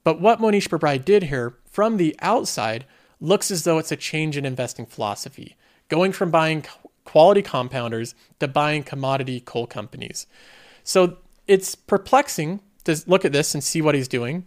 But 0.04 0.20
what 0.20 0.38
Mohnish 0.38 0.68
Pabrai 0.68 1.02
did 1.02 1.24
here 1.24 1.56
from 1.64 1.96
the 1.96 2.14
outside 2.20 2.84
looks 3.20 3.50
as 3.50 3.64
though 3.64 3.78
it's 3.78 3.92
a 3.92 3.96
change 3.96 4.36
in 4.36 4.44
investing 4.44 4.84
philosophy 4.84 5.56
going 5.88 6.12
from 6.12 6.30
buying 6.30 6.64
quality 7.04 7.42
compounders 7.42 8.14
to 8.40 8.48
buying 8.48 8.82
commodity 8.82 9.40
coal 9.40 9.66
companies. 9.66 10.26
So 10.84 11.18
it's 11.46 11.74
perplexing 11.74 12.60
to 12.84 13.02
look 13.06 13.24
at 13.24 13.32
this 13.32 13.54
and 13.54 13.64
see 13.64 13.80
what 13.80 13.94
he's 13.94 14.08
doing. 14.08 14.44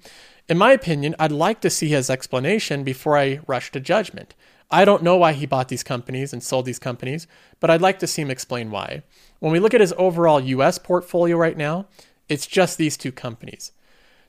In 0.47 0.57
my 0.57 0.71
opinion, 0.71 1.15
I'd 1.17 1.31
like 1.31 1.61
to 1.61 1.69
see 1.69 1.89
his 1.89 2.09
explanation 2.09 2.83
before 2.83 3.17
I 3.17 3.39
rush 3.47 3.71
to 3.71 3.79
judgment. 3.79 4.35
I 4.69 4.85
don't 4.85 5.03
know 5.03 5.17
why 5.17 5.33
he 5.33 5.45
bought 5.45 5.67
these 5.67 5.83
companies 5.83 6.31
and 6.31 6.41
sold 6.41 6.65
these 6.65 6.79
companies, 6.79 7.27
but 7.59 7.69
I'd 7.69 7.81
like 7.81 7.99
to 7.99 8.07
see 8.07 8.21
him 8.21 8.31
explain 8.31 8.71
why. 8.71 9.03
When 9.39 9.51
we 9.51 9.59
look 9.59 9.73
at 9.73 9.81
his 9.81 9.93
overall 9.97 10.39
US 10.39 10.77
portfolio 10.77 11.37
right 11.37 11.57
now, 11.57 11.87
it's 12.29 12.47
just 12.47 12.77
these 12.77 12.95
two 12.95 13.11
companies. 13.11 13.73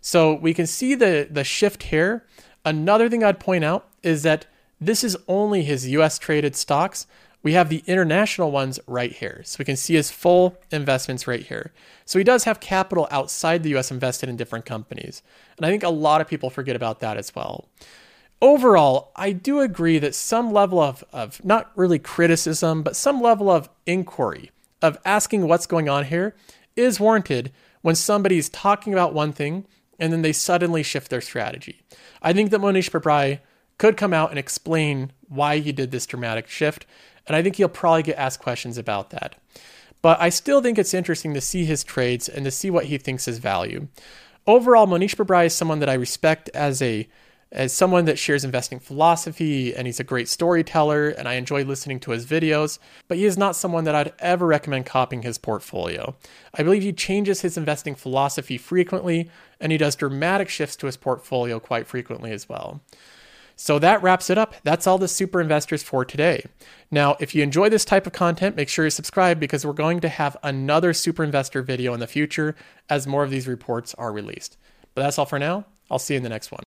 So 0.01 0.35
we 0.35 0.53
can 0.53 0.67
see 0.67 0.95
the, 0.95 1.29
the 1.31 1.45
shift 1.45 1.85
here. 1.85 2.27
Another 2.65 3.09
thing 3.09 3.23
I'd 3.23 3.39
point 3.39 3.63
out 3.63 3.89
is 4.03 4.25
that 4.25 4.47
this 4.87 5.05
is 5.05 5.17
only 5.29 5.63
his 5.63 5.89
US 5.89 6.19
traded 6.19 6.57
stocks. 6.57 7.07
We 7.43 7.53
have 7.53 7.69
the 7.69 7.83
international 7.87 8.51
ones 8.51 8.79
right 8.87 9.13
here. 9.13 9.43
So 9.45 9.57
we 9.59 9.65
can 9.65 9.77
see 9.77 9.95
his 9.95 10.11
full 10.11 10.57
investments 10.71 11.27
right 11.27 11.43
here. 11.43 11.73
So 12.05 12.19
he 12.19 12.25
does 12.25 12.45
have 12.45 12.61
capital 12.61 13.09
outside 13.11 13.63
the 13.63 13.77
US 13.77 13.91
invested 13.91 14.29
in 14.29 14.37
different 14.37 14.65
companies. 14.65 15.23
And 15.57 15.67
I 15.67 15.71
think 15.71 15.83
a 15.83 15.89
lot 15.89 16.21
of 16.21 16.29
people 16.29 16.51
forget 16.51 16.77
about 16.77 17.01
that 17.01 17.17
as 17.17 17.35
well. 17.35 17.69
Overall, 18.41 19.13
I 19.15 19.31
do 19.33 19.61
agree 19.61 19.99
that 20.01 20.17
some 20.17 20.53
level 20.53 20.81
of, 20.81 21.05
of 21.13 21.45
not 21.45 21.71
really 21.77 22.01
criticism, 22.01 22.83
but 22.83 22.97
some 22.97 23.21
level 23.21 23.49
of 23.49 23.69
inquiry, 23.87 24.51
of 24.81 24.99
asking 25.05 25.47
what's 25.47 25.67
going 25.67 25.89
on 25.89 26.07
here, 26.07 26.35
is 26.75 26.99
warranted 26.99 27.53
when 27.83 27.95
somebody's 27.95 28.49
talking 28.49 28.93
about 28.93 29.15
one 29.15 29.33
thing 29.33 29.65
and 29.99 30.13
then 30.13 30.23
they 30.23 30.33
suddenly 30.33 30.83
shift 30.83 31.11
their 31.11 31.21
strategy. 31.21 31.83
I 32.21 32.33
think 32.33 32.51
that 32.51 32.61
Mohnish 32.61 32.91
Pabrai 32.91 33.39
could 33.79 33.97
come 33.97 34.15
out 34.15 34.31
and 34.31 34.39
explain 34.39 35.13
why 35.29 35.59
he 35.59 35.73
did 35.73 35.91
this 35.91 36.07
dramatic 36.07 36.49
shift. 36.49 36.87
And 37.27 37.37
I 37.37 37.43
think 37.43 37.57
he'll 37.57 37.69
probably 37.69 38.03
get 38.03 38.19
asked 38.19 38.41
questions 38.41 38.79
about 38.79 39.11
that. 39.11 39.37
But 40.03 40.21
I 40.21 40.29
still 40.29 40.61
think 40.61 40.79
it's 40.79 40.95
interesting 40.95 41.33
to 41.35 41.41
see 41.41 41.65
his 41.65 41.85
trades 41.85 42.29
and 42.29 42.45
to 42.45 42.51
see 42.51 42.71
what 42.71 42.87
he 42.87 42.99
thinks 42.99 43.29
is 43.29 43.39
value. 43.39 43.89
Overall, 44.47 44.89
Mohnish 44.89 45.15
Pabrai 45.15 45.47
is 45.47 45.55
someone 45.55 45.79
that 45.79 45.89
I 45.89 45.95
respect 45.95 46.49
as 46.51 46.83
a 46.83 47.09
as 47.53 47.73
someone 47.73 48.07
that 48.07 48.19
shares 48.19 48.45
investing 48.45 48.81
philosophy 48.81 49.75
and 49.75 49.87
he's 49.87 50.01
a 50.01 50.05
great 50.05 50.27
storyteller 50.27 51.11
and 51.11 51.29
I 51.29 51.35
enjoy 51.35 51.65
listening 51.65 52.01
to 52.01 52.13
his 52.13 52.25
videos, 52.25 52.79
but 53.09 53.19
he 53.19 53.27
is 53.27 53.37
not 53.37 53.55
someone 53.55 53.85
that 53.85 53.95
I'd 53.95 54.15
ever 54.21 54.47
recommend 54.47 54.87
copying 54.87 55.21
his 55.21 55.37
portfolio. 55.37 56.17
I 56.55 56.63
believe 56.63 56.83
he 56.83 56.95
changes 56.95 57.43
his 57.43 57.59
investing 57.59 57.95
philosophy 57.95 58.57
frequently 58.57 59.31
and 59.61 59.71
he 59.71 59.77
does 59.77 59.97
dramatic 59.97 60.49
shifts 60.49 60.77
to 60.77 60.87
his 60.87 60.97
portfolio 60.97 61.61
quite 61.61 61.87
frequently 61.87 62.33
as 62.33 62.49
well. 62.49 62.81
So 63.63 63.79
that 63.79 64.03
wraps 64.03 64.29
it 64.29 64.39
up. 64.39 64.57
That's 64.65 64.89
all 64.89 64.99
the 64.99 65.07
super 65.07 65.41
investors 65.41 65.85
for 65.85 66.05
today. 66.05 66.47
Now, 66.91 67.17
if 67.21 67.33
you 67.33 67.45
enjoy 67.45 67.69
this 67.69 67.85
type 67.85 68.09
of 68.09 68.13
content, 68.13 68.57
make 68.57 68.69
sure 68.69 68.85
you 68.85 68.91
subscribe 68.91 69.39
because 69.39 69.65
we're 69.65 69.73
going 69.73 70.01
to 70.01 70.09
have 70.09 70.37
another 70.43 70.93
super 70.93 71.23
investor 71.23 71.63
video 71.63 71.95
in 71.95 72.01
the 72.01 72.09
future 72.09 72.57
as 72.91 73.07
more 73.07 73.23
of 73.23 73.31
these 73.31 73.47
reports 73.47 73.95
are 73.95 74.11
released. 74.11 74.57
But 74.97 75.03
that's 75.03 75.17
all 75.17 75.27
for 75.27 75.39
now. 75.39 75.67
I'll 75.89 76.01
see 76.01 76.15
you 76.15 76.19
in 76.19 76.25
the 76.25 76.29
next 76.29 76.51
one. 76.51 76.65